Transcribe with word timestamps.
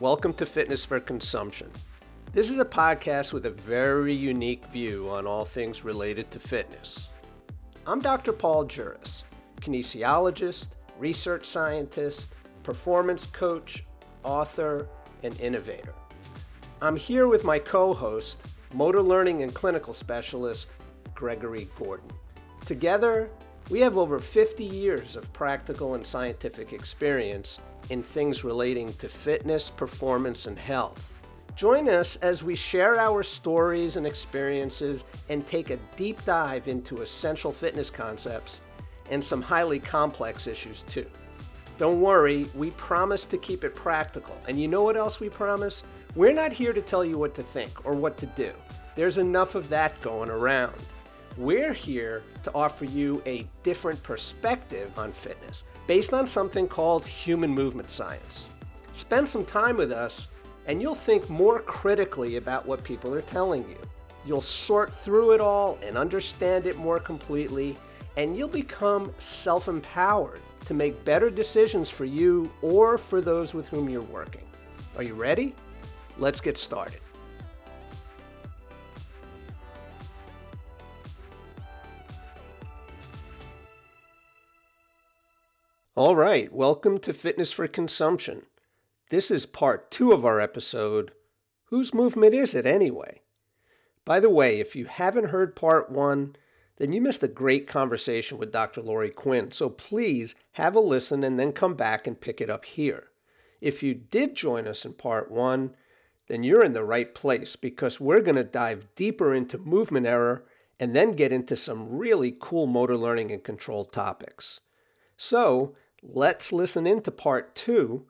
Welcome 0.00 0.32
to 0.34 0.46
Fitness 0.46 0.84
for 0.84 1.00
Consumption. 1.00 1.72
This 2.32 2.50
is 2.50 2.60
a 2.60 2.64
podcast 2.64 3.32
with 3.32 3.46
a 3.46 3.50
very 3.50 4.14
unique 4.14 4.64
view 4.66 5.08
on 5.10 5.26
all 5.26 5.44
things 5.44 5.82
related 5.82 6.30
to 6.30 6.38
fitness. 6.38 7.08
I'm 7.84 7.98
Dr. 7.98 8.32
Paul 8.32 8.66
Juris, 8.66 9.24
kinesiologist, 9.60 10.68
research 11.00 11.46
scientist, 11.46 12.32
performance 12.62 13.26
coach, 13.26 13.84
author, 14.22 14.86
and 15.24 15.40
innovator. 15.40 15.94
I'm 16.80 16.94
here 16.94 17.26
with 17.26 17.42
my 17.42 17.58
co 17.58 17.92
host, 17.92 18.40
motor 18.72 19.02
learning 19.02 19.42
and 19.42 19.52
clinical 19.52 19.92
specialist, 19.92 20.70
Gregory 21.16 21.68
Gordon. 21.76 22.12
Together, 22.64 23.30
we 23.68 23.80
have 23.80 23.98
over 23.98 24.20
50 24.20 24.62
years 24.62 25.16
of 25.16 25.32
practical 25.32 25.96
and 25.96 26.06
scientific 26.06 26.72
experience 26.72 27.58
in 27.90 28.02
things 28.02 28.44
relating 28.44 28.92
to 28.94 29.08
fitness, 29.08 29.70
performance, 29.70 30.46
and 30.46 30.58
health. 30.58 31.14
Join 31.56 31.88
us 31.88 32.16
as 32.16 32.44
we 32.44 32.54
share 32.54 33.00
our 33.00 33.22
stories 33.22 33.96
and 33.96 34.06
experiences 34.06 35.04
and 35.28 35.46
take 35.46 35.70
a 35.70 35.78
deep 35.96 36.24
dive 36.24 36.68
into 36.68 37.02
essential 37.02 37.50
fitness 37.50 37.90
concepts 37.90 38.60
and 39.10 39.24
some 39.24 39.42
highly 39.42 39.80
complex 39.80 40.46
issues 40.46 40.82
too. 40.84 41.06
Don't 41.76 42.00
worry, 42.00 42.46
we 42.54 42.70
promise 42.72 43.26
to 43.26 43.38
keep 43.38 43.64
it 43.64 43.74
practical. 43.74 44.40
And 44.48 44.60
you 44.60 44.68
know 44.68 44.82
what 44.82 44.96
else 44.96 45.20
we 45.20 45.28
promise? 45.28 45.82
We're 46.14 46.32
not 46.32 46.52
here 46.52 46.72
to 46.72 46.80
tell 46.80 47.04
you 47.04 47.18
what 47.18 47.34
to 47.36 47.42
think 47.42 47.84
or 47.84 47.94
what 47.94 48.16
to 48.18 48.26
do. 48.26 48.52
There's 48.94 49.18
enough 49.18 49.54
of 49.54 49.68
that 49.68 50.00
going 50.00 50.30
around. 50.30 50.74
We're 51.36 51.72
here 51.72 52.22
to 52.42 52.52
offer 52.54 52.84
you 52.84 53.22
a 53.26 53.46
different 53.62 54.02
perspective 54.02 54.96
on 54.98 55.12
fitness 55.12 55.64
based 55.88 56.12
on 56.12 56.26
something 56.26 56.68
called 56.68 57.04
human 57.04 57.50
movement 57.50 57.90
science. 57.90 58.46
Spend 58.92 59.26
some 59.26 59.44
time 59.44 59.76
with 59.76 59.90
us, 59.90 60.28
and 60.66 60.82
you'll 60.82 60.94
think 60.94 61.28
more 61.30 61.60
critically 61.60 62.36
about 62.36 62.66
what 62.66 62.84
people 62.84 63.12
are 63.14 63.22
telling 63.22 63.66
you. 63.68 63.78
You'll 64.26 64.42
sort 64.42 64.94
through 64.94 65.32
it 65.32 65.40
all 65.40 65.78
and 65.82 65.96
understand 65.96 66.66
it 66.66 66.76
more 66.76 67.00
completely, 67.00 67.74
and 68.18 68.36
you'll 68.36 68.48
become 68.48 69.14
self 69.18 69.66
empowered 69.66 70.42
to 70.66 70.74
make 70.74 71.04
better 71.06 71.30
decisions 71.30 71.88
for 71.88 72.04
you 72.04 72.52
or 72.60 72.98
for 72.98 73.22
those 73.22 73.54
with 73.54 73.66
whom 73.68 73.88
you're 73.88 74.02
working. 74.02 74.44
Are 74.96 75.02
you 75.02 75.14
ready? 75.14 75.54
Let's 76.18 76.42
get 76.42 76.58
started. 76.58 77.00
All 85.98 86.14
right, 86.14 86.52
welcome 86.52 86.98
to 86.98 87.12
Fitness 87.12 87.50
for 87.50 87.66
Consumption. 87.66 88.42
This 89.10 89.32
is 89.32 89.46
part 89.46 89.90
two 89.90 90.12
of 90.12 90.24
our 90.24 90.40
episode 90.40 91.10
Whose 91.70 91.92
Movement 91.92 92.34
Is 92.34 92.54
It 92.54 92.66
Anyway? 92.66 93.22
By 94.04 94.20
the 94.20 94.30
way, 94.30 94.60
if 94.60 94.76
you 94.76 94.84
haven't 94.84 95.30
heard 95.30 95.56
part 95.56 95.90
one, 95.90 96.36
then 96.76 96.92
you 96.92 97.00
missed 97.00 97.24
a 97.24 97.26
great 97.26 97.66
conversation 97.66 98.38
with 98.38 98.52
Dr. 98.52 98.80
Lori 98.80 99.10
Quinn, 99.10 99.50
so 99.50 99.68
please 99.68 100.36
have 100.52 100.76
a 100.76 100.80
listen 100.80 101.24
and 101.24 101.36
then 101.36 101.50
come 101.50 101.74
back 101.74 102.06
and 102.06 102.20
pick 102.20 102.40
it 102.40 102.48
up 102.48 102.64
here. 102.64 103.08
If 103.60 103.82
you 103.82 103.92
did 103.92 104.36
join 104.36 104.68
us 104.68 104.84
in 104.84 104.92
part 104.92 105.32
one, 105.32 105.74
then 106.28 106.44
you're 106.44 106.64
in 106.64 106.74
the 106.74 106.84
right 106.84 107.12
place 107.12 107.56
because 107.56 107.98
we're 107.98 108.20
going 108.20 108.36
to 108.36 108.44
dive 108.44 108.86
deeper 108.94 109.34
into 109.34 109.58
movement 109.58 110.06
error 110.06 110.44
and 110.78 110.94
then 110.94 111.16
get 111.16 111.32
into 111.32 111.56
some 111.56 111.88
really 111.98 112.36
cool 112.38 112.68
motor 112.68 112.96
learning 112.96 113.32
and 113.32 113.42
control 113.42 113.84
topics. 113.84 114.60
So, 115.16 115.74
Let's 116.02 116.52
listen 116.52 116.86
into 116.86 117.10
part 117.10 117.54
two, 117.54 118.06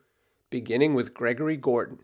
beginning 0.50 0.94
with 0.94 1.15
Gregory 1.15 1.56
Gordon. 1.56 2.00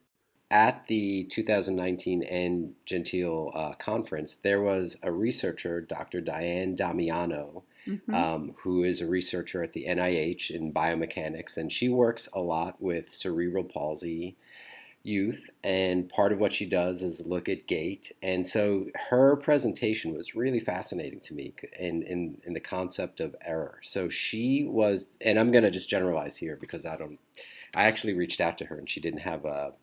At 0.51 0.87
the 0.87 1.25
2019 1.25 2.23
Anne 2.23 2.75
Gentile 2.87 3.51
uh, 3.55 3.73
conference, 3.75 4.37
there 4.43 4.63
was 4.63 4.97
a 5.03 5.11
researcher, 5.11 5.81
Dr. 5.81 6.21
Diane 6.21 6.75
Damiano, 6.75 7.65
mm-hmm. 7.87 8.15
um, 8.15 8.55
who 8.59 8.85
is 8.85 9.01
a 9.01 9.07
researcher 9.07 9.63
at 9.63 9.73
the 9.73 9.87
NIH 9.89 10.51
in 10.51 10.73
biomechanics, 10.73 11.57
and 11.57 11.73
she 11.73 11.89
works 11.89 12.29
a 12.33 12.41
lot 12.41 12.81
with 12.81 13.13
cerebral 13.15 13.65
palsy 13.65 14.37
youth, 15.05 15.51
and 15.63 16.09
part 16.09 16.33
of 16.33 16.41
what 16.41 16.53
she 16.53 16.67
does 16.67 17.03
is 17.03 17.25
look 17.25 17.49
at 17.49 17.67
gait. 17.67 18.11
And 18.23 18.47
so 18.47 18.87
her 19.11 19.37
presentation 19.37 20.15
was 20.17 20.35
really 20.35 20.61
fascinating 20.61 21.21
to 21.21 21.35
me 21.35 21.55
in, 21.79 22.03
in, 22.03 22.39
in 22.45 22.55
the 22.55 22.61
concept 22.61 23.21
of 23.21 23.37
error. 23.45 23.79
So 23.83 24.09
she 24.09 24.65
was, 24.65 25.07
and 25.21 25.39
I'm 25.39 25.53
going 25.53 25.65
to 25.65 25.71
just 25.71 25.91
generalize 25.91 26.37
here 26.37 26.57
because 26.59 26.87
I 26.87 26.97
don't, 26.97 27.19
I 27.75 27.85
actually 27.85 28.15
reached 28.15 28.41
out 28.41 28.59
to 28.59 28.65
her 28.65 28.79
and 28.79 28.89
she 28.89 29.01
didn't 29.01 29.21
have 29.21 29.45
a, 29.45 29.75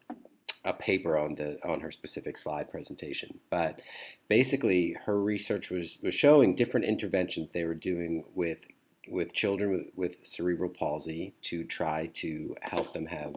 a 0.64 0.74
paper 0.74 1.18
on 1.18 1.36
the 1.36 1.58
on 1.68 1.80
her 1.80 1.92
specific 1.92 2.38
slide 2.38 2.70
presentation. 2.70 3.40
But 3.50 3.81
basically, 4.28 4.96
her 5.06 5.20
research 5.20 5.72
was 5.72 5.98
was 6.04 6.14
showing 6.14 6.54
different 6.54 6.86
interventions 6.86 7.50
they 7.50 7.64
were 7.64 7.74
doing 7.74 8.26
with 8.36 8.60
with 9.08 9.34
children 9.34 9.72
with, 9.72 9.88
with 9.96 10.16
cerebral 10.24 10.70
palsy 10.70 11.34
to 11.42 11.64
try 11.64 12.08
to 12.14 12.56
help 12.62 12.94
them 12.94 13.08
have 13.08 13.36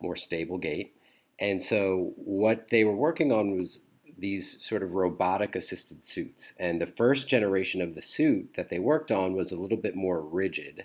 more 0.00 0.16
stable 0.16 0.56
gait. 0.56 0.94
And 1.38 1.62
so 1.62 2.12
what 2.16 2.68
they 2.70 2.84
were 2.84 2.96
working 2.96 3.32
on 3.32 3.56
was 3.56 3.80
these 4.16 4.64
sort 4.64 4.82
of 4.82 4.92
robotic 4.92 5.56
assisted 5.56 6.04
suits. 6.04 6.52
And 6.58 6.80
the 6.80 6.86
first 6.86 7.28
generation 7.28 7.82
of 7.82 7.94
the 7.94 8.02
suit 8.02 8.54
that 8.54 8.68
they 8.70 8.78
worked 8.78 9.10
on 9.10 9.34
was 9.34 9.50
a 9.50 9.56
little 9.56 9.76
bit 9.78 9.96
more 9.96 10.20
rigid. 10.20 10.84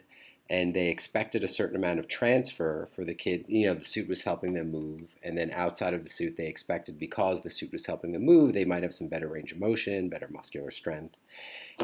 And 0.51 0.73
they 0.73 0.89
expected 0.89 1.43
a 1.43 1.47
certain 1.47 1.75
amount 1.75 1.99
of 1.99 2.07
transfer 2.07 2.89
for 2.95 3.05
the 3.05 3.13
kid. 3.13 3.45
You 3.47 3.67
know, 3.67 3.75
the 3.75 3.85
suit 3.85 4.09
was 4.09 4.23
helping 4.23 4.55
them 4.55 4.71
move. 4.71 5.13
And 5.21 5.37
then 5.37 5.51
outside 5.51 5.93
of 5.93 6.03
the 6.03 6.09
suit, 6.09 6.37
they 6.37 6.47
expected 6.47 6.97
because 6.97 7.41
the 7.41 7.51
suit 7.51 7.71
was 7.71 7.85
helping 7.85 8.13
them 8.13 8.25
move, 8.25 8.53
they 8.53 8.65
might 8.65 8.81
have 8.81 8.95
some 8.95 9.09
better 9.09 9.27
range 9.27 9.51
of 9.51 9.59
motion, 9.59 10.09
better 10.09 10.27
muscular 10.31 10.71
strength. 10.71 11.15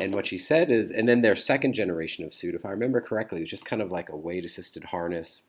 And 0.01 0.15
what 0.15 0.25
she 0.25 0.39
said 0.39 0.71
is, 0.71 0.89
and 0.89 1.07
then 1.07 1.21
their 1.21 1.35
second 1.35 1.73
generation 1.73 2.25
of 2.25 2.33
suit, 2.33 2.55
if 2.55 2.65
I 2.65 2.71
remember 2.71 3.01
correctly, 3.01 3.41
was 3.41 3.51
just 3.51 3.65
kind 3.65 3.83
of 3.83 3.91
like 3.91 4.09
a 4.09 4.17
weight 4.17 4.45
assisted 4.45 4.85
harness. 4.85 5.43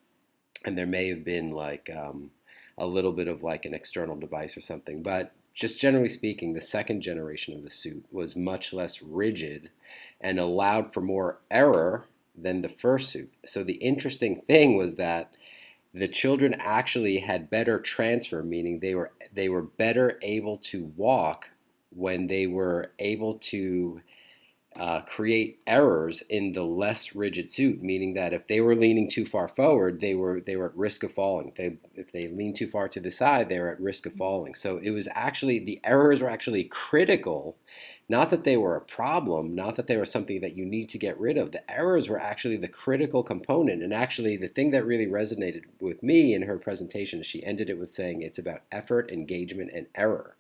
And 0.66 0.77
there 0.77 0.87
may 0.87 1.09
have 1.09 1.25
been 1.25 1.53
like, 1.53 1.88
um, 1.97 2.33
a 2.78 2.87
little 2.87 3.12
bit 3.12 3.28
of 3.28 3.42
like 3.42 3.64
an 3.64 3.75
external 3.75 4.16
device 4.16 4.56
or 4.56 4.60
something. 4.60 5.03
But 5.03 5.32
just 5.54 5.81
generally 5.81 6.09
speaking, 6.09 6.53
the 6.53 6.60
second 6.60 7.00
generation 7.00 7.54
of 7.54 7.64
the 7.64 7.70
suit 7.70 8.04
was 8.12 8.37
much 8.37 8.72
less 8.72 9.00
rigid 9.00 9.70
and 10.20 10.38
allowed 10.38 10.92
for 10.92 11.00
more 11.00 11.41
error 11.50 12.06
than 12.36 12.60
the 12.60 12.69
first 12.69 13.10
suit. 13.10 13.32
So 13.47 13.65
the 13.65 13.75
interesting 13.75 14.42
thing 14.42 14.76
was 14.76 14.97
that 14.97 15.32
the 15.94 16.09
children 16.09 16.54
actually 16.59 17.19
had 17.20 17.48
better 17.48 17.81
transfer, 17.81 18.42
meaning 18.42 18.81
they 18.81 18.94
were 18.94 19.12
they 19.32 19.48
were 19.48 19.62
better 19.62 20.19
able 20.20 20.59
to 20.59 20.92
walk 20.97 21.48
when 21.91 22.26
they 22.26 22.47
were 22.47 22.92
able 22.98 23.38
to 23.38 24.03
uh, 24.78 25.00
create 25.03 25.60
errors 25.66 26.22
in 26.28 26.53
the 26.53 26.62
less 26.62 27.14
rigid 27.14 27.50
suit, 27.50 27.82
meaning 27.82 28.14
that 28.14 28.32
if 28.32 28.47
they 28.47 28.60
were 28.60 28.75
leaning 28.75 29.09
too 29.09 29.25
far 29.25 29.48
forward, 29.48 30.00
they 30.00 30.14
were 30.14 30.41
they 30.41 30.56
were 30.56 30.66
at 30.66 30.76
risk 30.76 31.03
of 31.03 31.12
falling. 31.12 31.53
They, 31.56 31.78
if 31.94 32.12
they 32.12 32.28
leaned 32.28 32.56
too 32.56 32.69
far 32.69 32.88
to 32.88 33.00
the 33.00 33.10
side, 33.10 33.48
they 33.48 33.59
were 33.59 33.70
at 33.70 33.81
risk 33.81 34.06
of 34.06 34.15
falling. 34.15 34.54
So 34.54 34.78
it 34.78 34.91
was 34.91 35.09
actually 35.12 35.60
the 35.60 35.81
errors 35.84 36.20
were 36.20 36.28
actually 36.28 36.65
critical, 36.65 37.56
not 38.09 38.31
that 38.31 38.44
they 38.44 38.56
were 38.56 38.76
a 38.76 38.81
problem, 38.81 39.54
not 39.54 39.76
that 39.76 39.86
they 39.86 39.97
were 39.97 40.04
something 40.04 40.41
that 40.42 40.56
you 40.56 40.66
need 40.66 40.91
to 40.91 40.98
get 40.98 41.19
rid 41.19 41.38
of. 41.38 41.53
The 41.53 41.70
errors 41.70 42.09
were 42.09 42.20
actually 42.20 42.59
the 42.59 42.69
critical 42.69 43.22
component, 43.22 43.82
and 43.82 43.94
actually 43.94 44.36
the 44.36 44.48
thing 44.48 44.72
that 44.72 44.84
really 44.84 45.06
resonated 45.06 45.62
with 45.81 46.03
me 46.03 46.34
in 46.34 46.42
her 46.42 46.59
presentation, 46.59 47.22
she 47.22 47.44
ended 47.44 47.70
it 47.70 47.78
with 47.78 47.91
saying 47.91 48.22
it's 48.22 48.38
about 48.38 48.62
effort, 48.70 49.10
engagement, 49.10 49.70
and 49.75 49.86
error. 49.94 50.36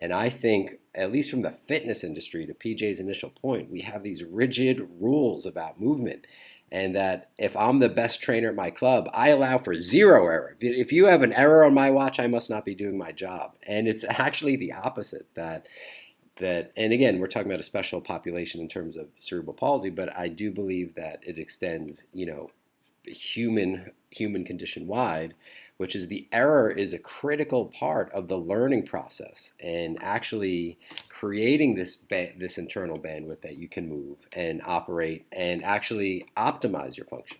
And 0.00 0.12
I 0.12 0.30
think, 0.30 0.78
at 0.94 1.12
least 1.12 1.30
from 1.30 1.42
the 1.42 1.56
fitness 1.66 2.04
industry, 2.04 2.46
to 2.46 2.54
PJ's 2.54 3.00
initial 3.00 3.30
point, 3.30 3.70
we 3.70 3.80
have 3.82 4.02
these 4.02 4.24
rigid 4.24 4.88
rules 4.98 5.46
about 5.46 5.80
movement. 5.80 6.26
And 6.72 6.94
that 6.94 7.30
if 7.36 7.56
I'm 7.56 7.80
the 7.80 7.88
best 7.88 8.22
trainer 8.22 8.48
at 8.48 8.54
my 8.54 8.70
club, 8.70 9.10
I 9.12 9.30
allow 9.30 9.58
for 9.58 9.76
zero 9.76 10.24
error. 10.26 10.56
If 10.60 10.92
you 10.92 11.06
have 11.06 11.22
an 11.22 11.32
error 11.32 11.64
on 11.64 11.74
my 11.74 11.90
watch, 11.90 12.20
I 12.20 12.28
must 12.28 12.48
not 12.48 12.64
be 12.64 12.76
doing 12.76 12.96
my 12.96 13.10
job. 13.10 13.56
And 13.66 13.88
it's 13.88 14.04
actually 14.08 14.56
the 14.56 14.72
opposite 14.72 15.26
that 15.34 15.66
that 16.36 16.72
and 16.76 16.92
again 16.92 17.18
we're 17.18 17.28
talking 17.28 17.50
about 17.50 17.60
a 17.60 17.64
special 17.64 18.00
population 18.00 18.60
in 18.60 18.68
terms 18.68 18.96
of 18.96 19.08
cerebral 19.18 19.54
palsy 19.54 19.90
but 19.90 20.16
i 20.18 20.26
do 20.26 20.50
believe 20.50 20.94
that 20.94 21.20
it 21.22 21.38
extends 21.38 22.06
you 22.12 22.26
know 22.26 22.50
human 23.04 23.90
human 24.10 24.44
condition 24.44 24.86
wide 24.86 25.34
which 25.80 25.96
is 25.96 26.08
the 26.08 26.28
error 26.30 26.70
is 26.70 26.92
a 26.92 26.98
critical 26.98 27.64
part 27.64 28.12
of 28.12 28.28
the 28.28 28.36
learning 28.36 28.84
process 28.84 29.54
and 29.60 29.96
actually 30.02 30.78
creating 31.08 31.74
this 31.74 31.96
ba- 31.96 32.32
this 32.36 32.58
internal 32.58 32.98
bandwidth 32.98 33.40
that 33.40 33.56
you 33.56 33.66
can 33.66 33.88
move 33.88 34.18
and 34.34 34.60
operate 34.66 35.24
and 35.32 35.64
actually 35.64 36.26
optimize 36.36 36.98
your 36.98 37.06
function. 37.06 37.38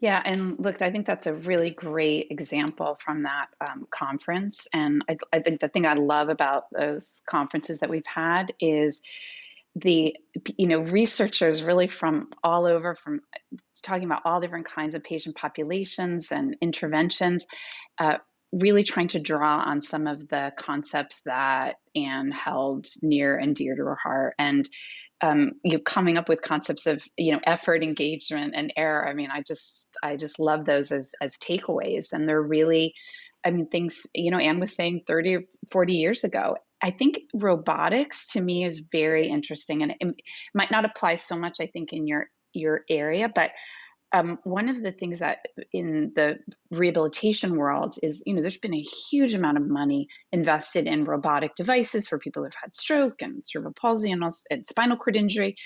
Yeah, 0.00 0.22
and 0.24 0.58
look, 0.58 0.80
I 0.80 0.90
think 0.90 1.06
that's 1.06 1.26
a 1.26 1.34
really 1.34 1.68
great 1.68 2.28
example 2.30 2.96
from 2.98 3.24
that 3.24 3.48
um, 3.60 3.86
conference. 3.90 4.66
And 4.72 5.04
I, 5.10 5.18
I 5.30 5.40
think 5.40 5.60
the 5.60 5.68
thing 5.68 5.84
I 5.84 5.92
love 5.92 6.30
about 6.30 6.68
those 6.72 7.20
conferences 7.28 7.80
that 7.80 7.90
we've 7.90 8.06
had 8.06 8.54
is 8.60 9.02
the 9.76 10.16
you 10.56 10.66
know 10.66 10.80
researchers 10.80 11.62
really 11.62 11.88
from 11.88 12.28
all 12.42 12.66
over 12.66 12.96
from 12.96 13.20
talking 13.82 14.04
about 14.04 14.22
all 14.24 14.40
different 14.40 14.66
kinds 14.66 14.94
of 14.94 15.04
patient 15.04 15.36
populations 15.36 16.32
and 16.32 16.56
interventions 16.60 17.46
uh, 17.98 18.16
really 18.52 18.82
trying 18.82 19.08
to 19.08 19.20
draw 19.20 19.58
on 19.60 19.82
some 19.82 20.06
of 20.06 20.28
the 20.28 20.52
concepts 20.56 21.22
that 21.26 21.76
Anne 21.94 22.30
held 22.30 22.86
near 23.02 23.36
and 23.36 23.54
dear 23.54 23.76
to 23.76 23.82
her 23.82 23.98
heart. 24.02 24.34
And 24.38 24.68
um, 25.20 25.52
you 25.64 25.72
know, 25.72 25.82
coming 25.84 26.16
up 26.16 26.28
with 26.28 26.42
concepts 26.42 26.86
of 26.86 27.04
you 27.16 27.32
know 27.32 27.40
effort 27.44 27.82
engagement 27.82 28.54
and 28.56 28.72
error 28.76 29.06
i 29.06 29.14
mean 29.14 29.30
i 29.32 29.42
just 29.42 29.88
i 30.00 30.14
just 30.14 30.38
love 30.38 30.64
those 30.64 30.92
as 30.92 31.12
as 31.20 31.36
takeaways. 31.38 32.12
And 32.12 32.28
they're 32.28 32.40
really 32.40 32.94
i 33.44 33.50
mean 33.50 33.66
things 33.66 34.06
you 34.14 34.30
know 34.30 34.38
anne 34.38 34.60
was 34.60 34.74
saying 34.74 35.02
30 35.08 35.34
or 35.34 35.42
40 35.72 35.94
years 35.94 36.22
ago 36.22 36.56
I 36.82 36.90
think 36.92 37.18
robotics 37.34 38.32
to 38.32 38.40
me 38.40 38.64
is 38.64 38.78
very 38.92 39.28
interesting, 39.28 39.82
and 39.82 39.94
it 39.98 40.14
might 40.54 40.70
not 40.70 40.84
apply 40.84 41.16
so 41.16 41.36
much, 41.36 41.56
I 41.60 41.66
think, 41.66 41.92
in 41.92 42.06
your 42.06 42.28
your 42.52 42.82
area, 42.88 43.30
but 43.32 43.50
um, 44.12 44.38
one 44.44 44.68
of 44.68 44.82
the 44.82 44.92
things 44.92 45.18
that 45.18 45.38
in 45.72 46.12
the 46.14 46.38
rehabilitation 46.70 47.56
world 47.56 47.94
is, 48.02 48.22
you 48.24 48.34
know, 48.34 48.40
there's 48.40 48.58
been 48.58 48.74
a 48.74 48.86
huge 49.10 49.34
amount 49.34 49.58
of 49.58 49.66
money 49.66 50.08
invested 50.32 50.86
in 50.86 51.04
robotic 51.04 51.54
devices 51.54 52.08
for 52.08 52.18
people 52.18 52.42
who've 52.42 52.52
had 52.60 52.74
stroke 52.74 53.20
and 53.20 53.46
cerebral 53.46 53.74
palsy 53.78 54.10
and, 54.10 54.24
also, 54.24 54.44
and 54.50 54.66
spinal 54.66 54.96
cord 54.96 55.16
injury. 55.16 55.56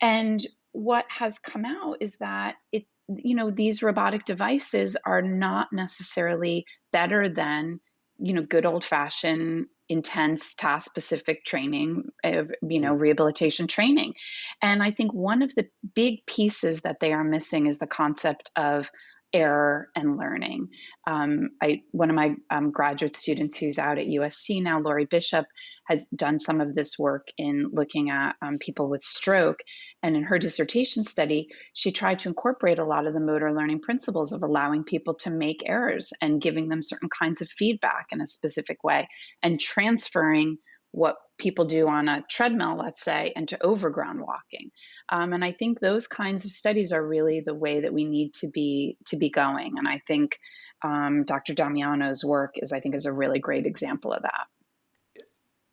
And 0.00 0.40
what 0.72 1.06
has 1.08 1.38
come 1.38 1.64
out 1.64 1.96
is 2.00 2.18
that 2.18 2.56
it, 2.70 2.84
you 3.08 3.34
know, 3.34 3.50
these 3.50 3.82
robotic 3.82 4.24
devices 4.24 4.96
are 5.04 5.22
not 5.22 5.68
necessarily 5.72 6.66
better 6.92 7.28
than, 7.28 7.80
you 8.20 8.32
know, 8.34 8.42
good 8.42 8.66
old 8.66 8.84
fashioned 8.84 9.66
intense 9.90 10.54
task 10.54 10.86
specific 10.86 11.44
training 11.44 12.10
of 12.22 12.52
you 12.62 12.78
know 12.78 12.94
mm. 12.94 13.00
rehabilitation 13.00 13.66
training 13.66 14.14
and 14.62 14.84
i 14.84 14.92
think 14.92 15.12
one 15.12 15.42
of 15.42 15.52
the 15.56 15.66
big 15.96 16.24
pieces 16.26 16.82
that 16.82 17.00
they 17.00 17.12
are 17.12 17.24
missing 17.24 17.66
is 17.66 17.78
the 17.80 17.88
concept 17.88 18.52
of 18.54 18.88
error 19.32 19.88
and 19.94 20.16
learning. 20.16 20.68
Um, 21.06 21.50
I, 21.62 21.82
one 21.92 22.10
of 22.10 22.16
my 22.16 22.34
um, 22.50 22.70
graduate 22.70 23.16
students 23.16 23.56
who's 23.56 23.78
out 23.78 23.98
at 23.98 24.06
usc 24.06 24.62
now 24.62 24.80
laurie 24.80 25.06
bishop 25.06 25.46
has 25.90 26.06
done 26.14 26.38
some 26.38 26.60
of 26.60 26.74
this 26.74 26.96
work 26.98 27.28
in 27.36 27.70
looking 27.72 28.10
at 28.10 28.36
um, 28.40 28.58
people 28.58 28.88
with 28.88 29.02
stroke. 29.02 29.58
And 30.04 30.14
in 30.14 30.22
her 30.22 30.38
dissertation 30.38 31.02
study, 31.02 31.48
she 31.72 31.90
tried 31.90 32.20
to 32.20 32.28
incorporate 32.28 32.78
a 32.78 32.84
lot 32.84 33.08
of 33.08 33.12
the 33.12 33.20
motor 33.20 33.52
learning 33.52 33.80
principles 33.80 34.32
of 34.32 34.44
allowing 34.44 34.84
people 34.84 35.14
to 35.22 35.30
make 35.30 35.64
errors 35.66 36.12
and 36.22 36.40
giving 36.40 36.68
them 36.68 36.80
certain 36.80 37.08
kinds 37.08 37.40
of 37.40 37.48
feedback 37.48 38.06
in 38.12 38.20
a 38.20 38.26
specific 38.26 38.84
way 38.84 39.08
and 39.42 39.60
transferring 39.60 40.58
what 40.92 41.16
people 41.40 41.64
do 41.64 41.88
on 41.88 42.08
a 42.08 42.22
treadmill, 42.28 42.76
let's 42.76 43.02
say, 43.02 43.32
into 43.34 43.62
overground 43.62 44.20
walking. 44.20 44.70
Um, 45.08 45.32
and 45.32 45.44
I 45.44 45.52
think 45.52 45.80
those 45.80 46.06
kinds 46.06 46.44
of 46.44 46.52
studies 46.52 46.92
are 46.92 47.04
really 47.04 47.40
the 47.40 47.54
way 47.54 47.80
that 47.80 47.92
we 47.92 48.04
need 48.04 48.34
to 48.34 48.48
be 48.48 48.96
to 49.06 49.16
be 49.16 49.30
going. 49.30 49.78
And 49.78 49.88
I 49.88 49.98
think 50.06 50.38
um, 50.82 51.24
Dr. 51.24 51.54
Damiano's 51.54 52.24
work 52.24 52.54
is, 52.56 52.72
I 52.72 52.80
think, 52.80 52.94
is 52.94 53.06
a 53.06 53.12
really 53.12 53.38
great 53.38 53.66
example 53.66 54.12
of 54.12 54.22
that. 54.22 54.46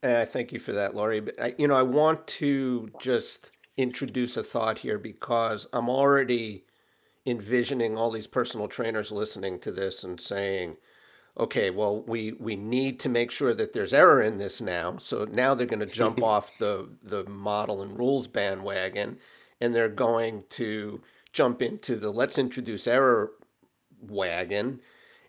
Uh, 0.04 0.26
thank 0.26 0.52
you 0.52 0.60
for 0.60 0.74
that, 0.74 0.96
Lori. 0.96 1.20
But 1.20 1.42
I, 1.42 1.56
you 1.58 1.68
know, 1.68 1.76
I 1.76 1.84
want 1.84 2.28
to 2.28 2.90
just 3.00 3.52
introduce 3.78 4.38
a 4.38 4.44
thought 4.44 4.80
here 4.80 4.98
because 4.98 5.68
I'm 5.74 5.90
already 5.90 6.66
envisioning 7.26 7.98
all 7.98 8.10
these 8.10 8.28
personal 8.28 8.68
trainers 8.68 9.12
listening 9.12 9.60
to 9.60 9.72
this 9.72 10.04
and 10.04 10.20
saying, 10.20 10.78
okay, 11.40 11.70
well, 11.70 12.02
we, 12.04 12.32
we 12.34 12.56
need 12.56 13.00
to 13.02 13.10
make 13.10 13.32
sure 13.32 13.54
that 13.54 13.74
there's 13.74 13.94
error 13.94 14.22
in 14.22 14.38
this 14.38 14.60
now. 14.60 14.98
So 14.98 15.26
now 15.26 15.54
they're 15.54 15.68
going 15.68 15.80
to 15.80 15.86
jump 15.86 16.22
off 16.24 16.58
the, 16.58 16.90
the 17.04 17.24
model 17.26 17.82
and 17.82 17.98
rules 17.98 18.28
bandwagon 18.28 19.20
and 19.60 19.74
they're 19.74 19.90
going 19.90 20.44
to 20.50 21.02
jump 21.32 21.62
into 21.62 21.96
the 21.96 22.12
let's 22.12 22.38
introduce 22.38 22.88
error 22.88 23.32
wagon. 24.02 24.82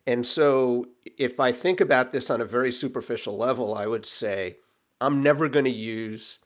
And 0.07 0.27
so 0.27 0.87
if 1.19 1.39
I 1.39 1.53
think 1.53 1.81
about 1.81 2.13
this 2.13 2.31
on 2.31 2.41
a 2.41 2.47
very 2.47 2.73
superficial 2.73 3.37
level, 3.37 3.75
I 3.75 3.87
would 3.87 4.07
say, 4.07 4.57
I'm 5.01 5.23
never 5.23 5.49
going 5.49 5.67
to 5.67 5.71
use 5.71 6.39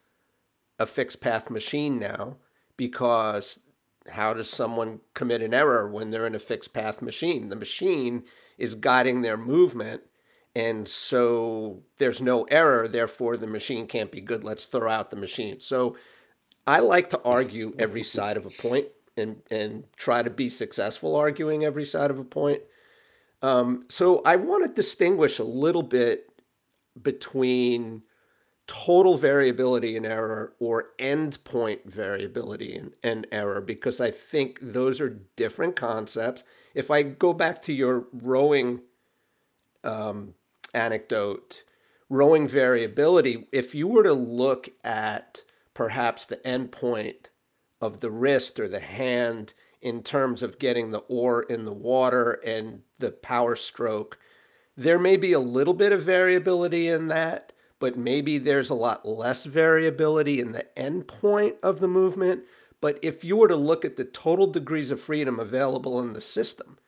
a 0.78 0.86
fixed 0.86 1.20
path 1.20 1.48
machine 1.48 1.98
now 1.98 2.36
because 2.76 3.60
how 4.10 4.34
does 4.34 4.50
someone 4.50 5.00
commit 5.14 5.42
an 5.42 5.54
error 5.54 5.88
when 5.88 6.10
they're 6.10 6.26
in 6.26 6.34
a 6.34 6.40
fixed 6.40 6.72
path 6.72 7.02
machine? 7.02 7.48
The 7.48 7.56
machine 7.56 8.24
is 8.58 8.74
guiding 8.74 9.22
their 9.22 9.36
movement. 9.36 10.02
And 10.54 10.86
so 10.86 11.82
there's 11.96 12.20
no 12.20 12.44
error, 12.44 12.86
therefore 12.86 13.36
the 13.36 13.46
machine 13.46 13.86
can't 13.86 14.12
be 14.12 14.20
good. 14.20 14.44
Let's 14.44 14.66
throw 14.66 14.90
out 14.90 15.10
the 15.10 15.16
machine. 15.16 15.60
So 15.60 15.96
I 16.66 16.80
like 16.80 17.10
to 17.10 17.22
argue 17.24 17.74
every 17.78 18.02
side 18.02 18.36
of 18.36 18.44
a 18.44 18.50
point 18.50 18.88
and, 19.16 19.42
and 19.50 19.84
try 19.96 20.22
to 20.22 20.30
be 20.30 20.48
successful 20.48 21.16
arguing 21.16 21.64
every 21.64 21.84
side 21.84 22.10
of 22.10 22.18
a 22.18 22.24
point. 22.24 22.62
Um, 23.40 23.86
so 23.88 24.22
I 24.24 24.36
want 24.36 24.64
to 24.64 24.68
distinguish 24.68 25.38
a 25.38 25.44
little 25.44 25.82
bit 25.82 26.28
between 27.00 28.02
total 28.66 29.16
variability 29.16 29.96
and 29.96 30.06
error 30.06 30.54
or 30.60 30.90
endpoint 30.98 31.84
variability 31.84 32.76
and, 32.76 32.92
and 33.02 33.26
error 33.32 33.60
because 33.60 34.00
I 34.00 34.10
think 34.10 34.58
those 34.60 35.00
are 35.00 35.20
different 35.36 35.76
concepts. 35.76 36.44
If 36.74 36.90
I 36.90 37.02
go 37.02 37.32
back 37.32 37.62
to 37.62 37.72
your 37.72 38.06
rowing 38.12 38.82
um, 39.82 40.34
anecdote, 40.72 41.64
rowing 42.08 42.46
variability, 42.46 43.48
if 43.52 43.74
you 43.74 43.88
were 43.88 44.04
to 44.04 44.14
look 44.14 44.70
at 44.84 45.42
perhaps 45.74 46.24
the 46.24 46.36
endpoint 46.38 47.26
of 47.80 48.00
the 48.00 48.10
wrist 48.10 48.60
or 48.60 48.68
the 48.68 48.80
hand 48.80 49.54
in 49.80 50.02
terms 50.02 50.42
of 50.42 50.60
getting 50.60 50.90
the 50.90 51.02
oar 51.08 51.42
in 51.42 51.64
the 51.64 51.72
water 51.72 52.32
and 52.44 52.82
the 52.98 53.10
power 53.10 53.56
stroke, 53.56 54.18
there 54.76 54.98
may 54.98 55.16
be 55.16 55.32
a 55.32 55.40
little 55.40 55.74
bit 55.74 55.92
of 55.92 56.02
variability 56.02 56.88
in 56.88 57.08
that 57.08 57.51
but 57.82 57.96
maybe 57.96 58.38
there's 58.38 58.70
a 58.70 58.74
lot 58.74 59.04
less 59.04 59.44
variability 59.44 60.38
in 60.38 60.52
the 60.52 60.64
endpoint 60.76 61.56
of 61.64 61.80
the 61.80 61.88
movement. 61.88 62.44
But 62.80 62.96
if 63.02 63.24
you 63.24 63.34
were 63.34 63.48
to 63.48 63.56
look 63.56 63.84
at 63.84 63.96
the 63.96 64.04
total 64.04 64.46
degrees 64.46 64.92
of 64.92 65.00
freedom 65.00 65.40
available 65.40 66.00
in 66.00 66.12
the 66.12 66.20
system 66.20 66.78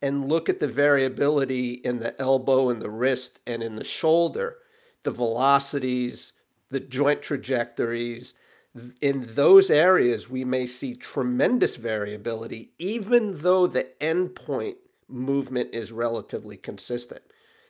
and 0.00 0.26
look 0.26 0.48
at 0.48 0.58
the 0.58 0.66
variability 0.66 1.72
in 1.72 1.98
the 1.98 2.18
elbow 2.18 2.70
and 2.70 2.80
the 2.80 2.88
wrist 2.88 3.40
and 3.46 3.62
in 3.62 3.76
the 3.76 3.84
shoulder, 3.84 4.56
the 5.02 5.10
velocities, 5.10 6.32
the 6.70 6.80
joint 6.80 7.20
trajectories, 7.20 8.32
in 9.02 9.26
those 9.34 9.70
areas, 9.70 10.30
we 10.30 10.46
may 10.46 10.64
see 10.64 10.94
tremendous 10.94 11.76
variability, 11.76 12.72
even 12.78 13.42
though 13.42 13.66
the 13.66 13.88
endpoint 14.00 14.76
movement 15.08 15.74
is 15.74 15.92
relatively 15.92 16.56
consistent. 16.56 17.20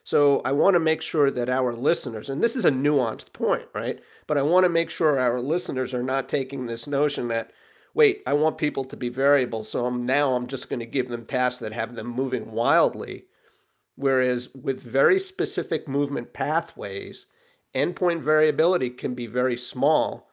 So 0.09 0.41
I 0.43 0.53
want 0.53 0.73
to 0.73 0.81
make 0.81 1.03
sure 1.03 1.31
that 1.31 1.51
our 1.51 1.75
listeners, 1.75 2.31
and 2.31 2.43
this 2.43 2.57
is 2.57 2.65
a 2.65 2.71
nuanced 2.71 3.35
point, 3.35 3.67
right? 3.75 4.01
But 4.27 4.39
I 4.39 4.43
want 4.43 4.65
to 4.65 4.71
make 4.71 4.89
sure 4.89 5.21
our 5.21 5.39
listeners 5.39 5.93
are 5.93 6.03
not 6.03 6.31
taking 6.31 6.65
this 6.65 6.87
notion 6.87 7.29
that, 7.29 7.53
wait, 7.93 8.23
I 8.27 8.33
want 8.33 8.57
people 8.57 8.85
to 8.87 8.97
be 8.97 9.11
variable, 9.11 9.65
so 9.65 9.85
I'm, 9.85 10.03
now 10.03 10.33
I'm 10.33 10.47
just 10.47 10.71
going 10.71 10.81
to 10.81 10.87
give 10.87 11.11
them 11.11 11.27
tasks 11.27 11.61
that 11.61 11.75
have 11.75 11.95
them 11.95 12.07
moving 12.07 12.53
wildly. 12.53 13.27
Whereas 13.97 14.49
with 14.55 14.83
very 14.83 15.19
specific 15.19 15.87
movement 15.87 16.33
pathways, 16.33 17.27
endpoint 17.75 18.23
variability 18.23 18.89
can 18.89 19.15
be 19.15 19.27
very 19.27 19.59
small, 19.59 20.31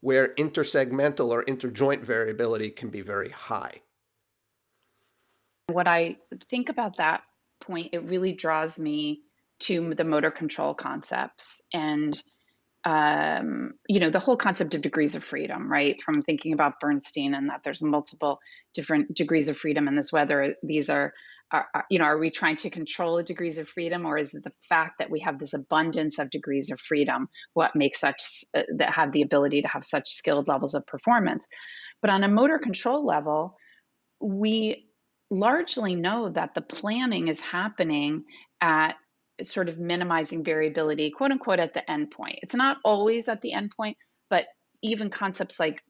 where 0.00 0.28
intersegmental 0.36 1.28
or 1.28 1.44
interjoint 1.44 2.00
variability 2.00 2.70
can 2.70 2.88
be 2.88 3.02
very 3.02 3.28
high. 3.28 3.82
What 5.66 5.86
I 5.86 6.16
think 6.48 6.70
about 6.70 6.96
that 6.96 7.24
point, 7.60 7.90
it 7.92 8.04
really 8.04 8.32
draws 8.32 8.78
me 8.78 9.22
to 9.60 9.94
the 9.94 10.04
motor 10.04 10.30
control 10.30 10.74
concepts 10.74 11.62
and 11.72 12.20
um, 12.84 13.72
you 13.88 13.98
know 13.98 14.10
the 14.10 14.20
whole 14.20 14.36
concept 14.36 14.74
of 14.74 14.80
degrees 14.80 15.16
of 15.16 15.24
freedom 15.24 15.70
right? 15.70 16.00
From 16.00 16.22
thinking 16.22 16.52
about 16.52 16.80
bernstein 16.80 17.34
and 17.34 17.50
that 17.50 17.62
there's 17.64 17.82
multiple 17.82 18.38
different 18.72 19.14
degrees 19.14 19.48
of 19.48 19.56
freedom 19.56 19.88
in 19.88 19.96
this 19.96 20.12
whether 20.12 20.54
these 20.62 20.88
are, 20.88 21.12
are, 21.50 21.66
are 21.74 21.84
you 21.90 21.98
know 21.98 22.04
are 22.04 22.18
we 22.18 22.30
trying 22.30 22.56
to 22.58 22.70
control 22.70 23.20
degrees 23.22 23.58
of 23.58 23.68
freedom 23.68 24.06
or 24.06 24.16
is 24.16 24.32
it 24.32 24.44
the 24.44 24.52
fact 24.68 24.98
that 25.00 25.10
we 25.10 25.20
have 25.20 25.38
this 25.38 25.54
abundance 25.54 26.18
of 26.18 26.30
degrees 26.30 26.70
of 26.70 26.80
freedom 26.80 27.28
what 27.52 27.74
makes 27.74 28.00
such 28.00 28.44
uh, 28.54 28.62
that 28.76 28.94
have 28.94 29.10
the 29.12 29.22
ability 29.22 29.62
to 29.62 29.68
have 29.68 29.82
such 29.82 30.08
skilled 30.08 30.46
levels 30.46 30.74
of 30.74 30.86
performance? 30.86 31.48
But 32.00 32.10
on 32.10 32.22
a 32.22 32.28
motor 32.28 32.58
control 32.58 33.04
level 33.04 33.56
we 34.20 34.87
largely 35.30 35.94
know 35.94 36.28
that 36.30 36.54
the 36.54 36.62
planning 36.62 37.28
is 37.28 37.40
happening 37.40 38.24
at 38.60 38.94
sort 39.42 39.68
of 39.68 39.78
minimizing 39.78 40.44
variability, 40.44 41.10
quote 41.10 41.30
unquote, 41.30 41.60
at 41.60 41.74
the 41.74 41.82
endpoint. 41.88 42.38
It's 42.42 42.54
not 42.54 42.78
always 42.84 43.28
at 43.28 43.40
the 43.40 43.52
endpoint, 43.52 43.94
but 44.30 44.46
even 44.82 45.10
concepts 45.10 45.58
like 45.58 45.80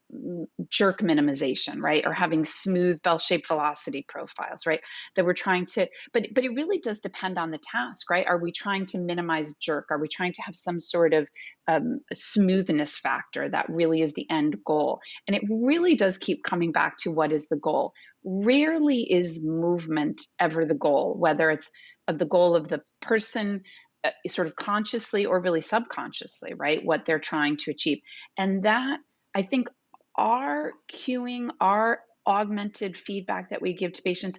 jerk 0.71 1.01
minimization, 1.01 1.81
right? 1.81 2.07
Or 2.07 2.13
having 2.15 2.45
smooth 2.45 3.03
bell-shaped 3.03 3.47
velocity 3.47 4.05
profiles, 4.09 4.65
right? 4.67 4.81
That 5.15 5.27
we're 5.27 5.35
trying 5.35 5.67
to, 5.67 5.89
but 6.15 6.27
but 6.35 6.45
it 6.45 6.55
really 6.55 6.79
does 6.79 7.01
depend 7.01 7.39
on 7.39 7.51
the 7.51 7.59
task, 7.59 8.09
right? 8.11 8.27
Are 8.27 8.39
we 8.39 8.51
trying 8.51 8.87
to 8.87 8.99
minimize 8.99 9.53
jerk? 9.61 9.89
Are 9.91 9.99
we 9.99 10.09
trying 10.09 10.33
to 10.33 10.43
have 10.43 10.55
some 10.55 10.81
sort 10.81 11.13
of 11.13 11.29
um, 11.67 12.01
smoothness 12.13 12.97
factor 12.99 13.51
that 13.51 13.69
really 13.69 14.01
is 14.01 14.15
the 14.15 14.27
end 14.31 14.57
goal? 14.65 15.01
And 15.27 15.37
it 15.37 15.43
really 15.51 15.95
does 15.95 16.17
keep 16.17 16.43
coming 16.43 16.73
back 16.73 16.97
to 16.99 17.11
what 17.11 17.33
is 17.33 17.49
the 17.49 17.57
goal. 17.57 17.93
Rarely 18.25 19.03
is 19.11 19.41
movement 19.43 20.23
ever 20.39 20.67
the 20.67 20.75
goal, 20.75 21.17
whether 21.19 21.51
it's 21.51 21.71
the 22.07 22.27
goal 22.27 22.57
of 22.57 22.69
the 22.69 22.83
person 23.01 23.63
uh, 24.05 24.11
sort 24.29 24.47
of 24.47 24.57
consciously 24.57 25.27
or 25.27 25.41
really 25.41 25.61
subconsciously, 25.61 26.55
right? 26.55 26.85
What 26.85 27.05
they're 27.05 27.19
trying 27.19 27.57
to 27.59 27.71
achieve. 27.71 27.99
And 28.37 28.65
that, 28.65 28.99
I 29.35 29.43
think, 29.43 29.69
our 30.17 30.73
cueing, 30.93 31.51
our 31.61 32.01
augmented 32.27 32.97
feedback 32.97 33.51
that 33.51 33.63
we 33.63 33.73
give 33.73 33.93
to 33.93 34.03
patients 34.03 34.39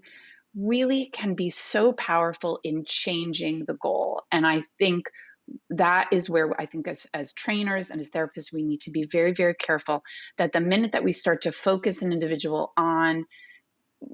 really 0.55 1.09
can 1.11 1.35
be 1.35 1.49
so 1.49 1.93
powerful 1.93 2.59
in 2.63 2.83
changing 2.85 3.63
the 3.65 3.75
goal. 3.75 4.23
And 4.31 4.45
I 4.45 4.63
think 4.77 5.05
that 5.71 6.07
is 6.11 6.29
where 6.29 6.49
I 6.59 6.65
think 6.65 6.87
as, 6.87 7.07
as 7.13 7.33
trainers 7.33 7.91
and 7.91 7.99
as 7.99 8.11
therapists, 8.11 8.53
we 8.53 8.63
need 8.63 8.81
to 8.81 8.91
be 8.91 9.07
very, 9.11 9.33
very 9.33 9.55
careful 9.55 10.03
that 10.37 10.53
the 10.53 10.59
minute 10.59 10.91
that 10.91 11.03
we 11.03 11.11
start 11.11 11.43
to 11.43 11.51
focus 11.51 12.01
an 12.01 12.13
individual 12.13 12.71
on 12.77 13.25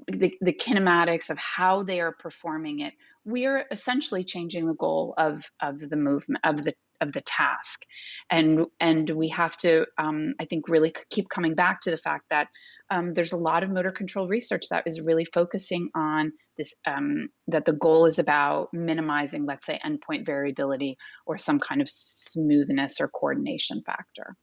the, 0.08 0.36
the 0.40 0.52
kinematics 0.52 1.30
of 1.30 1.38
how 1.38 1.82
they 1.82 2.00
are 2.00 2.12
performing 2.12 2.80
it, 2.80 2.94
we 3.24 3.46
are 3.46 3.64
essentially 3.70 4.24
changing 4.24 4.66
the 4.66 4.74
goal 4.74 5.14
of 5.16 5.44
of 5.60 5.78
the 5.78 5.96
movement 5.96 6.40
of 6.44 6.64
the 6.64 6.74
of 7.00 7.12
the 7.12 7.20
task. 7.20 7.82
And 8.30 8.66
and 8.80 9.08
we 9.10 9.28
have 9.28 9.56
to 9.58 9.86
um, 9.98 10.34
i 10.40 10.44
think 10.44 10.68
really 10.68 10.94
keep 11.10 11.28
coming 11.28 11.54
back 11.54 11.82
to 11.82 11.90
the 11.90 11.96
fact 11.96 12.24
that 12.30 12.48
um, 12.88 13.14
there's 13.14 13.32
a 13.32 13.36
lot 13.36 13.64
of 13.64 13.70
motor 13.70 13.90
control 13.90 14.28
research 14.28 14.66
that 14.70 14.84
is 14.86 15.00
really 15.00 15.24
focusing 15.24 15.90
on 15.94 16.32
this 16.56 16.76
um, 16.86 17.28
that 17.48 17.64
the 17.64 17.72
goal 17.72 18.06
is 18.06 18.18
about 18.18 18.72
minimizing 18.72 19.44
let's 19.44 19.66
say 19.66 19.78
endpoint 19.84 20.24
variability 20.24 20.96
or 21.26 21.38
some 21.38 21.58
kind 21.58 21.80
of 21.80 21.88
smoothness 21.90 23.00
or 23.00 23.08
coordination 23.08 23.82
factor 23.84 24.36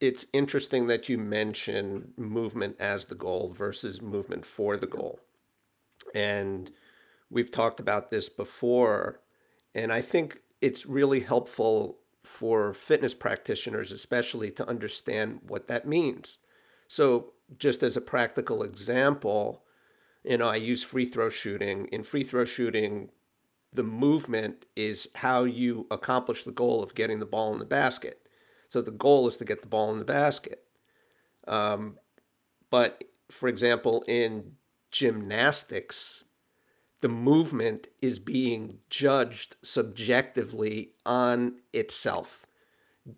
it's 0.00 0.26
interesting 0.32 0.86
that 0.86 1.08
you 1.08 1.18
mention 1.18 2.12
movement 2.16 2.76
as 2.80 3.06
the 3.06 3.14
goal 3.14 3.52
versus 3.56 4.00
movement 4.00 4.46
for 4.46 4.76
the 4.76 4.86
goal 4.86 5.20
and 6.14 6.70
We've 7.30 7.50
talked 7.50 7.78
about 7.78 8.10
this 8.10 8.28
before, 8.28 9.20
and 9.72 9.92
I 9.92 10.00
think 10.00 10.40
it's 10.60 10.84
really 10.84 11.20
helpful 11.20 12.00
for 12.24 12.74
fitness 12.74 13.14
practitioners, 13.14 13.92
especially, 13.92 14.50
to 14.50 14.68
understand 14.68 15.40
what 15.46 15.68
that 15.68 15.86
means. 15.86 16.38
So, 16.88 17.32
just 17.56 17.84
as 17.84 17.96
a 17.96 18.00
practical 18.00 18.64
example, 18.64 19.62
you 20.24 20.38
know, 20.38 20.48
I 20.48 20.56
use 20.56 20.82
free 20.82 21.06
throw 21.06 21.30
shooting. 21.30 21.86
In 21.86 22.02
free 22.02 22.24
throw 22.24 22.44
shooting, 22.44 23.10
the 23.72 23.84
movement 23.84 24.66
is 24.74 25.08
how 25.16 25.44
you 25.44 25.86
accomplish 25.90 26.42
the 26.42 26.52
goal 26.52 26.82
of 26.82 26.96
getting 26.96 27.20
the 27.20 27.26
ball 27.26 27.52
in 27.52 27.60
the 27.60 27.64
basket. 27.64 28.26
So 28.70 28.80
the 28.80 28.92
goal 28.92 29.28
is 29.28 29.36
to 29.38 29.44
get 29.44 29.62
the 29.62 29.68
ball 29.68 29.92
in 29.92 29.98
the 29.98 30.04
basket. 30.04 30.64
Um, 31.46 31.98
but 32.70 33.02
for 33.28 33.48
example, 33.48 34.04
in 34.06 34.52
gymnastics, 34.92 36.24
the 37.00 37.08
movement 37.08 37.88
is 38.00 38.20
being 38.20 38.78
judged 38.88 39.56
subjectively 39.62 40.92
on 41.04 41.56
itself. 41.72 42.46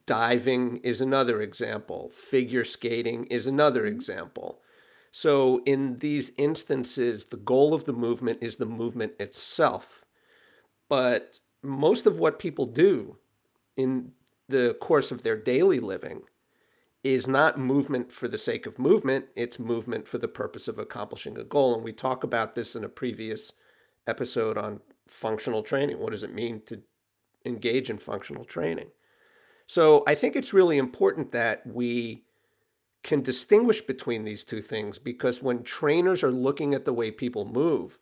Diving 0.07 0.79
is 0.79 1.01
another 1.01 1.43
example, 1.43 2.09
figure 2.09 2.65
skating 2.65 3.27
is 3.27 3.47
another 3.47 3.85
example. 3.85 4.63
So, 5.11 5.61
in 5.67 5.99
these 5.99 6.33
instances, 6.39 7.27
the 7.27 7.37
goal 7.37 7.75
of 7.75 7.85
the 7.85 7.93
movement 7.93 8.39
is 8.41 8.57
the 8.57 8.65
movement 8.65 9.13
itself. 9.21 10.07
But 10.89 11.41
most 11.63 12.07
of 12.07 12.19
what 12.19 12.39
people 12.39 12.65
do 12.65 13.19
in 13.77 14.13
the 14.53 14.77
course 14.81 15.11
of 15.11 15.23
their 15.23 15.37
daily 15.37 15.81
living 15.81 16.23
is 17.03 17.27
not 17.27 17.59
movement 17.59 18.13
for 18.13 18.29
the 18.29 18.39
sake 18.39 18.67
of 18.67 18.79
movement, 18.79 19.25
it's 19.35 19.59
movement 19.59 20.07
for 20.07 20.19
the 20.19 20.29
purpose 20.29 20.69
of 20.69 20.79
accomplishing 20.79 21.37
a 21.37 21.43
goal. 21.43 21.75
And 21.75 21.83
we 21.83 21.93
talk 21.93 22.23
about 22.23 22.55
this 22.55 22.77
in 22.77 22.85
a 22.85 22.89
previous 22.89 23.55
episode 24.07 24.57
on 24.57 24.81
functional 25.09 25.63
training. 25.63 25.99
What 25.99 26.13
does 26.13 26.23
it 26.23 26.33
mean 26.33 26.63
to 26.67 26.83
engage 27.45 27.91
in 27.91 27.99
functional 27.99 28.45
training? 28.45 28.91
So 29.67 30.05
I 30.07 30.15
think 30.15 30.37
it's 30.37 30.53
really 30.53 30.79
important 30.79 31.33
that 31.33 31.67
we 31.67 32.25
can 33.03 33.23
distinguish 33.23 33.81
between 33.81 34.25
these 34.25 34.45
two 34.45 34.61
things 34.61 34.99
because 34.99 35.43
when 35.43 35.65
trainers 35.65 36.23
are 36.23 36.31
looking 36.31 36.73
at 36.73 36.85
the 36.85 36.93
way 36.93 37.11
people 37.11 37.45
move, 37.45 37.99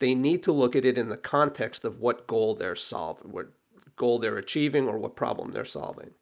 they 0.00 0.14
need 0.14 0.42
to 0.42 0.52
look 0.52 0.74
at 0.74 0.84
it 0.84 0.98
in 0.98 1.08
the 1.08 1.16
context 1.16 1.84
of 1.84 2.00
what 2.00 2.26
goal 2.26 2.54
they're 2.54 2.74
solving, 2.74 3.30
goal 3.96 4.18
they're 4.18 4.38
achieving, 4.38 4.88
or 4.88 4.98
what 4.98 5.16
problem 5.16 5.52
they're 5.52 5.64
solving. 5.64 6.12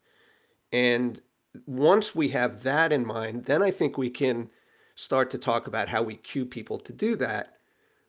And 0.72 1.20
once 1.66 2.14
we 2.14 2.28
have 2.30 2.62
that 2.62 2.92
in 2.92 3.06
mind, 3.06 3.44
then 3.44 3.62
I 3.62 3.70
think 3.70 3.98
we 3.98 4.10
can 4.10 4.50
start 4.94 5.30
to 5.30 5.38
talk 5.38 5.66
about 5.66 5.88
how 5.88 6.02
we 6.02 6.16
cue 6.16 6.44
people 6.44 6.78
to 6.78 6.92
do 6.92 7.16
that 7.16 7.56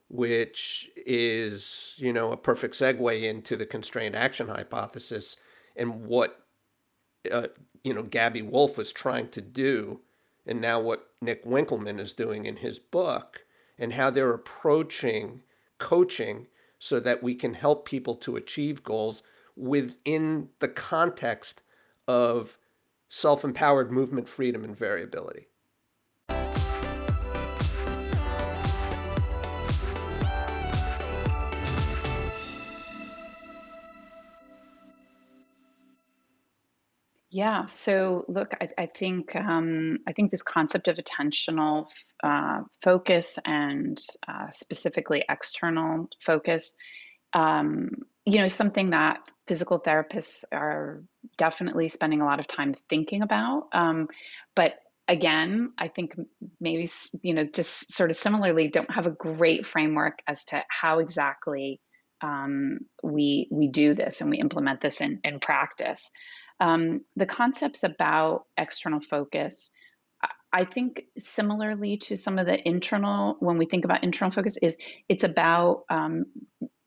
which 0.08 0.90
is, 0.96 1.94
you 1.96 2.12
know, 2.12 2.32
a 2.32 2.36
perfect 2.36 2.74
segue 2.74 3.22
into 3.22 3.56
the 3.56 3.66
constrained 3.66 4.14
action 4.14 4.48
hypothesis 4.48 5.36
and 5.76 6.04
what, 6.06 6.44
uh, 7.32 7.48
you 7.82 7.92
know, 7.92 8.02
Gabby 8.02 8.42
Wulf 8.42 8.78
was 8.78 8.92
trying 8.92 9.28
to 9.30 9.40
do, 9.40 10.00
and 10.46 10.60
now 10.60 10.80
what 10.80 11.08
Nick 11.20 11.44
Winkelman 11.44 11.98
is 11.98 12.12
doing 12.12 12.44
in 12.44 12.58
his 12.58 12.78
book, 12.78 13.44
and 13.78 13.94
how 13.94 14.08
they're 14.10 14.32
approaching 14.32 15.42
coaching 15.78 16.46
so 16.78 17.00
that 17.00 17.22
we 17.22 17.34
can 17.34 17.54
help 17.54 17.84
people 17.84 18.14
to 18.14 18.36
achieve 18.36 18.84
goals 18.84 19.22
within 19.56 20.48
the 20.58 20.68
context 20.68 21.62
of 22.06 22.58
self 23.08 23.44
empowered 23.44 23.92
movement, 23.92 24.28
freedom, 24.28 24.64
and 24.64 24.76
variability. 24.76 25.48
Yeah. 37.34 37.66
So 37.66 38.24
look, 38.28 38.52
I, 38.60 38.68
I 38.78 38.86
think 38.86 39.34
um, 39.34 39.98
I 40.06 40.12
think 40.12 40.30
this 40.30 40.44
concept 40.44 40.86
of 40.86 40.98
attentional 40.98 41.88
uh, 42.22 42.60
focus 42.80 43.40
and 43.44 43.98
uh, 44.28 44.50
specifically 44.50 45.24
external 45.28 46.10
focus, 46.24 46.76
um, 47.34 47.90
you 48.24 48.38
know, 48.38 48.48
something 48.48 48.90
that 48.90 49.18
physical 49.46 49.78
therapists 49.78 50.44
are 50.52 51.02
definitely 51.36 51.88
spending 51.88 52.20
a 52.20 52.24
lot 52.24 52.40
of 52.40 52.46
time 52.46 52.74
thinking 52.88 53.22
about. 53.22 53.68
Um, 53.72 54.08
but 54.56 54.74
again, 55.06 55.72
I 55.76 55.88
think 55.88 56.14
maybe 56.60 56.88
you 57.22 57.34
know, 57.34 57.44
just 57.44 57.92
sort 57.92 58.10
of 58.10 58.16
similarly, 58.16 58.68
don't 58.68 58.90
have 58.90 59.06
a 59.06 59.10
great 59.10 59.66
framework 59.66 60.20
as 60.26 60.44
to 60.44 60.62
how 60.68 61.00
exactly 61.00 61.80
um, 62.22 62.78
we 63.02 63.48
we 63.50 63.68
do 63.68 63.94
this 63.94 64.20
and 64.20 64.30
we 64.30 64.38
implement 64.38 64.80
this 64.80 65.00
in 65.00 65.20
in 65.24 65.40
practice. 65.40 66.10
Um, 66.60 67.02
the 67.16 67.26
concepts 67.26 67.82
about 67.82 68.44
external 68.56 69.00
focus, 69.00 69.74
I 70.52 70.64
think 70.64 71.02
similarly 71.18 71.96
to 71.98 72.16
some 72.16 72.38
of 72.38 72.46
the 72.46 72.68
internal, 72.68 73.36
when 73.40 73.58
we 73.58 73.66
think 73.66 73.84
about 73.84 74.04
internal 74.04 74.30
focus, 74.30 74.56
is 74.62 74.78
it's 75.08 75.24
about 75.24 75.82
um, 75.90 76.26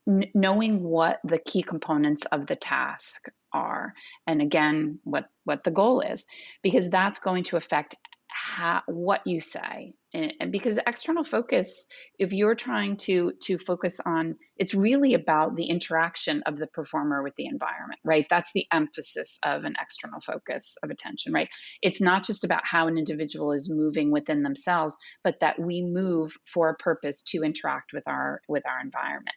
n- 0.08 0.32
knowing 0.34 0.84
what 0.84 1.20
the 1.24 1.40
key 1.40 1.64
components 1.64 2.26
of 2.26 2.48
the 2.48 2.56
task 2.56 3.28
are, 3.54 3.94
and 4.28 4.42
again, 4.42 5.00
what 5.04 5.26
what 5.46 5.64
the 5.64 5.72
goal 5.72 6.02
is, 6.02 6.26
because 6.64 6.90
that's 6.90 7.20
going 7.20 7.44
to 7.46 7.58
affect 7.58 7.96
how, 8.30 8.82
what 8.88 9.22
you 9.26 9.40
say. 9.40 9.94
And 10.14 10.52
because 10.52 10.80
external 10.88 11.24
focus 11.26 11.88
if 12.18 12.34
you're 12.34 12.56
trying 12.56 12.98
to 12.98 13.34
to 13.44 13.58
focus 13.58 14.00
on 14.04 14.38
it's 14.56 14.74
really 14.74 15.14
about 15.14 15.56
the 15.56 15.66
interaction 15.66 16.44
of 16.46 16.58
the 16.58 16.68
performer 16.68 17.22
with 17.22 17.36
the 17.36 17.46
environment 17.46 18.00
right? 18.06 18.26
That's 18.30 18.52
the 18.54 18.66
emphasis 18.72 19.40
of 19.46 19.66
an 19.66 19.76
external 19.80 20.22
focus 20.22 20.78
of 20.84 20.90
attention 20.92 21.34
right? 21.34 21.50
It's 21.82 22.02
not 22.02 22.26
just 22.26 22.46
about 22.46 22.62
how 22.66 22.88
an 22.88 22.98
individual 22.98 23.52
is 23.52 23.70
moving 23.72 24.12
within 24.12 24.44
themselves 24.44 24.96
but 25.24 25.42
that 25.42 25.60
we 25.60 25.84
move 25.84 26.32
for 26.46 26.70
a 26.70 26.76
purpose 26.76 27.22
to 27.30 27.44
interact 27.44 27.92
with 27.94 28.08
our 28.08 28.42
with 28.48 28.66
our 28.66 28.80
environment 28.82 29.36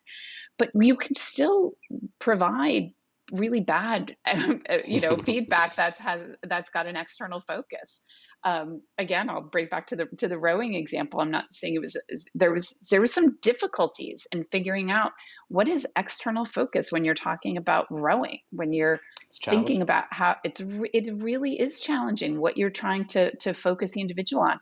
but 0.60 0.70
you 0.74 0.94
can 0.94 1.14
still 1.14 1.72
provide 2.18 2.92
really 3.32 3.60
bad 3.60 4.16
you 4.86 5.00
know 5.00 5.16
feedback 5.24 5.76
that 5.76 5.96
has 5.98 6.20
that's 6.42 6.70
got 6.70 6.86
an 6.86 6.96
external 6.96 7.40
focus. 7.40 8.00
Um, 8.42 8.80
again 8.96 9.28
i'll 9.28 9.42
break 9.42 9.70
back 9.70 9.88
to 9.88 9.96
the 9.96 10.06
to 10.18 10.28
the 10.28 10.38
rowing 10.38 10.74
example. 10.74 11.20
I'm 11.20 11.30
not 11.30 11.46
saying 11.52 11.74
it 11.74 11.80
was 11.80 11.96
there 12.34 12.52
was 12.52 12.74
there 12.90 13.00
was 13.00 13.12
some 13.12 13.38
difficulties 13.40 14.26
in 14.32 14.44
figuring 14.44 14.90
out 14.90 15.12
what 15.48 15.66
is 15.66 15.86
external 15.96 16.44
focus 16.44 16.92
when 16.92 17.04
you're 17.04 17.14
talking 17.14 17.56
about 17.56 17.86
rowing 17.90 18.40
when 18.50 18.72
you're 18.72 19.00
thinking 19.44 19.80
about 19.82 20.04
how 20.10 20.36
it's 20.44 20.60
it 20.60 21.10
really 21.14 21.58
is 21.58 21.80
challenging 21.80 22.38
what 22.38 22.58
you're 22.58 22.70
trying 22.70 23.06
to 23.06 23.34
to 23.36 23.54
focus 23.54 23.92
the 23.92 24.00
individual 24.02 24.42
on. 24.42 24.60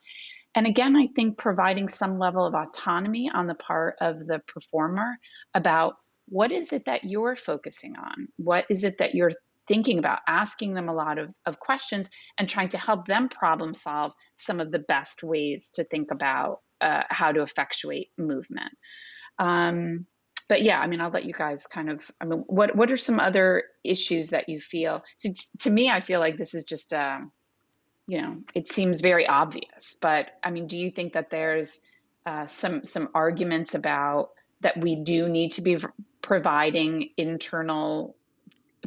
And 0.59 0.67
again, 0.67 0.97
I 0.97 1.07
think 1.15 1.39
providing 1.39 1.87
some 1.87 2.19
level 2.19 2.45
of 2.45 2.53
autonomy 2.53 3.31
on 3.33 3.47
the 3.47 3.55
part 3.55 3.95
of 4.01 4.27
the 4.27 4.41
performer 4.41 5.17
about 5.55 5.95
what 6.27 6.51
is 6.51 6.73
it 6.73 6.87
that 6.87 7.05
you're 7.05 7.37
focusing 7.37 7.95
on? 7.95 8.27
What 8.39 8.65
is 8.69 8.83
it 8.83 8.99
that 8.99 9.15
you're 9.15 9.31
thinking 9.69 10.01
about? 10.01 10.19
Asking 10.27 10.75
them 10.75 10.89
a 10.89 10.93
lot 10.93 11.19
of, 11.19 11.29
of 11.47 11.61
questions 11.61 12.11
and 12.37 12.49
trying 12.49 12.71
to 12.71 12.77
help 12.77 13.07
them 13.07 13.29
problem 13.29 13.73
solve 13.73 14.15
some 14.37 14.59
of 14.59 14.73
the 14.73 14.81
best 14.81 15.23
ways 15.23 15.71
to 15.77 15.85
think 15.85 16.11
about 16.11 16.59
uh, 16.81 17.05
how 17.09 17.31
to 17.31 17.43
effectuate 17.43 18.09
movement. 18.19 18.73
Um, 19.39 20.07
but 20.49 20.63
yeah, 20.63 20.81
I 20.81 20.89
mean, 20.89 21.01
I'll 21.01 21.13
let 21.13 21.25
you 21.25 21.35
guys 21.35 21.69
kind 21.69 21.89
of. 21.89 22.03
I 22.21 22.25
mean, 22.25 22.43
what 22.49 22.75
what 22.75 22.91
are 22.91 22.97
some 22.97 23.21
other 23.21 23.63
issues 23.85 24.31
that 24.31 24.49
you 24.49 24.59
feel? 24.59 25.05
So 25.19 25.31
to 25.61 25.71
me, 25.71 25.89
I 25.89 26.01
feel 26.01 26.19
like 26.19 26.37
this 26.37 26.55
is 26.55 26.65
just, 26.65 26.93
uh, 26.93 27.21
you 28.09 28.23
know, 28.23 28.39
it 28.55 28.67
seems 28.67 29.01
very 29.03 29.29
obvious. 29.29 29.97
But 30.01 30.31
I 30.43 30.51
mean, 30.51 30.67
do 30.67 30.79
you 30.79 30.91
think 30.91 31.13
that 31.13 31.31
there's 31.31 31.79
uh, 32.27 32.47
some 32.47 32.83
some 32.83 33.11
arguments 33.15 33.75
about 33.75 34.31
that 34.63 34.79
we 34.79 34.97
do 34.97 35.29
need 35.29 35.53
to 35.53 35.63
be 35.63 35.79
providing 36.23 37.11
internal 37.17 38.17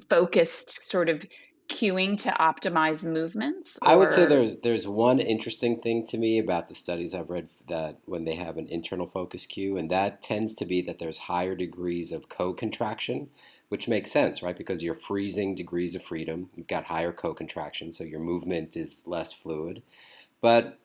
focused 0.09 0.83
sort 0.83 1.07
of 1.07 1.23
cueing 1.69 2.21
to 2.23 2.29
optimize 2.31 3.05
movements? 3.05 3.79
Or? 3.81 3.89
I 3.89 3.95
would 3.95 4.11
say 4.11 4.25
there's 4.25 4.55
there's 4.57 4.87
one 4.87 5.19
interesting 5.19 5.79
thing 5.79 6.07
to 6.07 6.17
me 6.17 6.39
about 6.39 6.67
the 6.67 6.75
studies 6.75 7.13
I've 7.13 7.29
read 7.29 7.47
that 7.69 7.99
when 8.05 8.25
they 8.25 8.35
have 8.35 8.57
an 8.57 8.67
internal 8.69 9.05
focus 9.05 9.45
cue, 9.45 9.77
and 9.77 9.91
that 9.91 10.23
tends 10.23 10.55
to 10.55 10.65
be 10.65 10.81
that 10.81 10.97
there's 10.97 11.17
higher 11.17 11.55
degrees 11.55 12.11
of 12.11 12.27
co-contraction, 12.27 13.29
which 13.71 13.87
makes 13.87 14.11
sense, 14.11 14.43
right? 14.43 14.57
Because 14.57 14.83
you're 14.83 14.95
freezing 14.95 15.55
degrees 15.55 15.95
of 15.95 16.03
freedom, 16.03 16.49
you've 16.55 16.67
got 16.67 16.83
higher 16.83 17.13
co-contraction, 17.13 17.93
so 17.93 18.03
your 18.03 18.19
movement 18.19 18.75
is 18.75 19.01
less 19.05 19.31
fluid. 19.31 19.81
But 20.41 20.77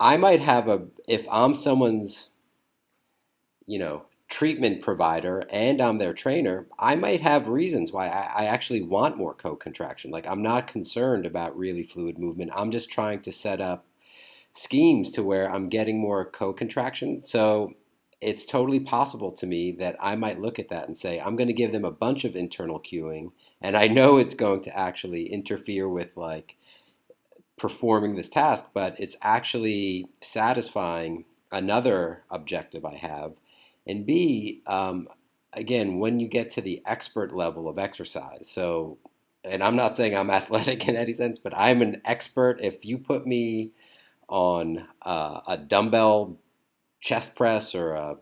I 0.00 0.16
might 0.16 0.40
have 0.40 0.68
a 0.68 0.86
if 1.06 1.26
I'm 1.30 1.54
someone's, 1.54 2.30
you 3.66 3.78
know, 3.78 4.04
treatment 4.28 4.80
provider 4.82 5.42
and 5.50 5.82
I'm 5.82 5.98
their 5.98 6.14
trainer, 6.14 6.66
I 6.78 6.94
might 6.96 7.20
have 7.20 7.48
reasons 7.48 7.92
why 7.92 8.08
I, 8.08 8.44
I 8.44 8.46
actually 8.46 8.82
want 8.82 9.18
more 9.18 9.34
co-contraction. 9.34 10.10
Like 10.10 10.26
I'm 10.26 10.42
not 10.42 10.66
concerned 10.66 11.26
about 11.26 11.58
really 11.58 11.82
fluid 11.84 12.18
movement. 12.18 12.52
I'm 12.54 12.70
just 12.70 12.90
trying 12.90 13.20
to 13.22 13.32
set 13.32 13.60
up 13.60 13.84
schemes 14.54 15.10
to 15.12 15.22
where 15.22 15.52
I'm 15.52 15.68
getting 15.68 16.00
more 16.00 16.24
co-contraction. 16.24 17.22
So 17.22 17.74
it's 18.20 18.44
totally 18.44 18.80
possible 18.80 19.32
to 19.32 19.46
me 19.46 19.72
that 19.72 19.96
I 20.00 20.14
might 20.16 20.40
look 20.40 20.58
at 20.58 20.68
that 20.68 20.86
and 20.86 20.96
say, 20.96 21.20
I'm 21.20 21.36
going 21.36 21.48
to 21.48 21.54
give 21.54 21.72
them 21.72 21.84
a 21.84 21.90
bunch 21.90 22.24
of 22.24 22.36
internal 22.36 22.80
cueing, 22.80 23.32
and 23.62 23.76
I 23.76 23.88
know 23.88 24.18
it's 24.18 24.34
going 24.34 24.62
to 24.62 24.76
actually 24.76 25.32
interfere 25.32 25.88
with 25.88 26.16
like 26.16 26.56
performing 27.58 28.16
this 28.16 28.30
task, 28.30 28.66
but 28.74 28.98
it's 28.98 29.16
actually 29.22 30.06
satisfying 30.22 31.24
another 31.52 32.22
objective 32.30 32.84
I 32.84 32.96
have 32.96 33.34
and 33.86 34.06
B, 34.06 34.62
um, 34.66 35.08
again, 35.52 35.98
when 35.98 36.20
you 36.20 36.28
get 36.28 36.50
to 36.50 36.60
the 36.60 36.82
expert 36.86 37.34
level 37.34 37.68
of 37.68 37.78
exercise, 37.78 38.48
so, 38.48 38.98
and 39.44 39.62
I'm 39.64 39.76
not 39.76 39.96
saying 39.96 40.16
I'm 40.16 40.30
athletic 40.40 40.86
in 40.88 40.96
any 40.96 41.12
sense, 41.12 41.38
but 41.38 41.56
I'm 41.56 41.82
an 41.82 42.00
expert. 42.04 42.60
If 42.62 42.84
you 42.84 42.98
put 42.98 43.26
me 43.26 43.72
on 44.28 44.86
uh, 45.02 45.40
a 45.48 45.56
dumbbell 45.56 46.36
chest 47.00 47.34
press 47.34 47.74
or 47.74 47.92
a, 47.94 48.16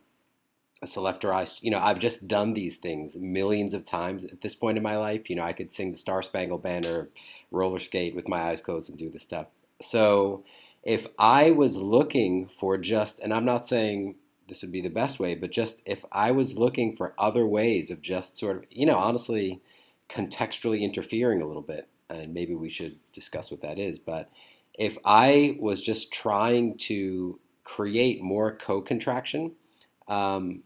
a 0.83 0.87
selectorized, 0.87 1.57
you 1.61 1.71
know, 1.71 1.79
I've 1.79 1.99
just 1.99 2.29
done 2.29 2.55
these 2.55 2.77
things 2.77 3.17
millions 3.17 3.75
of 3.75 3.85
times 3.85 4.25
at 4.25 4.41
this 4.41 4.55
point 4.55 4.77
in 4.77 4.83
my 4.83 4.97
life. 4.97 5.29
You 5.29 5.37
know, 5.37 5.43
I 5.43 5.53
could 5.53 5.73
sing 5.73 5.93
the 5.93 5.99
Star 5.99 6.23
Spangled 6.23 6.63
Banner, 6.63 7.09
roller 7.51 7.79
skate 7.79 8.15
with 8.15 8.29
my 8.29 8.43
eyes 8.43 8.61
closed 8.61 8.89
and 8.89 8.99
do 8.99 9.11
the 9.11 9.21
stuff. 9.21 9.49
So 9.81 10.45
if 10.83 11.07
I 11.19 11.51
was 11.51 11.77
looking 11.77 12.49
for 12.61 12.79
just, 12.79 13.19
and 13.19 13.35
I'm 13.35 13.45
not 13.45 13.67
saying 13.67 14.15
this 14.49 14.63
would 14.63 14.73
be 14.73 14.81
the 14.81 14.89
best 14.89 15.21
way. 15.21 15.35
But 15.35 15.51
just 15.51 15.83
if 15.85 16.05
I 16.11 16.31
was 16.31 16.57
looking 16.57 16.97
for 16.97 17.15
other 17.19 17.47
ways 17.47 17.91
of 17.91 18.01
just 18.01 18.39
sort 18.39 18.57
of, 18.57 18.65
you 18.71 18.87
know, 18.87 18.97
honestly, 18.97 19.61
contextually 20.09 20.81
interfering 20.81 21.43
a 21.43 21.47
little 21.47 21.63
bit, 21.63 21.89
and 22.09 22.33
maybe 22.33 22.55
we 22.55 22.71
should 22.71 22.97
discuss 23.13 23.51
what 23.51 23.63
that 23.63 23.79
is. 23.79 23.99
But 23.99 24.31
if 24.75 24.97
I 25.05 25.57
was 25.61 25.81
just 25.81 26.13
trying 26.13 26.79
to 26.79 27.39
create 27.69 28.23
more 28.23 28.57
co-contraction, 28.57 29.53
um, 30.09 30.63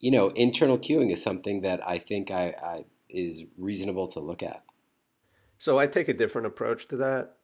you 0.00 0.10
know, 0.10 0.28
internal 0.28 0.78
cueing 0.78 1.12
is 1.12 1.22
something 1.22 1.60
that 1.60 1.86
I 1.86 1.98
think 1.98 2.30
I, 2.30 2.54
I 2.62 2.84
is 3.10 3.44
reasonable 3.58 4.08
to 4.08 4.20
look 4.20 4.42
at. 4.42 4.62
So 5.58 5.78
I 5.78 5.86
take 5.86 6.08
a 6.08 6.14
different 6.14 6.46
approach 6.46 6.88
to 6.88 6.96
that. 6.96 7.36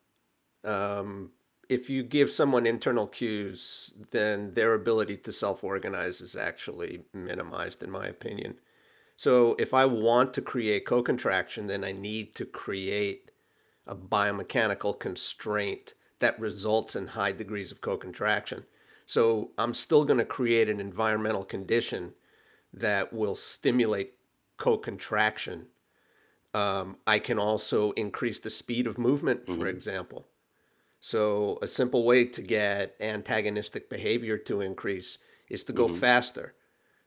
Um, 0.64 1.30
if 1.68 1.90
you 1.90 2.02
give 2.02 2.30
someone 2.30 2.66
internal 2.66 3.06
cues, 3.06 3.92
then 4.10 4.54
their 4.54 4.74
ability 4.74 5.18
to 5.18 5.32
self 5.32 5.62
organize 5.62 6.20
is 6.20 6.34
actually 6.34 7.04
minimized, 7.12 7.82
in 7.82 7.90
my 7.90 8.06
opinion. 8.06 8.56
So 9.16 9.56
if 9.58 9.74
I 9.74 9.84
want 9.84 10.34
to 10.34 10.42
create 10.42 10.86
co 10.86 11.02
contraction, 11.02 11.66
then 11.66 11.84
I 11.84 11.92
need 11.92 12.34
to 12.36 12.44
create 12.44 13.30
a 13.86 13.94
biomechanical 13.94 14.98
constraint 14.98 15.94
that 16.18 16.38
results 16.40 16.96
in 16.96 17.08
high 17.08 17.32
degrees 17.32 17.72
of 17.72 17.80
co 17.80 17.96
contraction. 17.96 18.64
So 19.12 19.50
I'm 19.58 19.74
still 19.74 20.06
going 20.06 20.20
to 20.20 20.24
create 20.24 20.70
an 20.70 20.80
environmental 20.80 21.44
condition 21.44 22.14
that 22.72 23.12
will 23.12 23.34
stimulate 23.34 24.14
co 24.56 24.78
contraction. 24.78 25.66
Um, 26.54 26.96
I 27.06 27.18
can 27.18 27.38
also 27.38 27.90
increase 27.90 28.38
the 28.38 28.48
speed 28.48 28.86
of 28.86 28.96
movement, 28.96 29.44
for 29.44 29.52
mm-hmm. 29.52 29.66
example. 29.66 30.28
So, 30.98 31.58
a 31.60 31.66
simple 31.66 32.04
way 32.04 32.24
to 32.24 32.40
get 32.40 32.96
antagonistic 33.00 33.90
behavior 33.90 34.38
to 34.38 34.62
increase 34.62 35.18
is 35.50 35.62
to 35.64 35.74
go 35.74 35.88
mm-hmm. 35.88 35.96
faster. 35.96 36.54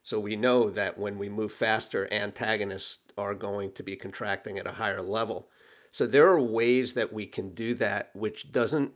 So, 0.04 0.20
we 0.20 0.36
know 0.36 0.70
that 0.70 1.00
when 1.00 1.18
we 1.18 1.28
move 1.28 1.54
faster, 1.54 2.08
antagonists 2.12 3.00
are 3.18 3.34
going 3.34 3.72
to 3.72 3.82
be 3.82 3.96
contracting 3.96 4.60
at 4.60 4.68
a 4.68 4.74
higher 4.74 5.02
level. 5.02 5.50
So, 5.92 6.06
there 6.06 6.28
are 6.28 6.40
ways 6.40 6.94
that 6.94 7.12
we 7.12 7.26
can 7.26 7.56
do 7.56 7.74
that 7.74 8.12
which 8.14 8.52
doesn't 8.52 8.92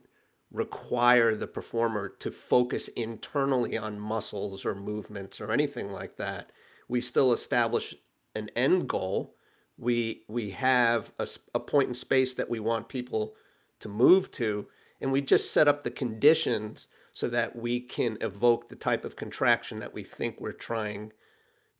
require 0.52 1.34
the 1.34 1.46
performer 1.46 2.08
to 2.08 2.30
focus 2.30 2.88
internally 2.88 3.78
on 3.78 4.00
muscles 4.00 4.64
or 4.66 4.74
movements 4.74 5.40
or 5.40 5.52
anything 5.52 5.92
like 5.92 6.16
that. 6.16 6.50
We 6.88 7.00
still 7.00 7.32
establish 7.32 7.94
an 8.34 8.50
end 8.56 8.88
goal. 8.88 9.36
We 9.78 10.24
we 10.28 10.50
have 10.50 11.12
a, 11.18 11.28
a 11.54 11.60
point 11.60 11.88
in 11.88 11.94
space 11.94 12.34
that 12.34 12.50
we 12.50 12.60
want 12.60 12.88
people 12.88 13.34
to 13.78 13.88
move 13.88 14.30
to, 14.32 14.66
and 15.00 15.12
we 15.12 15.22
just 15.22 15.52
set 15.52 15.68
up 15.68 15.84
the 15.84 15.90
conditions 15.90 16.88
so 17.12 17.28
that 17.28 17.56
we 17.56 17.80
can 17.80 18.18
evoke 18.20 18.68
the 18.68 18.76
type 18.76 19.04
of 19.04 19.16
contraction 19.16 19.78
that 19.80 19.94
we 19.94 20.02
think 20.02 20.40
we're 20.40 20.52
trying 20.52 21.12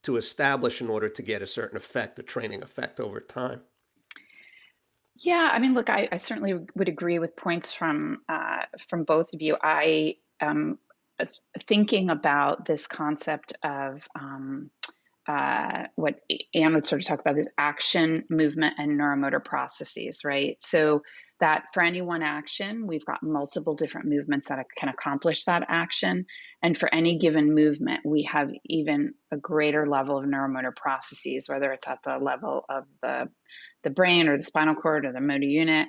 to 0.02 0.16
establish 0.16 0.80
in 0.80 0.88
order 0.88 1.08
to 1.08 1.22
get 1.22 1.42
a 1.42 1.46
certain 1.46 1.76
effect, 1.76 2.18
a 2.18 2.22
training 2.22 2.62
effect 2.62 2.98
over 2.98 3.20
time. 3.20 3.60
Yeah, 5.20 5.50
I 5.52 5.58
mean, 5.58 5.74
look, 5.74 5.90
I, 5.90 6.08
I 6.10 6.16
certainly 6.16 6.54
would 6.74 6.88
agree 6.88 7.18
with 7.18 7.36
points 7.36 7.72
from 7.74 8.22
uh, 8.28 8.62
from 8.88 9.04
both 9.04 9.34
of 9.34 9.42
you. 9.42 9.56
I 9.62 10.16
am 10.40 10.78
thinking 11.66 12.08
about 12.08 12.64
this 12.64 12.86
concept 12.86 13.52
of 13.62 14.08
um, 14.18 14.70
uh, 15.28 15.84
what 15.96 16.20
Anne 16.54 16.74
would 16.74 16.86
sort 16.86 17.02
of 17.02 17.06
talk 17.06 17.20
about 17.20 17.38
is 17.38 17.48
action, 17.58 18.24
movement, 18.30 18.74
and 18.78 18.98
neuromotor 18.98 19.44
processes, 19.44 20.22
right? 20.24 20.56
So 20.60 21.02
that 21.38 21.64
for 21.72 21.82
any 21.82 22.02
one 22.02 22.22
action, 22.22 22.86
we've 22.86 23.04
got 23.04 23.22
multiple 23.22 23.74
different 23.74 24.08
movements 24.08 24.48
that 24.48 24.64
can 24.76 24.88
accomplish 24.88 25.44
that 25.44 25.64
action. 25.68 26.26
And 26.62 26.76
for 26.76 26.92
any 26.92 27.18
given 27.18 27.54
movement, 27.54 28.00
we 28.04 28.24
have 28.24 28.50
even 28.64 29.14
a 29.30 29.36
greater 29.36 29.86
level 29.86 30.18
of 30.18 30.24
neuromotor 30.24 30.74
processes, 30.74 31.48
whether 31.48 31.72
it's 31.72 31.86
at 31.88 31.98
the 32.04 32.18
level 32.18 32.64
of 32.68 32.84
the, 33.02 33.28
the 33.82 33.90
brain 33.90 34.28
or 34.28 34.36
the 34.36 34.42
spinal 34.42 34.74
cord 34.74 35.06
or 35.06 35.12
the 35.12 35.20
motor 35.20 35.44
unit, 35.44 35.88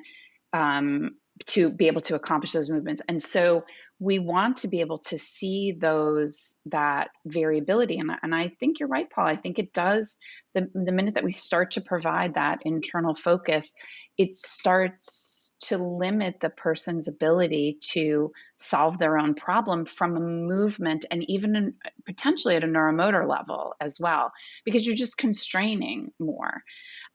um, 0.54 1.12
to 1.48 1.70
be 1.70 1.88
able 1.88 2.02
to 2.02 2.16
accomplish 2.16 2.52
those 2.52 2.70
movements. 2.70 3.02
And 3.08 3.22
so 3.22 3.66
we 4.02 4.18
want 4.18 4.58
to 4.58 4.68
be 4.68 4.82
able 4.82 4.98
to 4.98 5.18
see 5.20 5.78
those 5.80 6.58
that 6.66 7.10
variability. 7.26 8.00
And, 8.00 8.12
and 8.24 8.34
i 8.34 8.50
think 8.60 8.80
you're 8.80 8.90
right 8.90 9.10
paul. 9.10 9.28
I 9.28 9.36
think 9.36 9.60
it 9.60 9.74
does 9.74 10.18
the, 10.54 10.70
the 10.74 10.92
minute 10.92 11.14
that 11.16 11.24
we 11.24 11.32
start 11.32 11.72
to 11.72 11.82
provide 11.82 12.34
that 12.34 12.60
internal 12.66 13.16
focus 13.16 13.74
it 14.18 14.36
starts 14.36 15.56
to 15.62 15.78
limit 15.78 16.40
the 16.40 16.50
person's 16.50 17.08
ability 17.08 17.78
to 17.92 18.32
solve 18.58 18.98
their 18.98 19.18
own 19.18 19.36
problem 19.36 19.86
from 19.86 20.18
a 20.18 20.20
movement 20.20 21.06
and 21.10 21.24
even 21.30 21.76
potentially 22.06 22.56
at 22.56 22.64
a 22.64 22.68
neuromotor 22.68 23.28
level 23.28 23.74
as 23.80 24.00
well 24.00 24.32
because 24.66 24.86
you're 24.86 24.96
just 24.96 25.18
constraining 25.18 26.12
more 26.20 26.62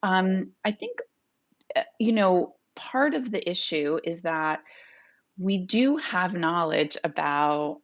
um, 0.03 0.53
i 0.65 0.73
think 0.73 0.99
uh, 1.77 1.83
you 1.99 2.13
know 2.13 2.55
part 2.77 3.15
of 3.15 3.31
the 3.31 3.51
issue 3.51 3.99
is 4.03 4.23
that 4.23 4.61
we 5.39 5.59
do 5.59 5.97
have 5.99 6.35
knowledge 6.35 6.97
about 7.05 7.79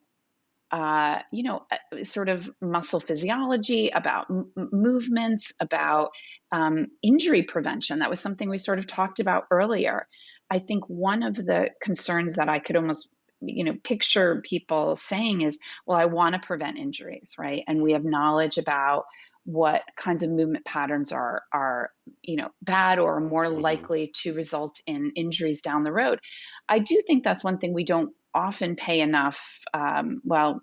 uh, 0.71 1.19
you 1.31 1.43
know, 1.43 1.65
uh, 1.71 2.03
sort 2.03 2.29
of 2.29 2.49
muscle 2.59 2.99
physiology, 2.99 3.89
about 3.91 4.25
m- 4.31 4.51
movements, 4.55 5.53
about 5.59 6.09
um, 6.51 6.87
injury 7.03 7.43
prevention. 7.43 7.99
That 7.99 8.09
was 8.09 8.19
something 8.19 8.49
we 8.49 8.57
sort 8.57 8.79
of 8.79 8.87
talked 8.87 9.19
about 9.19 9.45
earlier. 9.51 10.07
I 10.49 10.57
think 10.57 10.85
one 10.89 11.21
of 11.21 11.35
the 11.35 11.69
concerns 11.79 12.35
that 12.35 12.49
I 12.49 12.57
could 12.59 12.75
almost 12.75 13.13
you 13.45 13.65
know 13.65 13.75
picture 13.83 14.41
people 14.41 14.95
saying 14.95 15.41
is 15.41 15.59
well 15.85 15.97
i 15.97 16.05
want 16.05 16.33
to 16.33 16.39
prevent 16.39 16.77
injuries 16.77 17.35
right 17.37 17.63
and 17.67 17.81
we 17.81 17.91
have 17.91 18.05
knowledge 18.05 18.57
about 18.57 19.03
what 19.45 19.81
kinds 19.97 20.23
of 20.23 20.29
movement 20.29 20.65
patterns 20.65 21.11
are 21.11 21.43
are 21.53 21.89
you 22.21 22.37
know 22.37 22.49
bad 22.61 22.99
or 22.99 23.19
more 23.19 23.45
mm-hmm. 23.45 23.61
likely 23.61 24.11
to 24.21 24.33
result 24.33 24.79
in 24.87 25.11
injuries 25.15 25.61
down 25.61 25.83
the 25.83 25.91
road. 25.91 26.19
I 26.69 26.79
do 26.79 27.01
think 27.05 27.23
that's 27.23 27.43
one 27.43 27.57
thing 27.57 27.73
we 27.73 27.85
don't 27.85 28.11
often 28.33 28.75
pay 28.75 29.01
enough 29.01 29.59
um, 29.73 30.21
well 30.23 30.61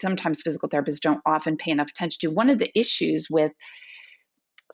sometimes 0.00 0.42
physical 0.42 0.68
therapists 0.68 1.00
don't 1.00 1.20
often 1.24 1.56
pay 1.56 1.70
enough 1.70 1.88
attention 1.90 2.18
to. 2.20 2.34
One 2.34 2.50
of 2.50 2.58
the 2.58 2.70
issues 2.78 3.28
with 3.30 3.52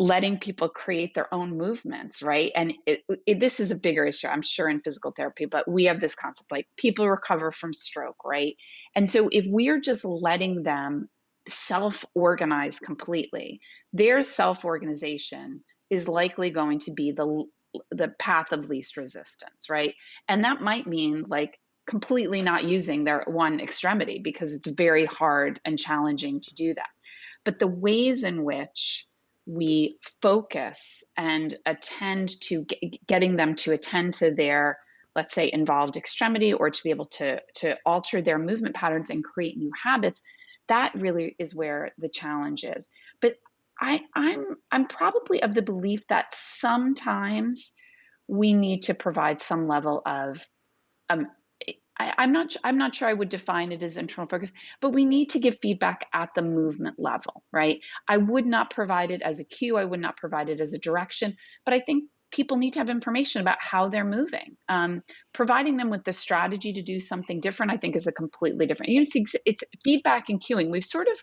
letting 0.01 0.39
people 0.41 0.69
create 0.69 1.15
their 1.15 1.33
own 1.33 1.57
movements 1.57 2.23
right? 2.23 2.51
And 2.55 2.75
it, 2.87 3.03
it, 3.27 3.39
this 3.39 3.61
is 3.61 3.71
a 3.71 3.77
bigger 3.77 4.05
issue 4.05 4.27
i'm 4.27 4.43
sure 4.43 4.69
in 4.69 4.81
physical 4.81 5.13
therapy 5.17 5.45
but 5.45 5.71
we 5.71 5.85
have 5.85 6.01
this 6.01 6.17
concept 6.17 6.51
like 6.51 6.67
people 6.77 7.09
recover 7.09 7.53
from 7.53 7.73
stroke 7.73 8.25
right? 8.25 8.57
And 8.97 9.09
so 9.09 9.29
if 9.31 9.45
we're 9.49 9.81
just 9.81 10.05
letting 10.05 10.65
them 10.65 11.09
self 11.49 12.05
organize 12.15 12.79
completely, 12.79 13.61
their 13.93 14.23
self 14.23 14.65
organization 14.65 15.63
is 15.91 16.09
likely 16.09 16.51
going 16.51 16.81
to 16.81 16.93
be 16.93 17.13
the 17.13 17.45
the 17.91 18.09
path 18.09 18.53
of 18.53 18.69
least 18.69 18.97
resistance, 18.97 19.69
right? 19.69 19.95
And 20.29 20.45
that 20.45 20.61
might 20.61 20.87
mean 20.87 21.25
like 21.29 21.59
completely 21.87 22.43
not 22.43 22.65
using 22.65 23.05
their 23.05 23.25
one 23.27 23.61
extremity 23.61 24.21
because 24.23 24.55
it's 24.55 24.69
very 24.69 25.07
hard 25.07 25.61
and 25.65 25.79
challenging 25.79 26.41
to 26.41 26.55
do 26.55 26.75
that. 26.75 26.89
But 27.45 27.59
the 27.59 27.67
ways 27.67 28.25
in 28.25 28.45
which 28.45 29.07
we 29.47 29.99
focus 30.23 31.05
and 31.17 31.55
attend 31.67 32.41
to 32.41 32.65
getting 33.07 33.37
them 33.37 33.55
to 33.57 33.73
attend 33.73 34.15
to 34.15 34.31
their 34.31 34.79
let's 35.15 35.35
say 35.35 35.51
involved 35.53 35.97
extremity 35.97 36.53
or 36.53 36.71
to 36.71 36.83
be 36.83 36.91
able 36.91 37.07
to 37.07 37.41
to 37.55 37.77
alter 37.85 38.23
their 38.23 38.39
movement 38.39 38.75
patterns 38.75 39.11
and 39.11 39.23
create 39.23 39.57
new 39.57 39.71
habits 39.83 40.23
that 40.69 40.95
really 40.95 41.37
is 41.39 41.55
where 41.55 41.93
the 41.99 42.09
challenge 42.09 42.65
is. 42.65 42.89
But 43.21 43.35
I, 43.81 44.03
I'm 44.15 44.57
I'm 44.71 44.87
probably 44.87 45.43
of 45.43 45.55
the 45.55 45.63
belief 45.63 46.07
that 46.09 46.33
sometimes 46.33 47.75
we 48.29 48.53
need 48.53 48.83
to 48.83 48.95
provide 48.95 49.41
some 49.41 49.67
level 49.69 50.01
of 50.07 50.47
um, 51.11 51.27
I, 51.99 52.25
am 52.25 52.33
not 52.33 52.57
I'm 52.65 52.79
not 52.79 52.95
sure 52.95 53.09
I 53.09 53.13
would 53.13 53.29
define 53.29 53.73
it 53.73 53.83
as 53.83 53.97
internal 53.97 54.29
focus, 54.29 54.53
but 54.81 54.91
we 54.91 55.05
need 55.05 55.31
to 55.31 55.39
give 55.39 55.59
feedback 55.61 56.07
at 56.13 56.31
the 56.35 56.43
movement 56.43 56.99
level, 56.99 57.45
right? 57.53 57.81
I 58.09 58.17
would 58.17 58.47
not 58.47 58.71
provide 58.71 59.11
it 59.11 59.23
as 59.23 59.41
a 59.41 59.45
cue, 59.45 59.77
I 59.77 59.85
would 59.85 60.01
not 60.01 60.17
provide 60.17 60.49
it 60.49 60.61
as 60.61 60.75
a 60.75 60.79
direction, 60.79 61.37
but 61.65 61.75
I 61.75 61.81
think 61.81 62.05
people 62.35 62.57
need 62.57 62.73
to 62.73 62.81
have 62.81 62.91
information 62.91 63.41
about 63.41 63.59
how 63.61 63.89
they're 63.89 64.05
moving. 64.05 64.57
Um, 64.69 65.03
providing 65.33 65.77
them 65.77 65.89
with 65.89 66.05
the 66.05 66.13
strategy 66.13 66.75
to 66.75 66.83
do 66.83 67.01
something 67.01 67.41
different, 67.41 67.73
I 67.73 67.77
think, 67.77 67.97
is 67.97 68.07
a 68.07 68.13
completely 68.13 68.67
different. 68.67 68.91
You 68.91 69.01
know, 69.01 69.07
it's, 69.15 69.35
it's 69.47 69.63
feedback 69.85 70.29
and 70.29 70.41
cueing. 70.41 70.71
We've 70.71 70.85
sort 70.85 71.09
of 71.09 71.17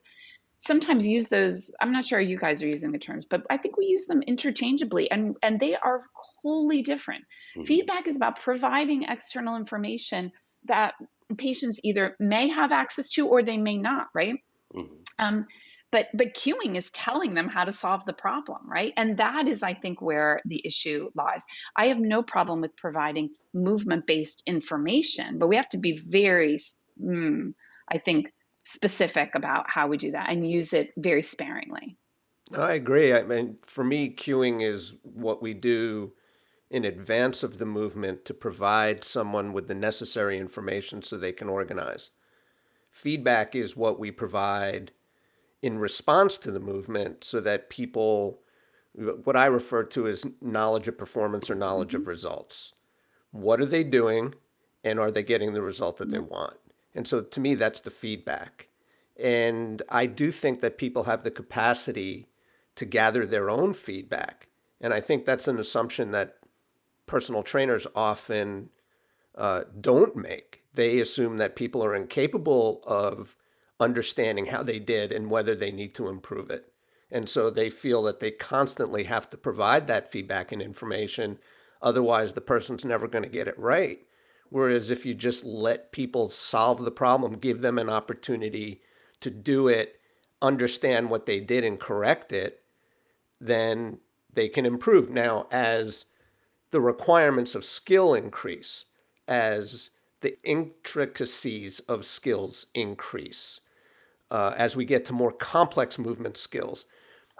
sometimes 0.57 1.05
use 1.05 1.27
those. 1.27 1.73
I'm 1.81 1.91
not 1.91 2.05
sure 2.05 2.19
you 2.19 2.37
guys 2.39 2.63
are 2.63 2.67
using 2.67 2.91
the 2.91 2.99
terms, 2.99 3.25
but 3.29 3.41
I 3.49 3.57
think 3.57 3.77
we 3.77 3.85
use 3.85 4.05
them 4.05 4.21
interchangeably, 4.21 5.11
and 5.11 5.35
and 5.43 5.59
they 5.59 5.75
are 5.75 6.01
wholly 6.41 6.81
different. 6.81 7.25
Mm-hmm. 7.57 7.65
Feedback 7.65 8.07
is 8.07 8.15
about 8.15 8.39
providing 8.39 9.03
external 9.03 9.57
information 9.57 10.31
that 10.65 10.93
patients 11.37 11.81
either 11.83 12.15
may 12.19 12.49
have 12.49 12.71
access 12.71 13.09
to 13.09 13.27
or 13.27 13.43
they 13.43 13.57
may 13.57 13.77
not. 13.77 14.07
Right. 14.15 14.35
Mm-hmm. 14.73 14.93
Um, 15.19 15.47
but 15.91 16.07
but 16.13 16.33
cueing 16.33 16.75
is 16.75 16.89
telling 16.91 17.33
them 17.33 17.47
how 17.47 17.63
to 17.63 17.71
solve 17.71 18.05
the 18.05 18.13
problem 18.13 18.59
right? 18.65 18.93
And 18.97 19.17
that 19.17 19.47
is 19.47 19.63
i 19.63 19.73
think 19.73 20.01
where 20.01 20.41
the 20.45 20.61
issue 20.65 21.09
lies. 21.15 21.45
I 21.75 21.87
have 21.87 21.99
no 21.99 22.23
problem 22.23 22.61
with 22.61 22.75
providing 22.75 23.31
movement 23.53 24.07
based 24.07 24.43
information 24.45 25.37
but 25.37 25.47
we 25.47 25.57
have 25.57 25.69
to 25.69 25.77
be 25.77 25.97
very 25.97 26.57
mm, 27.01 27.53
i 27.89 27.97
think 27.97 28.33
specific 28.63 29.35
about 29.35 29.65
how 29.67 29.87
we 29.87 29.97
do 29.97 30.11
that 30.11 30.29
and 30.29 30.49
use 30.49 30.73
it 30.73 30.91
very 30.95 31.23
sparingly. 31.23 31.97
I 32.55 32.73
agree. 32.73 33.13
I 33.13 33.23
mean 33.23 33.57
for 33.65 33.83
me 33.83 34.13
cueing 34.15 34.61
is 34.61 34.95
what 35.03 35.41
we 35.41 35.53
do 35.53 36.13
in 36.69 36.85
advance 36.85 37.43
of 37.43 37.57
the 37.57 37.65
movement 37.65 38.23
to 38.23 38.33
provide 38.33 39.03
someone 39.03 39.51
with 39.51 39.67
the 39.67 39.75
necessary 39.75 40.37
information 40.37 41.01
so 41.01 41.17
they 41.17 41.33
can 41.33 41.49
organize. 41.49 42.11
Feedback 42.89 43.55
is 43.55 43.75
what 43.75 43.99
we 43.99 44.09
provide 44.09 44.91
in 45.61 45.79
response 45.79 46.37
to 46.39 46.51
the 46.51 46.59
movement 46.59 47.23
so 47.23 47.39
that 47.39 47.69
people, 47.69 48.39
what 48.93 49.35
I 49.35 49.45
refer 49.45 49.83
to 49.83 50.07
as 50.07 50.25
knowledge 50.41 50.87
of 50.87 50.97
performance 50.97 51.49
or 51.49 51.55
knowledge 51.55 51.89
mm-hmm. 51.89 52.01
of 52.01 52.07
results. 52.07 52.73
What 53.31 53.61
are 53.61 53.65
they 53.65 53.83
doing 53.83 54.35
and 54.83 54.99
are 54.99 55.11
they 55.11 55.23
getting 55.23 55.53
the 55.53 55.61
result 55.61 55.97
that 55.97 56.09
they 56.09 56.17
mm-hmm. 56.17 56.33
want? 56.33 56.57
And 56.93 57.07
so 57.07 57.21
to 57.21 57.39
me, 57.39 57.55
that's 57.55 57.79
the 57.79 57.91
feedback. 57.91 58.67
And 59.17 59.81
I 59.89 60.07
do 60.07 60.31
think 60.31 60.61
that 60.61 60.77
people 60.77 61.03
have 61.03 61.23
the 61.23 61.31
capacity 61.31 62.27
to 62.75 62.85
gather 62.85 63.25
their 63.25 63.49
own 63.49 63.73
feedback. 63.73 64.47
And 64.79 64.93
I 64.93 64.99
think 64.99 65.25
that's 65.25 65.47
an 65.47 65.59
assumption 65.59 66.11
that 66.11 66.37
personal 67.05 67.43
trainers 67.43 67.85
often 67.95 68.69
uh, 69.35 69.61
don't 69.79 70.15
make. 70.15 70.63
They 70.73 70.99
assume 70.99 71.37
that 71.37 71.55
people 71.55 71.83
are 71.83 71.93
incapable 71.93 72.81
of 72.87 73.37
understanding 73.81 74.45
how 74.45 74.63
they 74.63 74.79
did 74.79 75.11
and 75.11 75.29
whether 75.29 75.55
they 75.55 75.71
need 75.71 75.93
to 75.95 76.07
improve 76.07 76.49
it. 76.49 76.71
And 77.11 77.27
so 77.27 77.49
they 77.49 77.69
feel 77.69 78.03
that 78.03 78.19
they 78.19 78.31
constantly 78.31 79.05
have 79.05 79.29
to 79.31 79.37
provide 79.37 79.87
that 79.87 80.11
feedback 80.11 80.51
and 80.51 80.61
information. 80.61 81.39
Otherwise, 81.81 82.33
the 82.33 82.41
person's 82.41 82.85
never 82.85 83.07
going 83.07 83.23
to 83.23 83.29
get 83.29 83.47
it 83.47 83.59
right. 83.59 83.99
Whereas 84.49 84.91
if 84.91 85.05
you 85.05 85.13
just 85.13 85.43
let 85.43 85.91
people 85.91 86.29
solve 86.29 86.83
the 86.83 86.91
problem, 86.91 87.39
give 87.39 87.61
them 87.61 87.79
an 87.79 87.89
opportunity 87.89 88.81
to 89.21 89.31
do 89.31 89.67
it, 89.67 89.99
understand 90.41 91.09
what 91.09 91.25
they 91.25 91.39
did 91.39 91.63
and 91.63 91.79
correct 91.79 92.31
it, 92.31 92.61
then 93.39 93.99
they 94.31 94.47
can 94.47 94.65
improve. 94.65 95.09
Now, 95.09 95.47
as 95.51 96.05
the 96.69 96.81
requirements 96.81 97.55
of 97.55 97.65
skill 97.65 98.13
increase, 98.13 98.85
as 99.27 99.89
the 100.21 100.37
intricacies 100.43 101.79
of 101.81 102.05
skills 102.05 102.67
increase, 102.73 103.60
uh, 104.31 104.55
as 104.57 104.75
we 104.75 104.85
get 104.85 105.05
to 105.05 105.13
more 105.13 105.31
complex 105.31 105.99
movement 105.99 106.37
skills, 106.37 106.85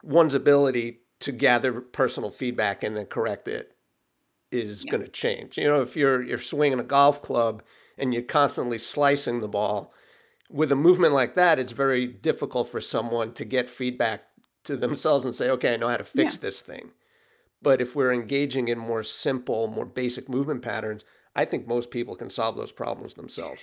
one's 0.04 0.36
ability 0.36 1.00
to 1.22 1.32
gather 1.32 1.80
personal 1.80 2.30
feedback 2.30 2.84
and 2.84 2.98
then 2.98 3.06
correct 3.06 3.48
it 3.48 3.76
is 4.52 4.84
yeah. 4.84 4.92
going 4.92 5.04
to 5.04 5.10
change. 5.10 5.58
You 5.58 5.66
know, 5.66 5.82
if 5.82 5.96
you're 5.96 6.22
you're 6.22 6.38
swinging 6.38 6.80
a 6.80 6.84
golf 6.84 7.22
club 7.22 7.64
and 7.98 8.14
you're 8.14 8.24
constantly 8.24 8.78
slicing 8.78 9.40
the 9.40 9.48
ball, 9.48 9.94
with 10.50 10.72
a 10.72 10.76
movement 10.76 11.14
like 11.14 11.36
that, 11.36 11.58
it's 11.58 11.72
very 11.72 12.06
difficult 12.06 12.68
for 12.68 12.82
someone 12.82 13.34
to 13.34 13.46
get 13.46 13.70
feedback 13.70 14.24
to 14.66 14.76
themselves 14.76 15.26
and 15.26 15.34
say, 15.34 15.50
"Okay, 15.50 15.74
I 15.74 15.78
know 15.78 15.88
how 15.88 15.98
to 15.98 16.04
fix 16.04 16.36
yeah. 16.36 16.42
this 16.42 16.62
thing." 16.62 16.92
But 17.62 17.80
if 17.80 17.96
we're 17.96 18.12
engaging 18.12 18.68
in 18.68 18.78
more 18.78 19.04
simple, 19.04 19.68
more 19.68 19.86
basic 19.86 20.28
movement 20.28 20.62
patterns, 20.62 21.06
I 21.36 21.46
think 21.46 21.68
most 21.68 21.92
people 21.92 22.16
can 22.16 22.30
solve 22.30 22.58
those 22.58 22.72
problems 22.72 23.14
themselves. 23.14 23.62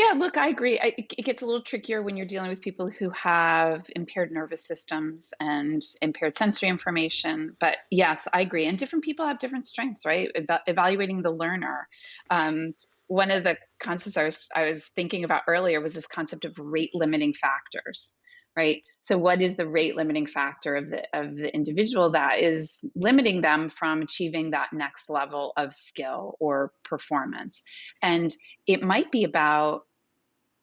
Yeah, 0.00 0.14
look, 0.16 0.38
I 0.38 0.48
agree. 0.48 0.80
I, 0.80 0.94
it 0.96 1.26
gets 1.26 1.42
a 1.42 1.46
little 1.46 1.60
trickier 1.60 2.00
when 2.02 2.16
you're 2.16 2.24
dealing 2.24 2.48
with 2.48 2.62
people 2.62 2.88
who 2.88 3.10
have 3.10 3.84
impaired 3.94 4.32
nervous 4.32 4.66
systems 4.66 5.34
and 5.38 5.82
impaired 6.00 6.36
sensory 6.36 6.70
information. 6.70 7.54
But 7.60 7.76
yes, 7.90 8.26
I 8.32 8.40
agree. 8.40 8.66
And 8.66 8.78
different 8.78 9.04
people 9.04 9.26
have 9.26 9.38
different 9.38 9.66
strengths, 9.66 10.06
right? 10.06 10.30
Eva- 10.34 10.62
evaluating 10.66 11.20
the 11.20 11.30
learner. 11.30 11.86
Um, 12.30 12.72
one 13.08 13.30
of 13.30 13.44
the 13.44 13.58
concepts 13.78 14.16
I 14.16 14.24
was 14.24 14.48
I 14.56 14.64
was 14.64 14.86
thinking 14.96 15.24
about 15.24 15.42
earlier 15.48 15.82
was 15.82 15.92
this 15.94 16.06
concept 16.06 16.46
of 16.46 16.58
rate 16.58 16.92
limiting 16.94 17.34
factors 17.34 18.16
right 18.56 18.82
so 19.02 19.16
what 19.18 19.42
is 19.42 19.56
the 19.56 19.66
rate 19.66 19.96
limiting 19.96 20.26
factor 20.26 20.76
of 20.76 20.90
the 20.90 21.02
of 21.12 21.36
the 21.36 21.52
individual 21.54 22.10
that 22.10 22.40
is 22.40 22.88
limiting 22.94 23.40
them 23.40 23.68
from 23.68 24.02
achieving 24.02 24.50
that 24.50 24.68
next 24.72 25.10
level 25.10 25.52
of 25.56 25.72
skill 25.74 26.36
or 26.40 26.72
performance 26.84 27.62
and 28.02 28.32
it 28.66 28.82
might 28.82 29.10
be 29.10 29.24
about 29.24 29.82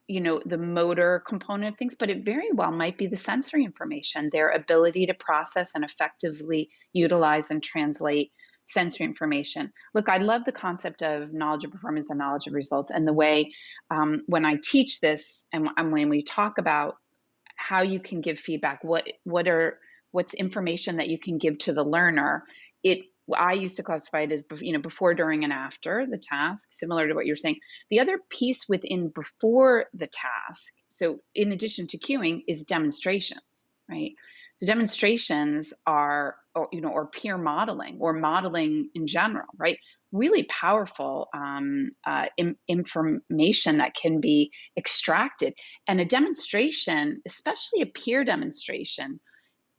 you 0.08 0.22
know 0.22 0.42
the 0.46 0.58
motor 0.58 1.22
component 1.26 1.74
of 1.74 1.78
things 1.78 1.96
but 1.96 2.10
it 2.10 2.24
very 2.24 2.52
well 2.54 2.72
might 2.72 2.98
be 2.98 3.08
the 3.08 3.16
sensory 3.16 3.64
information 3.64 4.30
their 4.32 4.50
ability 4.50 5.08
to 5.08 5.14
process 5.14 5.76
and 5.76 5.84
effectively 5.84 6.70
utilize 6.94 7.52
and 7.52 7.64
translate 7.64 8.32
sensory 8.68 9.06
information. 9.06 9.72
Look 9.94 10.10
i 10.10 10.18
love 10.18 10.44
the 10.46 10.52
concept 10.52 11.02
of 11.02 11.34
knowledge 11.34 11.64
of 11.64 11.72
performance 11.72 12.10
and 12.10 12.20
knowledge 12.20 12.48
of 12.48 12.54
results 12.54 12.92
and 12.92 13.08
the 13.08 13.14
way 13.14 13.54
um, 13.90 14.24
when 14.28 14.46
i 14.46 14.58
teach 14.62 15.00
this 15.00 15.48
and 15.54 15.92
when 15.92 16.10
we 16.10 16.22
talk 16.22 16.58
about 16.58 16.98
how 17.56 17.82
you 17.82 18.00
can 18.00 18.22
give 18.22 18.40
feedback 18.40 18.84
what 18.84 19.06
what 19.24 19.48
are 19.48 19.80
what's 20.12 20.34
information 20.34 20.98
that 20.98 21.08
you 21.08 21.18
can 21.18 21.38
give 21.38 21.58
to 21.60 21.74
the 21.74 21.84
learner 21.84 22.44
it 22.84 23.00
I 23.36 23.54
used 23.54 23.78
to 23.78 23.84
classify 23.84 24.22
it 24.22 24.32
as 24.32 24.46
you 24.62 24.74
know 24.74 24.80
before, 24.80 25.14
during, 25.14 25.44
and 25.44 25.54
after 25.54 26.06
the 26.10 26.18
task, 26.18 26.70
similar 26.72 27.08
to 27.08 27.14
what 27.14 27.26
you're 27.26 27.36
saying. 27.36 27.60
The 27.90 28.00
other 28.00 28.20
piece 28.30 28.68
within 28.70 29.10
before 29.10 29.86
the 29.94 30.08
task, 30.08 30.74
so 30.88 31.20
in 31.36 31.52
addition 31.52 31.88
to 31.88 31.98
cueing, 31.98 32.44
is 32.48 32.64
demonstrations, 32.64 33.74
right? 33.90 34.12
So 34.58 34.66
demonstrations 34.66 35.74
are, 35.86 36.36
or, 36.56 36.70
you 36.72 36.82
know, 36.82 36.90
or 36.90 37.08
peer 37.08 37.38
modeling 37.38 37.98
or 38.00 38.14
modeling 38.14 38.90
in 38.96 39.06
general, 39.06 39.46
right? 39.56 39.78
Really 40.12 40.44
powerful 40.44 41.28
um, 41.32 41.92
uh, 42.06 42.26
in, 42.38 42.56
information 42.68 43.78
that 43.78 43.94
can 43.94 44.20
be 44.20 44.52
extracted, 44.76 45.54
and 45.88 46.02
a 46.02 46.06
demonstration, 46.06 47.22
especially 47.26 47.82
a 47.82 47.86
peer 47.86 48.24
demonstration, 48.24 49.20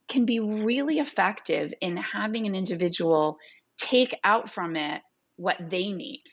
can 0.08 0.24
be 0.24 0.40
really 0.40 0.98
effective 0.98 1.72
in 1.80 1.96
having 1.96 2.46
an 2.46 2.54
individual 2.54 3.38
take 3.78 4.14
out 4.24 4.50
from 4.50 4.76
it 4.76 5.02
what 5.36 5.56
they 5.70 5.92
need. 5.92 6.24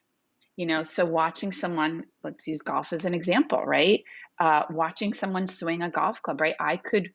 You 0.56 0.66
know, 0.66 0.84
so 0.84 1.06
watching 1.06 1.52
someone, 1.52 2.06
let's 2.24 2.48
use 2.48 2.62
golf 2.62 2.94
as 2.94 3.06
an 3.06 3.14
example, 3.14 3.64
right? 3.64 4.04
Uh, 4.40 4.64
watching 4.70 5.14
someone 5.14 5.48
swing 5.48 5.82
a 5.82 5.90
golf 5.90 6.22
club, 6.22 6.40
right? 6.40 6.56
I 6.60 6.78
could, 6.78 7.12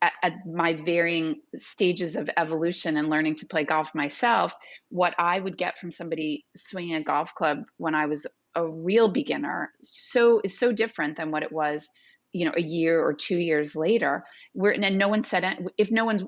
at, 0.00 0.12
at 0.22 0.32
my 0.46 0.74
varying 0.74 1.40
stages 1.56 2.14
of 2.14 2.30
evolution 2.36 2.96
and 2.96 3.10
learning 3.10 3.36
to 3.36 3.46
play 3.46 3.64
golf 3.64 3.94
myself, 3.94 4.54
what 4.90 5.14
I 5.18 5.40
would 5.40 5.58
get 5.58 5.78
from 5.78 5.90
somebody 5.90 6.44
swinging 6.56 6.94
a 6.94 7.02
golf 7.02 7.34
club 7.34 7.64
when 7.78 7.96
I 7.96 8.06
was 8.06 8.28
a 8.54 8.66
real 8.66 9.08
beginner 9.08 9.72
so 9.82 10.40
is 10.42 10.58
so 10.58 10.72
different 10.72 11.16
than 11.16 11.30
what 11.30 11.42
it 11.42 11.52
was 11.52 11.88
you 12.32 12.44
know 12.44 12.52
a 12.56 12.60
year 12.60 13.00
or 13.00 13.12
two 13.12 13.36
years 13.36 13.74
later 13.74 14.24
where 14.52 14.72
and 14.72 14.98
no 14.98 15.08
one 15.08 15.22
said 15.22 15.70
if 15.76 15.90
no 15.90 16.04
one's 16.04 16.22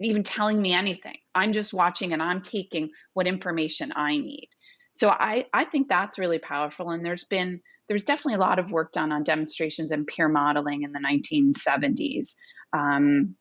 even 0.00 0.22
telling 0.22 0.60
me 0.60 0.72
anything 0.72 1.16
i'm 1.34 1.52
just 1.52 1.72
watching 1.72 2.12
and 2.12 2.22
i'm 2.22 2.40
taking 2.40 2.90
what 3.14 3.26
information 3.26 3.92
i 3.94 4.16
need 4.16 4.48
so 4.92 5.08
i 5.08 5.44
i 5.52 5.64
think 5.64 5.88
that's 5.88 6.18
really 6.18 6.38
powerful 6.38 6.90
and 6.90 7.04
there's 7.04 7.24
been 7.24 7.60
there's 7.88 8.04
definitely 8.04 8.34
a 8.34 8.38
lot 8.38 8.58
of 8.58 8.70
work 8.70 8.92
done 8.92 9.12
on 9.12 9.24
demonstrations 9.24 9.90
and 9.90 10.06
peer 10.06 10.28
modeling 10.28 10.82
in 10.82 10.92
the 10.92 11.00
1970s 11.00 12.36
um, 12.72 13.34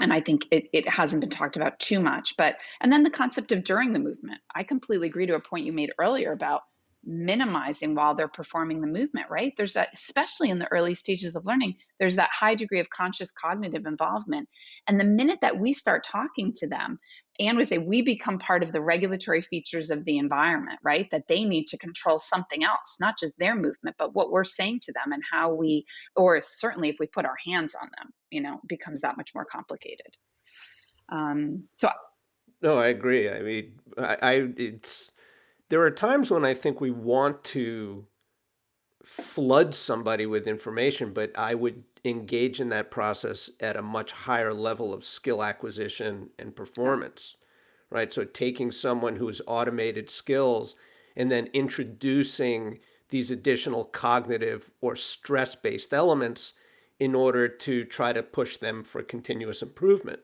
and 0.00 0.12
I 0.12 0.20
think 0.20 0.46
it, 0.50 0.68
it 0.72 0.88
hasn't 0.88 1.20
been 1.20 1.30
talked 1.30 1.56
about 1.56 1.78
too 1.78 2.00
much. 2.00 2.36
But 2.36 2.56
and 2.80 2.92
then 2.92 3.02
the 3.02 3.10
concept 3.10 3.52
of 3.52 3.64
during 3.64 3.92
the 3.92 3.98
movement, 3.98 4.40
I 4.54 4.62
completely 4.62 5.08
agree 5.08 5.26
to 5.26 5.34
a 5.34 5.40
point 5.40 5.66
you 5.66 5.72
made 5.72 5.92
earlier 5.98 6.32
about 6.32 6.62
minimizing 7.04 7.94
while 7.94 8.14
they're 8.14 8.28
performing 8.28 8.80
the 8.80 8.86
movement, 8.86 9.30
right? 9.30 9.52
There's 9.56 9.74
that, 9.74 9.88
especially 9.94 10.50
in 10.50 10.58
the 10.58 10.70
early 10.70 10.94
stages 10.94 11.36
of 11.36 11.46
learning, 11.46 11.76
there's 11.98 12.16
that 12.16 12.30
high 12.32 12.54
degree 12.54 12.80
of 12.80 12.90
conscious 12.90 13.30
cognitive 13.30 13.86
involvement. 13.86 14.48
And 14.86 15.00
the 15.00 15.04
minute 15.04 15.38
that 15.42 15.58
we 15.58 15.72
start 15.72 16.04
talking 16.04 16.52
to 16.56 16.68
them, 16.68 16.98
and 17.40 17.56
we 17.56 17.64
say 17.64 17.78
we 17.78 18.02
become 18.02 18.38
part 18.38 18.62
of 18.62 18.72
the 18.72 18.80
regulatory 18.80 19.42
features 19.42 19.90
of 19.90 20.04
the 20.04 20.18
environment, 20.18 20.80
right? 20.82 21.08
That 21.10 21.28
they 21.28 21.44
need 21.44 21.66
to 21.68 21.78
control 21.78 22.18
something 22.18 22.64
else, 22.64 22.96
not 23.00 23.18
just 23.18 23.34
their 23.38 23.54
movement, 23.54 23.96
but 23.98 24.14
what 24.14 24.30
we're 24.30 24.44
saying 24.44 24.80
to 24.82 24.92
them 24.92 25.12
and 25.12 25.22
how 25.30 25.54
we, 25.54 25.86
or 26.16 26.40
certainly 26.40 26.88
if 26.88 26.96
we 26.98 27.06
put 27.06 27.26
our 27.26 27.36
hands 27.46 27.76
on 27.80 27.88
them, 27.96 28.10
you 28.30 28.42
know, 28.42 28.60
becomes 28.68 29.02
that 29.02 29.16
much 29.16 29.30
more 29.34 29.44
complicated. 29.44 30.16
Um, 31.10 31.68
so, 31.78 31.90
no, 32.60 32.76
I 32.76 32.88
agree. 32.88 33.30
I 33.30 33.40
mean, 33.40 33.74
I, 33.96 34.16
I 34.20 34.32
it's 34.56 35.12
there 35.68 35.82
are 35.82 35.90
times 35.90 36.30
when 36.30 36.44
I 36.44 36.54
think 36.54 36.80
we 36.80 36.90
want 36.90 37.44
to 37.44 38.06
flood 39.04 39.74
somebody 39.74 40.26
with 40.26 40.46
information, 40.46 41.12
but 41.12 41.32
I 41.36 41.54
would 41.54 41.84
engage 42.04 42.60
in 42.60 42.68
that 42.70 42.90
process 42.90 43.50
at 43.60 43.76
a 43.76 43.82
much 43.82 44.12
higher 44.12 44.52
level 44.52 44.92
of 44.92 45.04
skill 45.04 45.42
acquisition 45.42 46.30
and 46.38 46.54
performance, 46.54 47.36
right? 47.90 48.12
So 48.12 48.24
taking 48.24 48.70
someone 48.70 49.16
who's 49.16 49.42
automated 49.46 50.10
skills 50.10 50.76
and 51.16 51.30
then 51.30 51.48
introducing 51.52 52.80
these 53.10 53.30
additional 53.30 53.84
cognitive 53.84 54.70
or 54.80 54.94
stress 54.94 55.54
based 55.54 55.92
elements 55.92 56.54
in 56.98 57.14
order 57.14 57.48
to 57.48 57.84
try 57.84 58.12
to 58.12 58.22
push 58.22 58.56
them 58.56 58.84
for 58.84 59.02
continuous 59.02 59.62
improvement. 59.62 60.20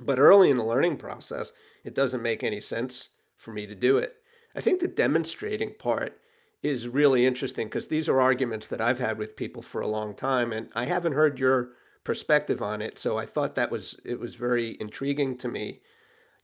But 0.00 0.18
early 0.18 0.50
in 0.50 0.56
the 0.56 0.64
learning 0.64 0.96
process, 0.96 1.52
it 1.84 1.94
doesn't 1.94 2.22
make 2.22 2.42
any 2.42 2.60
sense 2.60 3.10
for 3.36 3.52
me 3.52 3.66
to 3.66 3.74
do 3.74 3.98
it. 3.98 4.19
I 4.54 4.60
think 4.60 4.80
the 4.80 4.88
demonstrating 4.88 5.74
part 5.74 6.20
is 6.62 6.88
really 6.88 7.24
interesting 7.26 7.68
because 7.68 7.88
these 7.88 8.08
are 8.08 8.20
arguments 8.20 8.66
that 8.66 8.80
I've 8.80 8.98
had 8.98 9.16
with 9.18 9.36
people 9.36 9.62
for 9.62 9.80
a 9.80 9.88
long 9.88 10.14
time, 10.14 10.52
and 10.52 10.68
I 10.74 10.84
haven't 10.84 11.12
heard 11.14 11.40
your 11.40 11.70
perspective 12.04 12.60
on 12.60 12.82
it. 12.82 12.98
So 12.98 13.18
I 13.18 13.26
thought 13.26 13.54
that 13.54 13.70
was 13.70 13.98
it 14.04 14.18
was 14.18 14.34
very 14.34 14.76
intriguing 14.80 15.36
to 15.38 15.48
me. 15.48 15.80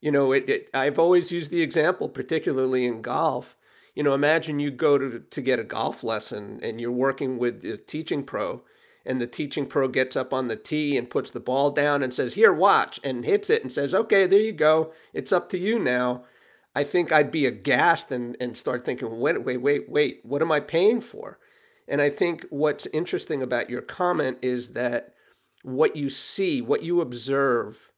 You 0.00 0.10
know, 0.10 0.32
it, 0.32 0.48
it 0.48 0.70
I've 0.72 0.98
always 0.98 1.32
used 1.32 1.50
the 1.50 1.62
example, 1.62 2.08
particularly 2.08 2.86
in 2.86 3.02
golf. 3.02 3.56
You 3.94 4.02
know, 4.02 4.14
imagine 4.14 4.60
you 4.60 4.70
go 4.70 4.98
to 4.98 5.20
to 5.20 5.40
get 5.42 5.58
a 5.58 5.64
golf 5.64 6.02
lesson 6.04 6.60
and 6.62 6.80
you're 6.80 6.90
working 6.92 7.38
with 7.38 7.62
the 7.62 7.76
teaching 7.76 8.22
pro, 8.24 8.62
and 9.04 9.20
the 9.20 9.26
teaching 9.26 9.66
pro 9.66 9.88
gets 9.88 10.16
up 10.16 10.32
on 10.32 10.48
the 10.48 10.56
tee 10.56 10.96
and 10.96 11.10
puts 11.10 11.30
the 11.30 11.40
ball 11.40 11.70
down 11.70 12.02
and 12.02 12.12
says, 12.12 12.34
"Here, 12.34 12.52
watch," 12.52 13.00
and 13.04 13.24
hits 13.24 13.50
it 13.50 13.62
and 13.62 13.72
says, 13.72 13.94
"Okay, 13.94 14.26
there 14.26 14.40
you 14.40 14.52
go. 14.52 14.92
It's 15.12 15.32
up 15.32 15.48
to 15.50 15.58
you 15.58 15.78
now." 15.78 16.24
I 16.76 16.84
think 16.84 17.10
I'd 17.10 17.30
be 17.30 17.46
aghast 17.46 18.12
and, 18.12 18.36
and 18.38 18.54
start 18.54 18.84
thinking, 18.84 19.18
wait, 19.18 19.42
wait, 19.42 19.56
wait, 19.56 19.88
wait, 19.88 20.20
what 20.24 20.42
am 20.42 20.52
I 20.52 20.60
paying 20.60 21.00
for? 21.00 21.38
And 21.88 22.02
I 22.02 22.10
think 22.10 22.44
what's 22.50 22.84
interesting 22.88 23.42
about 23.42 23.70
your 23.70 23.80
comment 23.80 24.36
is 24.42 24.74
that 24.74 25.14
what 25.62 25.96
you 25.96 26.10
see, 26.10 26.60
what 26.60 26.82
you 26.82 27.00
observe 27.00 27.92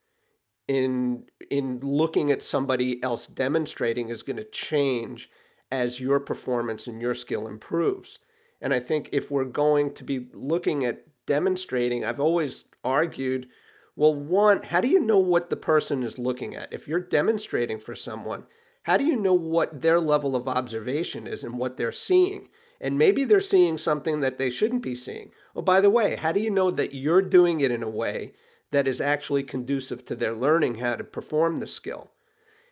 in 0.69 1.25
in 1.51 1.81
looking 1.81 2.31
at 2.31 2.41
somebody 2.41 3.03
else 3.03 3.27
demonstrating 3.27 4.11
is 4.11 4.23
going 4.23 4.37
to 4.37 4.45
change 4.45 5.29
as 5.73 5.99
your 5.99 6.21
performance 6.21 6.87
and 6.87 7.03
your 7.03 7.15
skill 7.15 7.49
improves. 7.49 8.21
And 8.61 8.73
I 8.73 8.79
think 8.79 9.09
if 9.11 9.29
we're 9.29 9.45
going 9.45 9.93
to 9.95 10.05
be 10.05 10.29
looking 10.33 10.85
at 10.85 11.05
demonstrating, 11.27 12.05
I've 12.05 12.21
always 12.21 12.67
argued, 12.85 13.49
well, 13.97 14.15
one, 14.15 14.63
how 14.63 14.81
do 14.81 14.87
you 14.87 15.01
know 15.01 15.19
what 15.19 15.51
the 15.51 15.57
person 15.57 16.05
is 16.05 16.17
looking 16.17 16.55
at? 16.55 16.73
If 16.73 16.87
you're 16.87 17.01
demonstrating 17.01 17.81
for 17.81 17.97
someone, 17.97 18.45
how 18.89 18.97
do 18.97 19.05
you 19.05 19.17
know 19.17 19.35
what 19.35 19.83
their 19.83 20.01
level 20.01 20.35
of 20.35 20.49
observation 20.49 21.27
is 21.27 21.45
and 21.45 21.59
what 21.59 21.77
they're 21.77 21.93
seeing? 21.93 22.49
And 22.81 22.97
maybe 22.97 23.23
they're 23.23 23.39
seeing 23.39 23.77
something 23.77 24.21
that 24.21 24.39
they 24.39 24.49
shouldn't 24.49 24.81
be 24.81 24.95
seeing. 24.95 25.31
Oh, 25.55 25.61
by 25.61 25.83
the 25.83 25.91
way, 25.91 26.17
how 26.17 26.33
do 26.33 26.41
you 26.41 26.49
know 26.49 26.71
that 26.71 26.95
you're 26.95 27.21
doing 27.21 27.61
it 27.61 27.71
in 27.71 27.83
a 27.83 27.91
way 27.91 28.33
that 28.71 28.89
is 28.89 28.99
actually 28.99 29.43
conducive 29.43 30.07
to 30.07 30.17
their 30.17 30.33
learning 30.33 30.77
how 30.77 30.97
to 30.97 31.05
perform 31.05 31.59
the 31.59 31.67
skill? 31.67 32.13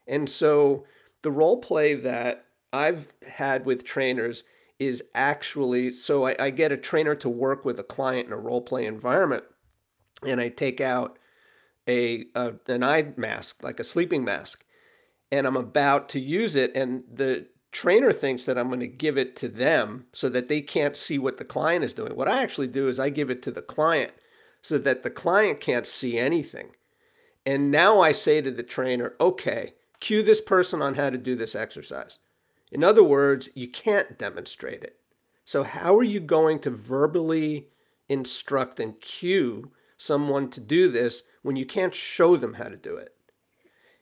And 0.07 0.26
so 0.26 0.87
the 1.20 1.31
role 1.31 1.59
play 1.59 1.92
that 1.92 2.46
I've 2.72 3.09
had 3.29 3.66
with 3.66 3.85
trainers 3.85 4.42
is 4.79 5.05
actually 5.14 5.90
so 5.90 6.26
I, 6.29 6.37
I 6.38 6.48
get 6.48 6.72
a 6.72 6.79
trainer 6.79 7.14
to 7.16 7.29
work 7.29 7.66
with 7.66 7.79
a 7.79 7.85
client 7.85 8.29
in 8.29 8.33
a 8.33 8.38
role 8.38 8.62
play 8.62 8.87
environment, 8.87 9.44
and 10.24 10.40
I 10.40 10.48
take 10.48 10.81
out 10.81 11.18
a, 11.87 12.24
a 12.35 12.55
an 12.68 12.83
eye 12.83 13.12
mask, 13.18 13.62
like 13.62 13.79
a 13.79 13.85
sleeping 13.85 14.24
mask, 14.24 14.64
and 15.30 15.46
I'm 15.46 15.56
about 15.56 16.08
to 16.10 16.20
use 16.20 16.56
it 16.56 16.72
and 16.74 17.04
the 17.12 17.46
trainer 17.72 18.12
thinks 18.12 18.44
that 18.44 18.56
I'm 18.56 18.68
going 18.68 18.80
to 18.80 18.86
give 18.86 19.18
it 19.18 19.36
to 19.36 19.48
them 19.48 20.06
so 20.12 20.28
that 20.30 20.48
they 20.48 20.62
can't 20.62 20.96
see 20.96 21.18
what 21.18 21.36
the 21.36 21.44
client 21.44 21.84
is 21.84 21.94
doing. 21.94 22.16
What 22.16 22.28
I 22.28 22.42
actually 22.42 22.68
do 22.68 22.88
is 22.88 22.98
I 22.98 23.10
give 23.10 23.28
it 23.28 23.42
to 23.42 23.50
the 23.50 23.60
client 23.60 24.12
so 24.62 24.78
that 24.78 25.02
the 25.02 25.10
client 25.10 25.60
can't 25.60 25.86
see 25.86 26.18
anything. 26.18 26.70
And 27.44 27.70
now 27.70 28.00
I 28.00 28.12
say 28.12 28.40
to 28.40 28.50
the 28.50 28.62
trainer, 28.62 29.14
okay, 29.20 29.74
cue 30.00 30.22
this 30.22 30.40
person 30.40 30.82
on 30.82 30.94
how 30.94 31.10
to 31.10 31.18
do 31.18 31.34
this 31.34 31.54
exercise. 31.54 32.18
In 32.72 32.82
other 32.82 33.04
words, 33.04 33.48
you 33.54 33.68
can't 33.68 34.18
demonstrate 34.18 34.82
it. 34.82 34.98
So, 35.44 35.62
how 35.62 35.96
are 35.96 36.02
you 36.02 36.18
going 36.18 36.58
to 36.60 36.70
verbally 36.70 37.68
instruct 38.08 38.80
and 38.80 39.00
cue 39.00 39.70
someone 39.96 40.50
to 40.50 40.60
do 40.60 40.90
this 40.90 41.22
when 41.42 41.54
you 41.54 41.64
can't 41.64 41.94
show 41.94 42.36
them 42.36 42.54
how 42.54 42.68
to 42.68 42.76
do 42.76 42.96
it? 42.96 43.14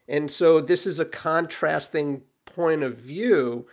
And 0.07 0.29
so 0.29 0.61
this 0.61 0.85
is 0.85 0.99
a 0.99 1.05
contrasting 1.05 2.21
point 2.45 2.83
of 2.83 2.97
view. 2.97 3.67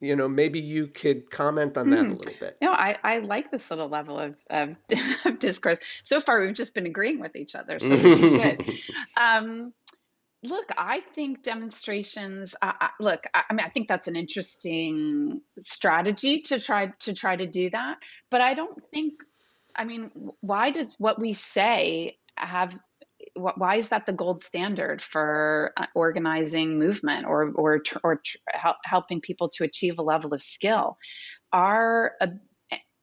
You 0.00 0.14
know, 0.14 0.28
maybe 0.28 0.60
you 0.60 0.86
could 0.86 1.30
comment 1.30 1.76
on 1.76 1.90
that 1.90 2.06
mm. 2.06 2.10
a 2.10 2.14
little 2.14 2.34
bit. 2.38 2.56
No, 2.62 2.70
I, 2.70 2.96
I 3.02 3.18
like 3.18 3.50
this 3.50 3.68
little 3.70 3.88
level 3.88 4.18
of, 4.18 4.36
of, 4.48 4.76
of, 5.24 5.38
discourse. 5.40 5.78
So 6.04 6.20
far, 6.20 6.40
we've 6.40 6.54
just 6.54 6.74
been 6.74 6.86
agreeing 6.86 7.18
with 7.18 7.34
each 7.34 7.56
other. 7.56 7.80
So 7.80 7.88
this 7.88 8.20
is 8.20 8.30
good. 8.30 8.64
Um, 9.20 9.72
look, 10.44 10.66
I 10.76 11.00
think 11.00 11.42
demonstrations. 11.42 12.54
Uh, 12.62 12.72
look, 13.00 13.24
I, 13.34 13.42
I 13.50 13.54
mean, 13.54 13.66
I 13.66 13.70
think 13.70 13.88
that's 13.88 14.06
an 14.06 14.14
interesting 14.14 15.40
strategy 15.58 16.42
to 16.42 16.60
try 16.60 16.92
to 17.00 17.12
try 17.14 17.34
to 17.34 17.46
do 17.46 17.70
that. 17.70 17.98
But 18.30 18.40
I 18.40 18.54
don't 18.54 18.78
think. 18.92 19.14
I 19.74 19.84
mean, 19.84 20.10
why 20.40 20.70
does 20.70 20.94
what 20.98 21.20
we 21.20 21.32
say 21.32 22.18
have 22.36 22.76
why 23.38 23.76
is 23.76 23.90
that 23.90 24.06
the 24.06 24.12
gold 24.12 24.42
standard 24.42 25.02
for 25.02 25.72
uh, 25.76 25.86
organizing 25.94 26.78
movement 26.78 27.26
or 27.26 27.52
or 27.54 27.82
or 28.02 28.20
helping 28.84 29.20
people 29.20 29.48
to 29.50 29.64
achieve 29.64 29.98
a 29.98 30.02
level 30.02 30.34
of 30.34 30.42
skill 30.42 30.98
are 31.52 32.12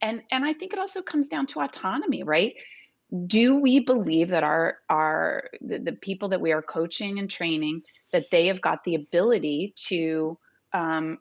and 0.02 0.22
and 0.32 0.46
I 0.46 0.54
think 0.54 0.74
it 0.74 0.80
also 0.80 1.02
comes 1.02 1.28
down 1.28 1.48
to 1.48 1.62
autonomy 1.62 2.24
right 2.24 2.56
do 3.28 3.60
we 3.60 3.80
believe 3.80 4.30
that 4.30 4.44
our 4.44 4.78
our 4.90 5.50
the, 5.62 5.80
the 5.80 5.92
people 5.94 6.30
that 6.30 6.42
we 6.42 6.52
are 6.52 6.62
coaching 6.62 7.20
and 7.20 7.30
training 7.30 7.82
that 8.12 8.30
they 8.32 8.48
have 8.48 8.62
got 8.62 8.84
the 8.84 8.96
ability 8.96 9.74
to 9.88 10.38
um, 10.76 11.20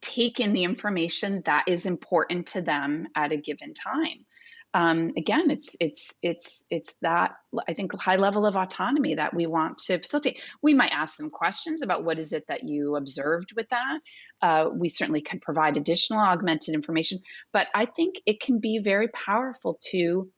take 0.00 0.40
in 0.40 0.52
the 0.52 0.64
information 0.64 1.42
that 1.46 1.64
is 1.68 1.86
important 1.86 2.48
to 2.48 2.60
them 2.60 3.08
at 3.14 3.32
a 3.32 3.36
given 3.36 3.72
time. 3.72 4.26
Um, 4.72 5.12
again, 5.16 5.50
it's 5.50 5.76
it's 5.80 6.14
it's 6.22 6.64
it's 6.70 6.94
that 7.02 7.32
I 7.68 7.74
think 7.74 7.92
high 8.00 8.16
level 8.16 8.46
of 8.46 8.54
autonomy 8.54 9.16
that 9.16 9.34
we 9.34 9.46
want 9.46 9.78
to 9.86 9.98
facilitate. 9.98 10.40
We 10.62 10.74
might 10.74 10.92
ask 10.92 11.16
them 11.16 11.30
questions 11.30 11.82
about 11.82 12.04
what 12.04 12.18
is 12.18 12.32
it 12.32 12.46
that 12.48 12.62
you 12.64 12.96
observed 12.96 13.52
with 13.56 13.68
that. 13.70 13.98
Uh, 14.40 14.70
we 14.72 14.88
certainly 14.88 15.22
can 15.22 15.40
provide 15.40 15.76
additional 15.76 16.20
augmented 16.20 16.74
information, 16.74 17.18
but 17.52 17.66
I 17.74 17.86
think 17.86 18.16
it 18.26 18.40
can 18.40 18.60
be 18.60 18.78
very 18.78 19.08
powerful 19.08 19.78
to 19.90 20.30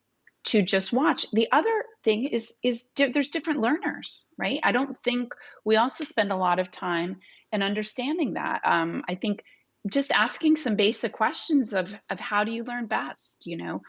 to 0.45 0.63
just 0.63 0.93
watch. 0.93 1.27
The 1.33 1.49
other 1.53 1.85
thing 2.03 2.25
is 2.25 2.55
is 2.63 2.85
di- 2.95 3.13
there's 3.13 3.31
different 3.31 3.61
learners, 3.61 4.27
right? 4.39 4.61
I 4.63 4.73
don't 4.73 4.97
think 5.03 5.35
we 5.65 5.77
also 5.77 6.05
spend 6.05 6.33
a 6.33 6.37
lot 6.37 6.59
of 6.59 6.71
time 6.71 7.21
in 7.53 7.63
understanding 7.63 8.35
that. 8.35 8.63
Um, 8.65 9.05
I 9.09 9.15
think 9.15 9.45
just 9.89 10.11
asking 10.11 10.57
some 10.57 10.77
basic 10.77 11.13
questions 11.13 11.75
of 11.75 11.95
of 12.09 12.19
how 12.19 12.45
do 12.45 12.53
you 12.53 12.65
learn 12.65 12.87
best, 12.87 13.47
you 13.47 13.57
know. 13.57 13.83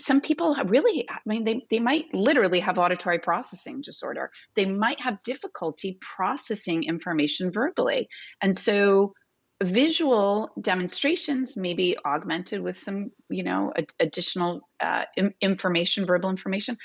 Some 0.00 0.20
people 0.20 0.56
really, 0.66 1.06
I 1.08 1.18
mean, 1.26 1.44
they, 1.44 1.66
they 1.70 1.80
might 1.80 2.14
literally 2.14 2.60
have 2.60 2.78
auditory 2.78 3.18
processing 3.18 3.80
disorder. 3.80 4.30
They 4.54 4.64
might 4.64 5.00
have 5.00 5.22
difficulty 5.22 5.98
processing 6.00 6.84
information 6.84 7.50
verbally. 7.50 8.08
And 8.40 8.56
so 8.56 9.14
visual 9.62 10.50
demonstrations 10.60 11.56
may 11.56 11.74
be 11.74 11.96
augmented 12.04 12.60
with 12.60 12.78
some 12.78 13.10
you 13.28 13.42
know 13.42 13.72
ad- 13.76 13.92
additional 13.98 14.60
uh, 14.78 15.02
information 15.40 16.06
verbal 16.06 16.30
information 16.30 16.76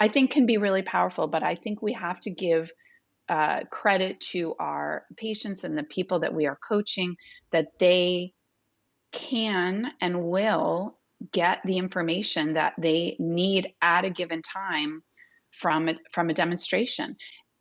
i 0.00 0.08
think 0.08 0.30
can 0.30 0.46
be 0.46 0.56
really 0.56 0.80
powerful 0.80 1.26
but 1.26 1.42
i 1.42 1.54
think 1.54 1.82
we 1.82 1.92
have 1.92 2.18
to 2.20 2.30
give 2.30 2.72
uh, 3.28 3.60
credit 3.70 4.20
to 4.20 4.54
our 4.58 5.04
patients 5.16 5.64
and 5.64 5.76
the 5.76 5.82
people 5.82 6.20
that 6.20 6.34
we 6.34 6.46
are 6.46 6.58
coaching 6.68 7.16
that 7.52 7.68
they 7.78 8.32
can 9.12 9.86
and 10.00 10.22
will 10.22 10.98
get 11.32 11.58
the 11.64 11.78
information 11.78 12.54
that 12.54 12.74
they 12.78 13.16
need 13.18 13.72
at 13.82 14.04
a 14.04 14.10
given 14.10 14.42
time 14.42 15.02
from 15.50 15.88
it 15.88 15.98
from 16.12 16.30
a 16.30 16.34
demonstration 16.34 17.16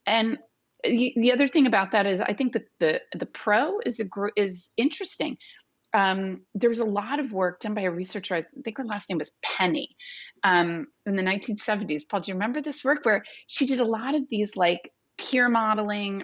and 0.06 0.38
the 0.84 1.32
other 1.32 1.48
thing 1.48 1.66
about 1.66 1.92
that 1.92 2.06
is 2.06 2.20
I 2.20 2.34
think 2.34 2.54
that 2.54 2.66
the 2.80 3.02
the 3.18 3.26
pro 3.26 3.80
is 3.86 4.00
a 4.00 4.06
is 4.36 4.72
interesting. 4.78 5.38
Um, 5.94 6.42
there 6.56 6.70
was 6.70 6.80
a 6.80 6.86
lot 6.86 7.20
of 7.20 7.32
work 7.32 7.60
done 7.60 7.74
by 7.74 7.82
a 7.82 7.92
researcher. 7.92 8.36
I 8.36 8.46
think 8.64 8.78
her 8.78 8.84
last 8.84 9.10
name 9.10 9.20
was 9.20 9.38
Penny 9.44 9.96
um, 10.44 10.88
in 11.06 11.16
the 11.16 11.24
1970s. 11.24 12.10
Paul, 12.10 12.22
do 12.22 12.32
you 12.32 12.36
remember 12.36 12.62
this 12.62 12.84
work 12.84 13.06
where 13.06 13.24
she 13.46 13.68
did 13.68 13.80
a 13.80 13.86
lot 13.86 14.16
of 14.16 14.24
these 14.28 14.58
like 14.58 14.92
peer 15.18 15.48
modeling, 15.50 16.24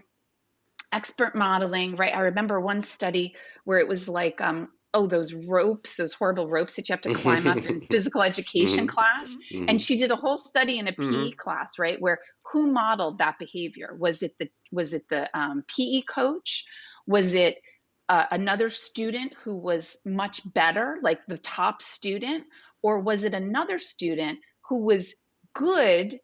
expert 0.91 1.36
modeling? 1.36 1.95
Right. 1.95 2.15
I 2.15 2.21
remember 2.21 2.60
one 2.60 2.82
study 2.82 3.36
where 3.63 3.78
it 3.78 3.88
was 3.88 4.10
like 4.10 4.41
um, 4.41 4.69
oh 4.93 5.08
those 5.08 5.34
ropes 5.34 5.95
those 5.95 6.13
horrible 6.13 6.47
ropes 6.47 6.75
that 6.75 6.89
you 6.89 6.93
have 6.93 7.02
to 7.02 7.13
climb 7.13 7.47
up 7.47 7.58
in 7.58 7.82
physical 7.91 8.21
education 8.21 8.88
mm-hmm. 8.88 8.95
class 8.95 9.36
mm-hmm. 9.52 9.65
and 9.67 9.82
she 9.82 9.97
did 9.97 10.12
a 10.12 10.15
whole 10.15 10.38
study 10.38 10.80
in 10.80 10.88
a 10.88 10.91
mm-hmm. 10.91 11.30
pe 11.30 11.32
class 11.32 11.78
right 11.78 12.02
where 12.02 12.19
who 12.52 12.71
modeled 12.71 13.19
that 13.19 13.38
behavior 13.39 13.95
was 13.97 14.23
it 14.23 14.36
the 14.39 14.49
was 14.71 14.93
it 14.93 15.08
the 15.10 15.30
um, 15.38 15.63
pe 15.67 16.02
coach 16.02 16.65
was 17.06 17.34
it 17.34 17.58
uh, 18.08 18.25
another 18.32 18.69
student 18.69 19.34
who 19.43 19.56
was 19.56 19.97
much 20.06 20.41
better 20.54 20.97
like 21.04 21.19
the 21.28 21.38
top 21.38 21.82
student 21.82 22.43
or 22.82 22.99
was 22.99 23.23
it 23.23 23.34
another 23.34 23.78
student 23.78 24.39
who 24.67 24.84
was 24.84 25.13
good 25.54 26.19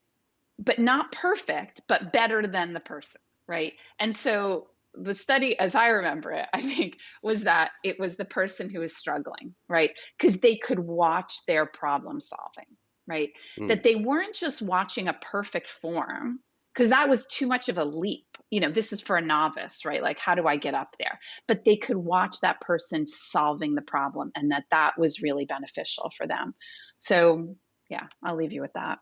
but 0.57 0.79
not 0.79 1.11
perfect 1.11 1.81
but 1.87 2.11
better 2.11 2.47
than 2.47 2.73
the 2.73 2.79
person 2.79 3.21
right 3.47 3.73
and 3.99 4.15
so 4.15 4.67
the 5.01 5.13
study, 5.13 5.57
as 5.57 5.75
I 5.75 5.87
remember 5.87 6.31
it, 6.31 6.47
I 6.53 6.61
think 6.61 6.97
was 7.21 7.43
that 7.43 7.71
it 7.83 7.99
was 7.99 8.15
the 8.15 8.25
person 8.25 8.69
who 8.69 8.79
was 8.79 8.95
struggling, 8.95 9.55
right? 9.67 9.91
Because 10.17 10.39
they 10.39 10.55
could 10.55 10.79
watch 10.79 11.33
their 11.47 11.65
problem 11.65 12.19
solving, 12.19 12.77
right? 13.07 13.29
Mm. 13.59 13.67
That 13.69 13.83
they 13.83 13.95
weren't 13.95 14.35
just 14.35 14.61
watching 14.61 15.07
a 15.07 15.13
perfect 15.13 15.69
form, 15.69 16.39
because 16.73 16.89
that 16.89 17.09
was 17.09 17.25
too 17.27 17.47
much 17.47 17.69
of 17.69 17.77
a 17.77 17.85
leap. 17.85 18.27
You 18.49 18.59
know, 18.59 18.71
this 18.71 18.93
is 18.93 19.01
for 19.01 19.15
a 19.15 19.21
novice, 19.21 19.85
right? 19.85 20.03
Like, 20.03 20.19
how 20.19 20.35
do 20.35 20.45
I 20.45 20.57
get 20.57 20.73
up 20.73 20.95
there? 20.99 21.19
But 21.47 21.63
they 21.63 21.77
could 21.77 21.97
watch 21.97 22.41
that 22.41 22.61
person 22.61 23.07
solving 23.07 23.75
the 23.75 23.81
problem 23.81 24.31
and 24.35 24.51
that 24.51 24.65
that 24.71 24.97
was 24.97 25.21
really 25.21 25.45
beneficial 25.45 26.11
for 26.17 26.27
them. 26.27 26.53
So, 26.99 27.55
yeah, 27.89 28.07
I'll 28.23 28.35
leave 28.35 28.51
you 28.51 28.61
with 28.61 28.73
that. 28.73 28.99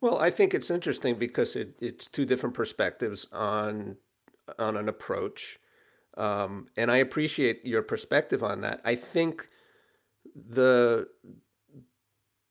Well, 0.00 0.18
I 0.18 0.30
think 0.30 0.52
it's 0.52 0.70
interesting 0.70 1.14
because 1.14 1.56
it, 1.56 1.78
it's 1.80 2.06
two 2.06 2.26
different 2.26 2.54
perspectives 2.54 3.26
on 3.32 3.96
on 4.58 4.76
an 4.76 4.88
approach, 4.88 5.58
um, 6.16 6.68
and 6.76 6.90
I 6.90 6.98
appreciate 6.98 7.64
your 7.64 7.82
perspective 7.82 8.42
on 8.42 8.60
that. 8.62 8.80
I 8.84 8.94
think 8.94 9.48
the 10.34 11.08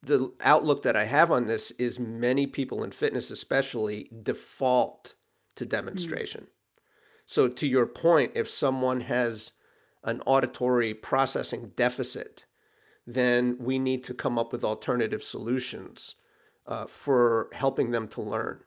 the 0.02 0.34
outlook 0.42 0.84
that 0.84 0.98
I 0.98 1.06
have 1.06 1.32
on 1.32 1.48
this 1.48 1.72
is 1.72 1.98
many 1.98 2.46
people 2.46 2.84
in 2.84 2.92
fitness, 2.92 3.32
especially, 3.32 4.10
default 4.22 5.16
to 5.56 5.66
mm. 5.66 5.70
demonstration. 5.70 6.44
Mm. 6.44 6.48
So, 7.26 7.48
to 7.48 7.68
your 7.68 7.86
point, 7.86 8.34
if 8.36 8.50
someone 8.50 9.02
has 9.02 9.54
an 10.04 10.22
auditory 10.26 10.94
processing 10.94 11.72
deficit, 11.78 12.46
then 13.08 13.56
we 13.60 13.80
need 13.80 14.04
to 14.04 14.14
come 14.14 14.38
up 14.38 14.52
with 14.52 14.64
alternative 14.64 15.24
solutions 15.24 16.16
uh, 16.68 16.86
for 16.86 17.50
helping 17.54 17.92
them 17.92 18.08
to 18.10 18.22
learn. 18.22 18.60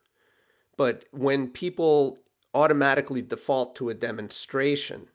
But 0.76 1.04
when 1.10 1.48
people 1.48 2.18
automatically 2.56 3.20
default 3.20 3.76
to 3.76 3.90
a 3.90 3.94
demonstration, 3.94 5.08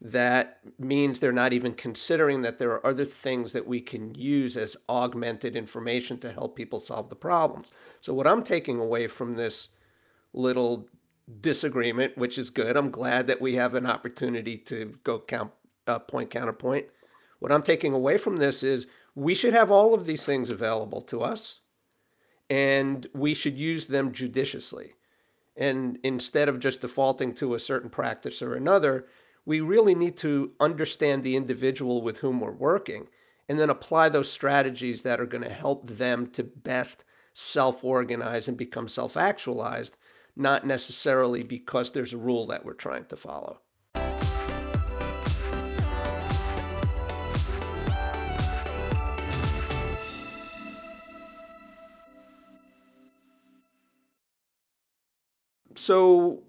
that 0.00 0.58
means 0.78 1.18
they're 1.18 1.32
not 1.32 1.52
even 1.52 1.72
considering 1.72 2.42
that 2.42 2.58
there 2.58 2.72
are 2.72 2.86
other 2.86 3.06
things 3.06 3.52
that 3.52 3.66
we 3.66 3.80
can 3.80 4.14
use 4.14 4.56
as 4.56 4.76
augmented 4.88 5.56
information 5.56 6.18
to 6.18 6.32
help 6.32 6.54
people 6.56 6.80
solve 6.80 7.08
the 7.08 7.16
problems. 7.16 7.70
So, 8.00 8.12
what 8.12 8.26
I'm 8.26 8.42
taking 8.42 8.78
away 8.78 9.06
from 9.06 9.36
this 9.36 9.70
little 10.34 10.88
disagreement, 11.40 12.18
which 12.18 12.36
is 12.36 12.50
good, 12.50 12.76
I'm 12.76 12.90
glad 12.90 13.28
that 13.28 13.40
we 13.40 13.54
have 13.54 13.74
an 13.74 13.86
opportunity 13.86 14.58
to 14.58 14.98
go 15.04 15.20
count, 15.20 15.52
uh, 15.86 16.00
point 16.00 16.30
counterpoint. 16.30 16.86
What 17.38 17.52
I'm 17.52 17.62
taking 17.62 17.94
away 17.94 18.18
from 18.18 18.36
this 18.36 18.62
is 18.62 18.88
we 19.14 19.34
should 19.34 19.54
have 19.54 19.70
all 19.70 19.94
of 19.94 20.04
these 20.04 20.26
things 20.26 20.50
available 20.50 21.00
to 21.02 21.22
us 21.22 21.60
and 22.50 23.06
we 23.14 23.32
should 23.34 23.56
use 23.56 23.86
them 23.86 24.12
judiciously. 24.12 24.92
And 25.56 25.98
instead 26.02 26.48
of 26.48 26.60
just 26.60 26.80
defaulting 26.80 27.34
to 27.34 27.54
a 27.54 27.60
certain 27.60 27.90
practice 27.90 28.42
or 28.42 28.54
another, 28.54 29.06
we 29.44 29.60
really 29.60 29.94
need 29.94 30.16
to 30.18 30.52
understand 30.60 31.22
the 31.22 31.36
individual 31.36 32.02
with 32.02 32.18
whom 32.18 32.40
we're 32.40 32.52
working 32.52 33.08
and 33.48 33.58
then 33.58 33.70
apply 33.70 34.08
those 34.08 34.30
strategies 34.30 35.02
that 35.02 35.20
are 35.20 35.26
going 35.26 35.42
to 35.42 35.50
help 35.50 35.88
them 35.88 36.26
to 36.28 36.44
best 36.44 37.04
self 37.34 37.82
organize 37.82 38.48
and 38.48 38.56
become 38.56 38.88
self 38.88 39.16
actualized, 39.16 39.96
not 40.36 40.66
necessarily 40.66 41.42
because 41.42 41.90
there's 41.90 42.12
a 42.12 42.18
rule 42.18 42.46
that 42.46 42.64
we're 42.64 42.72
trying 42.74 43.04
to 43.06 43.16
follow. 43.16 43.61
So, 55.82 56.44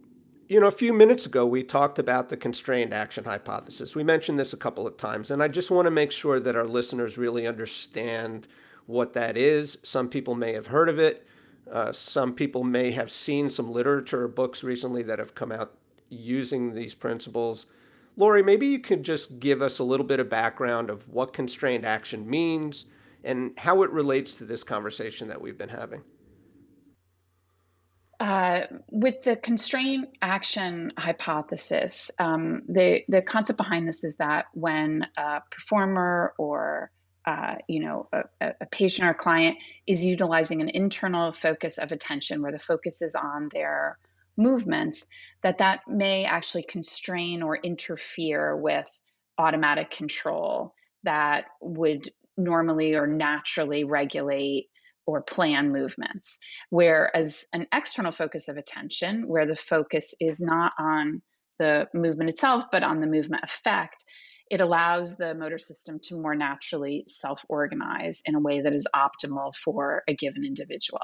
you 0.47 0.59
know, 0.59 0.67
a 0.67 0.71
few 0.71 0.93
minutes 0.93 1.25
ago, 1.25 1.43
we 1.43 1.63
talked 1.63 1.97
about 1.97 2.29
the 2.29 2.37
constrained 2.37 2.93
action 2.93 3.23
hypothesis. 3.23 3.95
We 3.95 4.03
mentioned 4.03 4.39
this 4.39 4.53
a 4.53 4.57
couple 4.57 4.85
of 4.85 4.95
times, 4.95 5.31
and 5.31 5.41
I 5.41 5.47
just 5.47 5.71
want 5.71 5.87
to 5.87 5.89
make 5.89 6.11
sure 6.11 6.39
that 6.39 6.55
our 6.55 6.67
listeners 6.67 7.17
really 7.17 7.47
understand 7.47 8.47
what 8.85 9.13
that 9.13 9.35
is. 9.35 9.79
Some 9.81 10.07
people 10.07 10.35
may 10.35 10.53
have 10.53 10.67
heard 10.67 10.87
of 10.87 10.99
it. 10.99 11.25
Uh, 11.71 11.91
some 11.91 12.35
people 12.35 12.63
may 12.63 12.91
have 12.91 13.11
seen 13.11 13.49
some 13.49 13.71
literature 13.71 14.25
or 14.25 14.27
books 14.27 14.63
recently 14.63 15.01
that 15.01 15.17
have 15.17 15.33
come 15.33 15.51
out 15.51 15.73
using 16.09 16.75
these 16.75 16.93
principles. 16.93 17.65
Lori, 18.15 18.43
maybe 18.43 18.67
you 18.67 18.77
could 18.77 19.01
just 19.01 19.39
give 19.39 19.63
us 19.63 19.79
a 19.79 19.83
little 19.83 20.05
bit 20.05 20.19
of 20.19 20.29
background 20.29 20.91
of 20.91 21.09
what 21.09 21.33
constrained 21.33 21.87
action 21.87 22.29
means 22.29 22.85
and 23.23 23.57
how 23.57 23.81
it 23.81 23.89
relates 23.89 24.35
to 24.35 24.45
this 24.45 24.63
conversation 24.63 25.27
that 25.27 25.41
we've 25.41 25.57
been 25.57 25.69
having. 25.69 26.03
Uh, 28.23 28.67
with 28.89 29.21
the 29.23 29.35
constraint 29.35 30.07
action 30.21 30.93
hypothesis, 30.97 32.09
um, 32.17 32.61
the 32.69 33.01
the 33.09 33.21
concept 33.21 33.57
behind 33.57 33.85
this 33.85 34.05
is 34.05 34.15
that 34.15 34.45
when 34.53 35.05
a 35.17 35.41
performer 35.51 36.33
or 36.37 36.89
uh, 37.25 37.55
you 37.67 37.81
know 37.81 38.07
a, 38.13 38.53
a, 38.61 38.65
patient 38.65 39.09
or 39.09 39.13
client 39.13 39.57
is 39.85 40.05
utilizing 40.05 40.61
an 40.61 40.69
internal 40.69 41.33
focus 41.33 41.77
of 41.79 41.91
attention, 41.91 42.41
where 42.41 42.53
the 42.53 42.59
focus 42.59 43.01
is 43.01 43.13
on 43.13 43.49
their 43.51 43.97
movements, 44.37 45.05
that 45.41 45.57
that 45.57 45.81
may 45.89 46.23
actually 46.23 46.63
constrain 46.63 47.43
or 47.43 47.57
interfere 47.57 48.55
with 48.55 48.87
automatic 49.37 49.91
control 49.91 50.73
that 51.03 51.43
would 51.59 52.09
normally 52.37 52.95
or 52.95 53.05
naturally 53.05 53.83
regulate 53.83 54.69
or 55.05 55.21
plan 55.21 55.71
movements. 55.71 56.39
Whereas 56.69 57.47
an 57.53 57.67
external 57.73 58.11
focus 58.11 58.47
of 58.47 58.57
attention, 58.57 59.27
where 59.27 59.45
the 59.45 59.55
focus 59.55 60.15
is 60.19 60.39
not 60.39 60.73
on 60.79 61.21
the 61.59 61.87
movement 61.93 62.29
itself, 62.29 62.65
but 62.71 62.83
on 62.83 62.99
the 62.99 63.07
movement 63.07 63.43
effect, 63.43 64.03
it 64.49 64.61
allows 64.61 65.15
the 65.15 65.33
motor 65.33 65.57
system 65.57 65.99
to 66.03 66.19
more 66.19 66.35
naturally 66.35 67.03
self 67.07 67.43
organize 67.49 68.21
in 68.25 68.35
a 68.35 68.39
way 68.39 68.61
that 68.61 68.73
is 68.73 68.87
optimal 68.95 69.55
for 69.55 70.03
a 70.07 70.15
given 70.15 70.43
individual. 70.45 71.01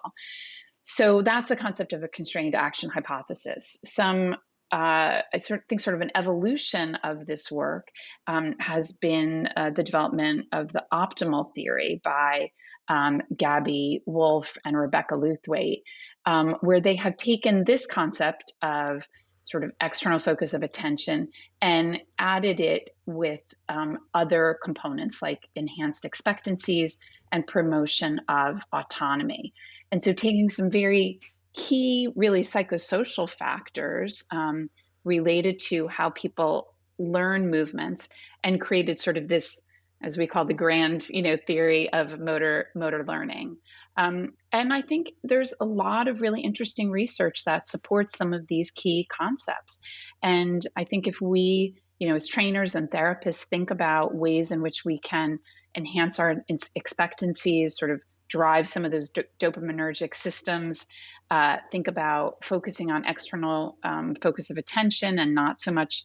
So 0.81 1.21
that's 1.21 1.49
the 1.49 1.55
concept 1.55 1.93
of 1.93 2.03
a 2.03 2.07
constrained 2.07 2.55
action 2.55 2.89
hypothesis. 2.89 3.79
Some 3.83 4.35
uh, 4.71 5.21
I 5.33 5.39
sort 5.39 5.61
of 5.61 5.65
think 5.67 5.81
sort 5.81 5.95
of 5.95 6.01
an 6.01 6.11
evolution 6.15 6.95
of 7.03 7.25
this 7.25 7.51
work 7.51 7.87
um, 8.27 8.55
has 8.59 8.93
been 8.93 9.47
uh, 9.55 9.71
the 9.71 9.83
development 9.83 10.47
of 10.51 10.71
the 10.71 10.85
optimal 10.93 11.53
theory 11.55 12.01
by 12.03 12.51
um, 12.87 13.21
Gabby 13.35 14.03
Wulf 14.05 14.57
and 14.63 14.77
Rebecca 14.77 15.15
Lewthwaite, 15.15 15.83
um, 16.25 16.55
where 16.61 16.81
they 16.81 16.95
have 16.95 17.17
taken 17.17 17.63
this 17.63 17.85
concept 17.85 18.53
of 18.61 19.07
sort 19.43 19.63
of 19.63 19.71
external 19.81 20.19
focus 20.19 20.53
of 20.53 20.61
attention 20.61 21.29
and 21.61 21.99
added 22.17 22.59
it 22.59 22.95
with 23.05 23.41
um, 23.67 23.97
other 24.13 24.57
components 24.61 25.21
like 25.21 25.47
enhanced 25.55 26.05
expectancies 26.05 26.97
and 27.31 27.47
promotion 27.47 28.21
of 28.27 28.61
autonomy. 28.71 29.53
And 29.91 30.03
so, 30.03 30.13
taking 30.13 30.49
some 30.49 30.69
very 30.69 31.19
key, 31.55 32.09
really 32.15 32.41
psychosocial 32.41 33.29
factors 33.29 34.25
um, 34.31 34.69
related 35.03 35.59
to 35.59 35.87
how 35.87 36.09
people 36.09 36.73
learn 36.97 37.49
movements 37.49 38.09
and 38.43 38.59
created 38.59 38.99
sort 38.99 39.17
of 39.17 39.27
this 39.27 39.61
as 40.01 40.17
we 40.17 40.27
call 40.27 40.45
the 40.45 40.53
grand 40.53 41.07
you 41.09 41.21
know 41.21 41.37
theory 41.37 41.91
of 41.91 42.19
motor 42.19 42.67
motor 42.75 43.03
learning 43.05 43.57
um, 43.99 44.33
and 44.53 44.71
I 44.71 44.81
think 44.81 45.11
there's 45.23 45.53
a 45.59 45.65
lot 45.65 46.07
of 46.07 46.21
really 46.21 46.39
interesting 46.39 46.89
research 46.89 47.43
that 47.43 47.67
supports 47.67 48.17
some 48.17 48.33
of 48.33 48.47
these 48.47 48.71
key 48.71 49.05
concepts. 49.11 49.81
And 50.23 50.61
I 50.77 50.85
think 50.85 51.07
if 51.07 51.19
we, 51.19 51.75
you 51.99 52.07
know, 52.07 52.15
as 52.15 52.29
trainers 52.29 52.75
and 52.75 52.89
therapists 52.89 53.43
think 53.43 53.71
about 53.71 54.15
ways 54.15 54.51
in 54.51 54.61
which 54.61 54.85
we 54.85 54.99
can 54.99 55.39
enhance 55.75 56.17
our 56.17 56.45
expectancies, 56.75 57.77
sort 57.77 57.91
of 57.91 57.99
drive 58.29 58.69
some 58.69 58.85
of 58.85 58.91
those 58.91 59.11
dopaminergic 59.11 60.15
systems, 60.15 60.85
uh, 61.31 61.57
think 61.71 61.87
about 61.87 62.43
focusing 62.43 62.91
on 62.91 63.05
external 63.05 63.77
um, 63.83 64.15
focus 64.15 64.49
of 64.49 64.57
attention 64.57 65.19
and 65.19 65.35
not 65.35 65.59
so 65.59 65.71
much 65.71 66.03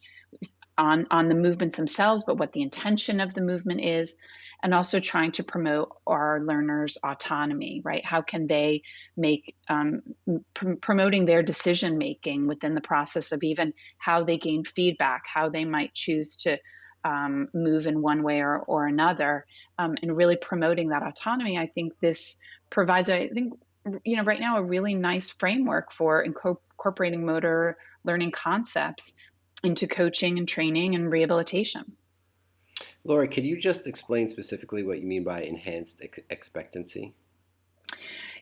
on 0.77 1.07
on 1.11 1.29
the 1.29 1.35
movements 1.35 1.77
themselves, 1.77 2.23
but 2.25 2.37
what 2.37 2.51
the 2.51 2.61
intention 2.61 3.19
of 3.19 3.33
the 3.33 3.41
movement 3.41 3.81
is 3.81 4.15
and 4.63 4.73
also 4.73 4.99
trying 4.99 5.31
to 5.31 5.43
promote 5.43 5.89
our 6.07 6.41
learners' 6.41 6.97
autonomy, 7.03 7.81
right? 7.83 8.03
How 8.03 8.21
can 8.21 8.45
they 8.47 8.81
make 9.15 9.55
um, 9.69 10.01
pr- 10.53 10.75
promoting 10.81 11.25
their 11.25 11.43
decision 11.43 11.97
making 11.97 12.47
within 12.47 12.73
the 12.73 12.81
process 12.81 13.31
of 13.31 13.43
even 13.43 13.73
how 13.97 14.23
they 14.23 14.37
gain 14.37 14.63
feedback, 14.63 15.25
how 15.31 15.49
they 15.49 15.65
might 15.65 15.93
choose 15.93 16.37
to 16.37 16.57
um, 17.03 17.49
move 17.53 17.85
in 17.85 18.01
one 18.01 18.23
way 18.23 18.39
or, 18.39 18.57
or 18.57 18.87
another, 18.87 19.45
um, 19.77 19.95
and 20.01 20.17
really 20.17 20.37
promoting 20.37 20.89
that 20.89 21.03
autonomy. 21.03 21.57
I 21.57 21.67
think 21.67 21.93
this 22.01 22.37
provides, 22.71 23.09
I 23.11 23.27
think, 23.27 23.53
you 24.03 24.17
know, 24.17 24.23
right 24.23 24.39
now 24.39 24.57
a 24.57 24.63
really 24.63 24.93
nice 24.93 25.29
framework 25.29 25.91
for 25.91 26.21
incorporating 26.21 27.25
motor 27.25 27.77
learning 28.03 28.31
concepts 28.31 29.15
into 29.63 29.87
coaching 29.87 30.37
and 30.37 30.47
training 30.47 30.95
and 30.95 31.11
rehabilitation. 31.11 31.95
Lori, 33.03 33.27
could 33.27 33.45
you 33.45 33.57
just 33.59 33.87
explain 33.87 34.27
specifically 34.27 34.83
what 34.83 34.99
you 34.99 35.07
mean 35.07 35.23
by 35.23 35.41
enhanced 35.41 36.01
ex- 36.01 36.19
expectancy? 36.29 37.13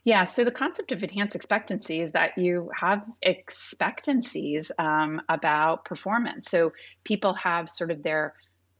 Yeah, 0.05 0.25
so 0.25 0.43
the 0.43 0.51
concept 0.51 0.91
of 0.91 1.01
enhanced 1.03 1.35
expectancy 1.35 2.01
is 2.01 2.11
that 2.11 2.37
you 2.37 2.71
have 2.75 3.05
expectancies 3.21 4.71
um, 4.77 5.21
about 5.29 5.85
performance. 5.85 6.49
So 6.49 6.73
people 7.05 7.33
have 7.35 7.69
sort 7.69 7.89
of 7.89 8.03
their, 8.03 8.33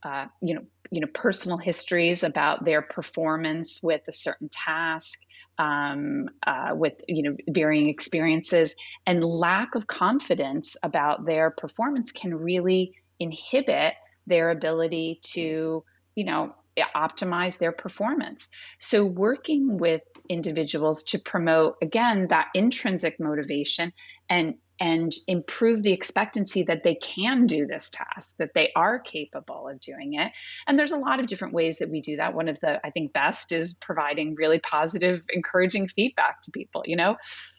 uh, 0.04 0.26
you 0.42 0.56
know, 0.56 0.64
you 0.92 1.00
know, 1.00 1.08
personal 1.08 1.58
histories 1.58 2.24
about 2.24 2.66
their 2.66 2.82
performance 2.82 3.82
with 3.82 4.02
a 4.08 4.12
certain 4.12 4.50
task, 4.50 5.20
um, 5.58 6.30
uh, 6.46 6.72
with 6.74 6.94
you 7.08 7.24
know 7.24 7.38
varying 7.48 7.90
experiences, 7.90 8.76
and 9.06 9.24
lack 9.24 9.76
of 9.76 9.88
confidence 9.88 10.78
about 10.84 11.26
their 11.26 11.52
performance 11.52 12.12
can 12.12 12.34
really 12.36 12.96
inhibit 13.20 13.94
their 14.28 14.50
ability 14.50 15.20
to, 15.24 15.84
you 16.16 16.24
know, 16.26 16.56
optimize 16.96 17.58
their 17.58 17.72
performance. 17.72 18.50
So, 18.80 19.06
working 19.06 19.78
with 19.78 20.02
individuals 20.30 21.04
to 21.04 21.20
promote, 21.20 21.76
again, 21.82 22.28
that 22.30 22.48
intrinsic 22.54 23.20
motivation 23.20 23.94
and 24.30 24.56
and 24.84 25.14
improve 25.30 25.82
the 25.82 25.94
expectancy 25.94 26.64
that 26.64 26.84
they 26.84 26.94
can 26.94 27.48
do 27.48 27.66
this 27.66 27.90
task, 27.90 28.36
that 28.38 28.54
they 28.54 28.70
are 28.76 29.00
capable 29.00 29.70
of 29.70 29.80
doing 29.80 30.16
it. 30.16 30.34
And 30.68 30.78
there's 30.78 30.92
a 30.92 30.98
lot 30.98 31.22
of 31.22 31.28
different 31.28 31.54
ways 31.54 31.78
that 31.78 31.90
we 31.90 32.02
do 32.02 32.18
that. 32.18 32.36
One 32.36 32.50
of 32.50 32.60
the, 32.60 32.86
I 32.86 32.90
think, 32.90 33.14
best 33.14 33.54
is 33.54 33.76
providing 33.76 34.36
really 34.36 34.60
positive, 34.60 35.22
encouraging 35.30 35.88
feedback 35.88 36.42
to 36.42 36.52
people, 36.52 36.84
you 36.86 36.98
know, 36.98 37.16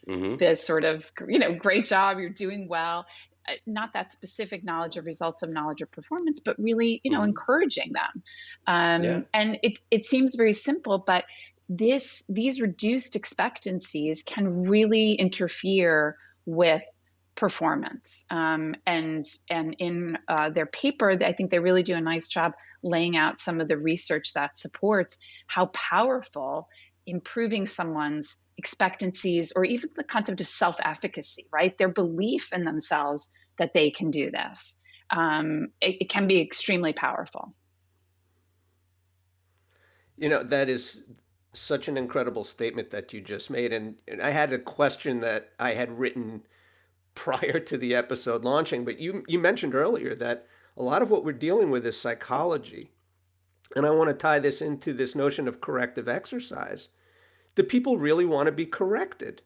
mm-hmm. 0.07 0.35
this 0.35 0.63
sort 0.63 0.83
of, 0.83 1.11
you 1.27 1.39
know, 1.39 1.51
great 1.51 1.85
job, 1.85 2.19
you're 2.19 2.29
doing 2.29 2.67
well. 2.67 3.07
Uh, 3.49 3.53
not 3.65 3.93
that 3.93 4.11
specific 4.11 4.63
knowledge 4.63 4.97
of 4.97 5.05
results 5.07 5.41
of 5.41 5.49
knowledge 5.49 5.81
of 5.81 5.89
performance, 5.89 6.41
but 6.41 6.59
really, 6.59 7.01
you 7.03 7.09
know, 7.09 7.21
mm-hmm. 7.21 7.29
encouraging 7.29 7.93
them. 7.93 8.23
Um, 8.67 9.03
yeah. 9.03 9.19
And 9.33 9.57
it 9.63 9.79
it 9.89 10.05
seems 10.05 10.35
very 10.35 10.53
simple, 10.53 10.99
but 10.99 11.25
this 11.67 12.23
these 12.29 12.61
reduced 12.61 13.15
expectancies 13.15 14.21
can 14.21 14.69
really 14.69 15.13
interfere 15.13 16.17
with 16.45 16.83
performance. 17.35 18.25
Um, 18.31 18.75
and 18.85 19.25
and 19.49 19.75
in 19.79 20.17
uh, 20.27 20.49
their 20.49 20.65
paper, 20.65 21.11
I 21.11 21.33
think 21.33 21.51
they 21.51 21.59
really 21.59 21.83
do 21.83 21.95
a 21.95 22.01
nice 22.01 22.27
job 22.27 22.53
laying 22.81 23.17
out 23.17 23.39
some 23.39 23.59
of 23.59 23.67
the 23.67 23.77
research 23.77 24.33
that 24.33 24.57
supports 24.57 25.17
how 25.47 25.67
powerful 25.67 26.67
improving 27.05 27.65
someone's 27.65 28.37
expectancies 28.57 29.53
or 29.55 29.65
even 29.65 29.89
the 29.95 30.03
concept 30.03 30.41
of 30.41 30.47
self 30.47 30.77
efficacy, 30.83 31.45
right? 31.51 31.77
Their 31.77 31.89
belief 31.89 32.53
in 32.53 32.63
themselves 32.63 33.29
that 33.57 33.73
they 33.73 33.91
can 33.91 34.11
do 34.11 34.31
this. 34.31 34.79
Um, 35.09 35.67
it, 35.81 35.97
it 36.01 36.09
can 36.09 36.27
be 36.27 36.41
extremely 36.41 36.93
powerful. 36.93 37.53
You 40.17 40.29
know, 40.29 40.43
that 40.43 40.69
is 40.69 41.03
such 41.53 41.87
an 41.87 41.97
incredible 41.97 42.43
statement 42.43 42.91
that 42.91 43.13
you 43.13 43.21
just 43.21 43.49
made. 43.49 43.71
And, 43.71 43.95
and 44.07 44.21
I 44.21 44.31
had 44.31 44.51
a 44.51 44.59
question 44.59 45.19
that 45.21 45.51
I 45.59 45.73
had 45.73 45.99
written 45.99 46.43
prior 47.15 47.59
to 47.59 47.77
the 47.77 47.95
episode 47.95 48.43
launching, 48.43 48.85
but 48.85 48.99
you, 48.99 49.23
you 49.27 49.39
mentioned 49.39 49.73
earlier 49.73 50.13
that 50.15 50.45
a 50.77 50.83
lot 50.83 51.01
of 51.01 51.09
what 51.09 51.23
we're 51.23 51.31
dealing 51.31 51.71
with 51.71 51.85
is 51.85 51.99
psychology. 51.99 52.91
And 53.75 53.85
I 53.85 53.89
want 53.89 54.09
to 54.09 54.13
tie 54.13 54.39
this 54.39 54.61
into 54.61 54.93
this 54.93 55.15
notion 55.15 55.47
of 55.47 55.61
corrective 55.61 56.07
exercise. 56.07 56.89
Do 57.55 57.63
people 57.63 57.97
really 57.97 58.25
want 58.25 58.47
to 58.47 58.51
be 58.51 58.65
corrected? 58.65 59.41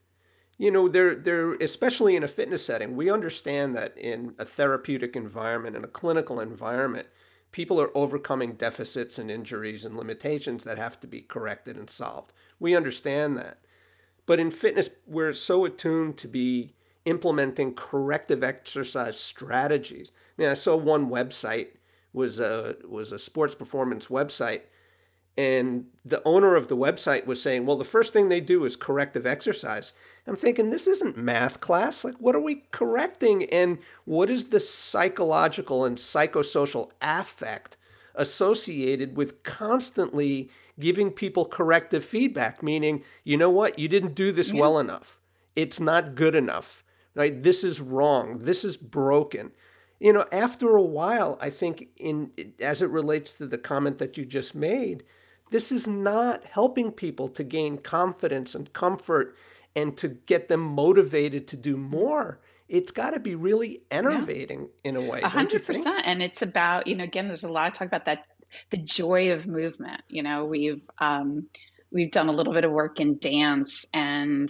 You 0.57 0.71
know, 0.71 0.89
they're 0.89 1.15
they're 1.15 1.53
especially 1.53 2.17
in 2.17 2.23
a 2.23 2.27
fitness 2.27 2.65
setting. 2.65 2.97
We 2.97 3.09
understand 3.09 3.75
that 3.75 3.97
in 3.97 4.33
a 4.37 4.43
therapeutic 4.43 5.15
environment, 5.15 5.77
in 5.77 5.85
a 5.85 5.87
clinical 5.87 6.39
environment, 6.41 7.07
people 7.51 7.79
are 7.79 7.95
overcoming 7.95 8.53
deficits 8.53 9.17
and 9.17 9.31
injuries 9.31 9.85
and 9.85 9.95
limitations 9.95 10.65
that 10.65 10.77
have 10.77 10.99
to 10.99 11.07
be 11.07 11.21
corrected 11.21 11.77
and 11.77 11.89
solved. 11.89 12.33
We 12.59 12.75
understand 12.75 13.37
that. 13.37 13.59
But 14.25 14.39
in 14.39 14.51
fitness, 14.51 14.89
we're 15.07 15.33
so 15.33 15.65
attuned 15.65 16.17
to 16.17 16.27
be 16.27 16.73
implementing 17.05 17.73
corrective 17.73 18.43
exercise 18.43 19.19
strategies. 19.19 20.11
I 20.37 20.41
mean, 20.41 20.49
I 20.49 20.53
saw 20.53 20.75
one 20.75 21.09
website 21.09 21.69
was 22.13 22.39
a 22.39 22.75
was 22.87 23.11
a 23.11 23.19
sports 23.19 23.55
performance 23.55 24.07
website 24.07 24.61
and 25.39 25.85
the 26.03 26.21
owner 26.25 26.57
of 26.57 26.67
the 26.67 26.75
website 26.75 27.25
was 27.25 27.41
saying, 27.41 27.65
well, 27.65 27.77
the 27.77 27.85
first 27.85 28.11
thing 28.11 28.27
they 28.27 28.41
do 28.41 28.65
is 28.65 28.75
corrective 28.75 29.25
exercise. 29.25 29.93
I'm 30.27 30.35
thinking, 30.35 30.69
this 30.69 30.85
isn't 30.85 31.15
math 31.15 31.61
class. 31.61 32.03
Like, 32.03 32.17
what 32.17 32.35
are 32.35 32.41
we 32.41 32.63
correcting? 32.71 33.45
And 33.45 33.77
what 34.03 34.29
is 34.29 34.49
the 34.49 34.59
psychological 34.59 35.85
and 35.85 35.95
psychosocial 35.97 36.91
affect 37.01 37.77
associated 38.15 39.15
with 39.15 39.43
constantly 39.43 40.49
giving 40.77 41.09
people 41.09 41.45
corrective 41.45 42.03
feedback? 42.03 42.61
Meaning, 42.61 43.05
you 43.23 43.37
know 43.37 43.49
what? 43.49 43.79
You 43.79 43.87
didn't 43.87 44.15
do 44.15 44.33
this 44.33 44.51
yeah. 44.51 44.59
well 44.59 44.77
enough. 44.77 45.21
It's 45.55 45.79
not 45.79 46.15
good 46.15 46.35
enough, 46.35 46.83
right? 47.19 47.43
This 47.43 47.63
is 47.63 47.79
wrong. 47.79 48.39
This 48.39 48.63
is 48.63 48.77
broken 48.77 49.51
you 49.99 50.13
know 50.13 50.25
after 50.31 50.77
a 50.77 50.81
while 50.81 51.37
i 51.41 51.49
think 51.49 51.89
in 51.97 52.31
as 52.61 52.81
it 52.81 52.89
relates 52.89 53.33
to 53.33 53.45
the 53.45 53.57
comment 53.57 53.97
that 53.97 54.17
you 54.17 54.25
just 54.25 54.55
made 54.55 55.03
this 55.51 55.73
is 55.73 55.87
not 55.87 56.45
helping 56.45 56.89
people 56.89 57.27
to 57.27 57.43
gain 57.43 57.77
confidence 57.77 58.55
and 58.55 58.71
comfort 58.71 59.35
and 59.75 59.97
to 59.97 60.07
get 60.07 60.47
them 60.47 60.61
motivated 60.61 61.49
to 61.49 61.57
do 61.57 61.75
more 61.75 62.39
it's 62.69 62.91
got 62.91 63.11
to 63.11 63.19
be 63.19 63.35
really 63.35 63.81
enervating 63.89 64.69
yeah. 64.83 64.89
in 64.89 64.95
a 64.95 65.01
way. 65.01 65.21
A 65.21 65.27
hundred 65.27 65.65
percent. 65.65 66.03
And 66.05 66.21
it's 66.21 66.43
about, 66.43 66.85
you 66.85 66.95
know, 66.95 67.03
again, 67.03 67.27
there's 67.27 67.43
a 67.43 67.51
lot 67.51 67.67
of 67.67 67.73
talk 67.73 67.87
about 67.87 68.05
that, 68.05 68.25
the 68.69 68.77
joy 68.77 69.31
of 69.31 69.47
movement. 69.47 70.01
You 70.07 70.21
know, 70.21 70.45
we've, 70.45 70.81
um, 70.99 71.47
we've 71.91 72.11
done 72.11 72.29
a 72.29 72.31
little 72.31 72.53
bit 72.53 72.65
of 72.65 72.71
work 72.71 72.99
in 72.99 73.17
dance 73.17 73.87
and 73.91 74.47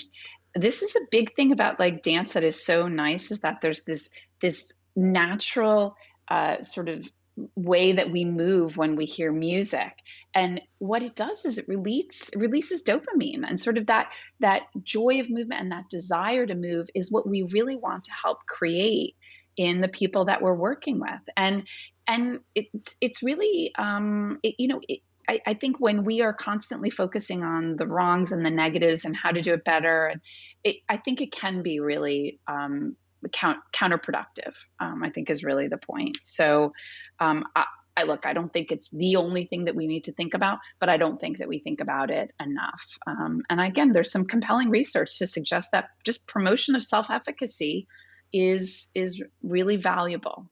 this 0.56 0.82
is 0.82 0.95
a 0.95 1.08
big 1.12 1.36
thing 1.36 1.52
about 1.52 1.80
like 1.80 2.02
dance 2.02 2.34
that 2.34 2.43
is 2.43 2.64
so 2.64 2.88
nice 2.88 3.32
is 3.32 3.39
that 3.39 3.60
there's 3.62 3.84
this 3.84 4.10
this 4.41 4.74
natural 4.95 5.95
uh, 6.30 6.62
sort 6.62 6.89
of 6.89 7.08
way 7.56 7.93
that 7.93 8.12
we 8.12 8.26
move 8.26 8.76
when 8.76 8.95
we 8.95 9.06
hear 9.06 9.32
music. 9.32 9.93
And 10.34 10.62
what 10.78 11.04
it 11.04 11.16
does 11.16 11.45
is 11.45 11.58
it 11.58 11.68
releases 11.68 12.32
releases 12.36 12.84
dopamine. 12.84 13.43
And 13.47 13.60
sort 13.60 13.78
of 13.78 13.88
that 13.88 14.10
that 14.39 14.64
joy 14.84 15.20
of 15.20 15.30
movement 15.30 15.62
and 15.62 15.72
that 15.72 15.89
desire 15.89 16.45
to 16.45 16.56
move 16.56 16.88
is 16.93 17.12
what 17.12 17.28
we 17.28 17.47
really 17.52 17.76
want 17.76 18.06
to 18.06 18.12
help 18.12 18.39
create 18.45 19.16
in 19.58 19.82
the 19.82 19.88
people 19.88 20.26
that 20.26 20.41
we're 20.41 20.56
working 20.56 21.00
with. 21.00 21.24
And 21.36 21.64
and 22.08 22.39
it's 22.56 22.97
it's 23.02 23.24
really 23.24 23.72
um, 23.78 24.39
it, 24.43 24.56
you 24.58 24.68
know 24.68 24.82
it, 24.88 25.00
I, 25.30 25.39
I, 25.45 25.53
think 25.53 25.80
when 25.80 26.03
we 26.03 26.23
are 26.23 26.34
constantly 26.34 26.89
focusing 26.89 27.43
on 27.43 27.75
the 27.75 27.86
wrongs 27.86 28.32
and 28.32 28.43
the 28.43 28.49
negatives 28.49 29.05
and 29.05 29.15
how 29.15 29.30
to 29.30 29.41
do 29.41 29.53
it 29.53 29.63
better, 29.63 30.15
it, 30.63 30.77
I 30.89 30.97
think 30.97 31.21
it 31.21 31.32
can 31.32 31.61
be 31.61 31.80
really 31.80 32.39
um, 32.47 32.95
count, 33.32 33.59
counterproductive. 33.71 34.57
Um, 34.80 35.03
I 35.03 35.11
think 35.11 35.30
is 35.30 35.43
really 35.43 35.67
the 35.67 35.77
point. 35.77 36.17
So, 36.23 36.73
um, 37.19 37.45
I, 37.55 37.65
I, 37.95 38.03
look. 38.03 38.25
I 38.25 38.34
don't 38.34 38.51
think 38.51 38.71
it's 38.71 38.89
the 38.89 39.17
only 39.17 39.45
thing 39.45 39.65
that 39.65 39.75
we 39.75 39.86
need 39.86 40.05
to 40.05 40.13
think 40.13 40.34
about, 40.34 40.59
but 40.80 40.89
I 40.89 40.97
don't 40.97 41.19
think 41.19 41.38
that 41.38 41.47
we 41.47 41.59
think 41.59 41.82
about 41.82 42.09
it 42.09 42.32
enough. 42.39 42.97
Um, 43.05 43.43
and 43.49 43.61
again, 43.61 43.91
there's 43.91 44.11
some 44.11 44.25
compelling 44.25 44.69
research 44.69 45.19
to 45.19 45.27
suggest 45.27 45.73
that 45.73 45.89
just 46.05 46.25
promotion 46.25 46.75
of 46.75 46.84
self-efficacy 46.84 47.88
is 48.32 48.89
is 48.95 49.21
really 49.43 49.75
valuable. 49.75 50.49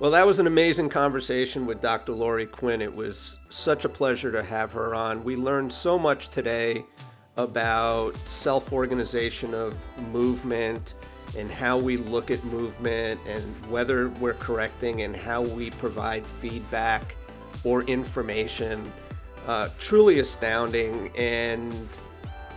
Well, 0.00 0.10
that 0.10 0.26
was 0.26 0.40
an 0.40 0.48
amazing 0.48 0.88
conversation 0.88 1.66
with 1.66 1.80
Dr. 1.80 2.12
Lori 2.12 2.46
Quinn. 2.46 2.82
It 2.82 2.92
was 2.92 3.38
such 3.50 3.84
a 3.84 3.88
pleasure 3.88 4.32
to 4.32 4.42
have 4.42 4.72
her 4.72 4.92
on. 4.92 5.22
We 5.22 5.36
learned 5.36 5.72
so 5.72 6.00
much 6.00 6.30
today 6.30 6.84
about 7.36 8.16
self 8.26 8.72
organization 8.72 9.54
of 9.54 9.76
movement 10.12 10.94
and 11.38 11.48
how 11.48 11.78
we 11.78 11.96
look 11.96 12.32
at 12.32 12.42
movement 12.42 13.20
and 13.28 13.44
whether 13.66 14.08
we're 14.08 14.34
correcting 14.34 15.02
and 15.02 15.14
how 15.14 15.42
we 15.42 15.70
provide 15.70 16.26
feedback 16.26 17.14
or 17.62 17.82
information. 17.84 18.90
Uh, 19.46 19.68
truly 19.78 20.18
astounding. 20.18 21.12
And 21.16 21.88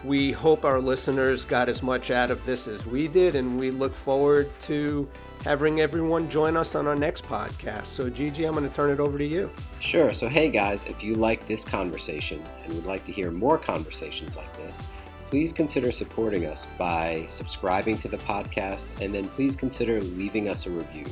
we 0.03 0.31
hope 0.31 0.65
our 0.65 0.81
listeners 0.81 1.45
got 1.45 1.69
as 1.69 1.83
much 1.83 2.09
out 2.09 2.31
of 2.31 2.43
this 2.47 2.67
as 2.67 2.83
we 2.87 3.07
did. 3.07 3.35
And 3.35 3.59
we 3.59 3.69
look 3.69 3.93
forward 3.93 4.49
to 4.61 5.07
having 5.43 5.81
everyone 5.81 6.29
join 6.29 6.57
us 6.57 6.75
on 6.75 6.87
our 6.87 6.95
next 6.95 7.25
podcast. 7.25 7.85
So, 7.85 8.09
Gigi, 8.09 8.45
I'm 8.45 8.53
going 8.53 8.67
to 8.67 8.75
turn 8.75 8.89
it 8.89 8.99
over 8.99 9.17
to 9.17 9.25
you. 9.25 9.49
Sure. 9.79 10.11
So, 10.11 10.27
hey 10.27 10.49
guys, 10.49 10.83
if 10.85 11.03
you 11.03 11.15
like 11.15 11.47
this 11.47 11.63
conversation 11.63 12.41
and 12.63 12.73
would 12.73 12.85
like 12.85 13.03
to 13.05 13.11
hear 13.11 13.31
more 13.31 13.57
conversations 13.57 14.35
like 14.35 14.55
this, 14.57 14.81
please 15.25 15.51
consider 15.51 15.91
supporting 15.91 16.45
us 16.45 16.67
by 16.77 17.25
subscribing 17.29 17.97
to 17.99 18.07
the 18.07 18.17
podcast 18.17 18.87
and 19.01 19.13
then 19.13 19.27
please 19.29 19.55
consider 19.55 20.01
leaving 20.01 20.49
us 20.49 20.65
a 20.65 20.69
review. 20.69 21.05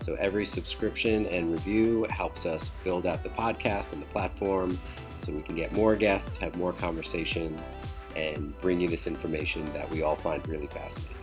So, 0.00 0.14
every 0.18 0.44
subscription 0.44 1.26
and 1.26 1.52
review 1.52 2.06
helps 2.10 2.46
us 2.46 2.70
build 2.84 3.06
out 3.06 3.22
the 3.22 3.28
podcast 3.30 3.92
and 3.92 4.00
the 4.00 4.06
platform 4.06 4.78
so 5.18 5.32
we 5.32 5.42
can 5.42 5.54
get 5.54 5.72
more 5.72 5.96
guests, 5.96 6.36
have 6.38 6.56
more 6.56 6.72
conversation, 6.72 7.56
and 8.16 8.58
bring 8.60 8.80
you 8.80 8.88
this 8.88 9.06
information 9.06 9.70
that 9.72 9.88
we 9.90 10.02
all 10.02 10.16
find 10.16 10.46
really 10.48 10.66
fascinating. 10.66 11.19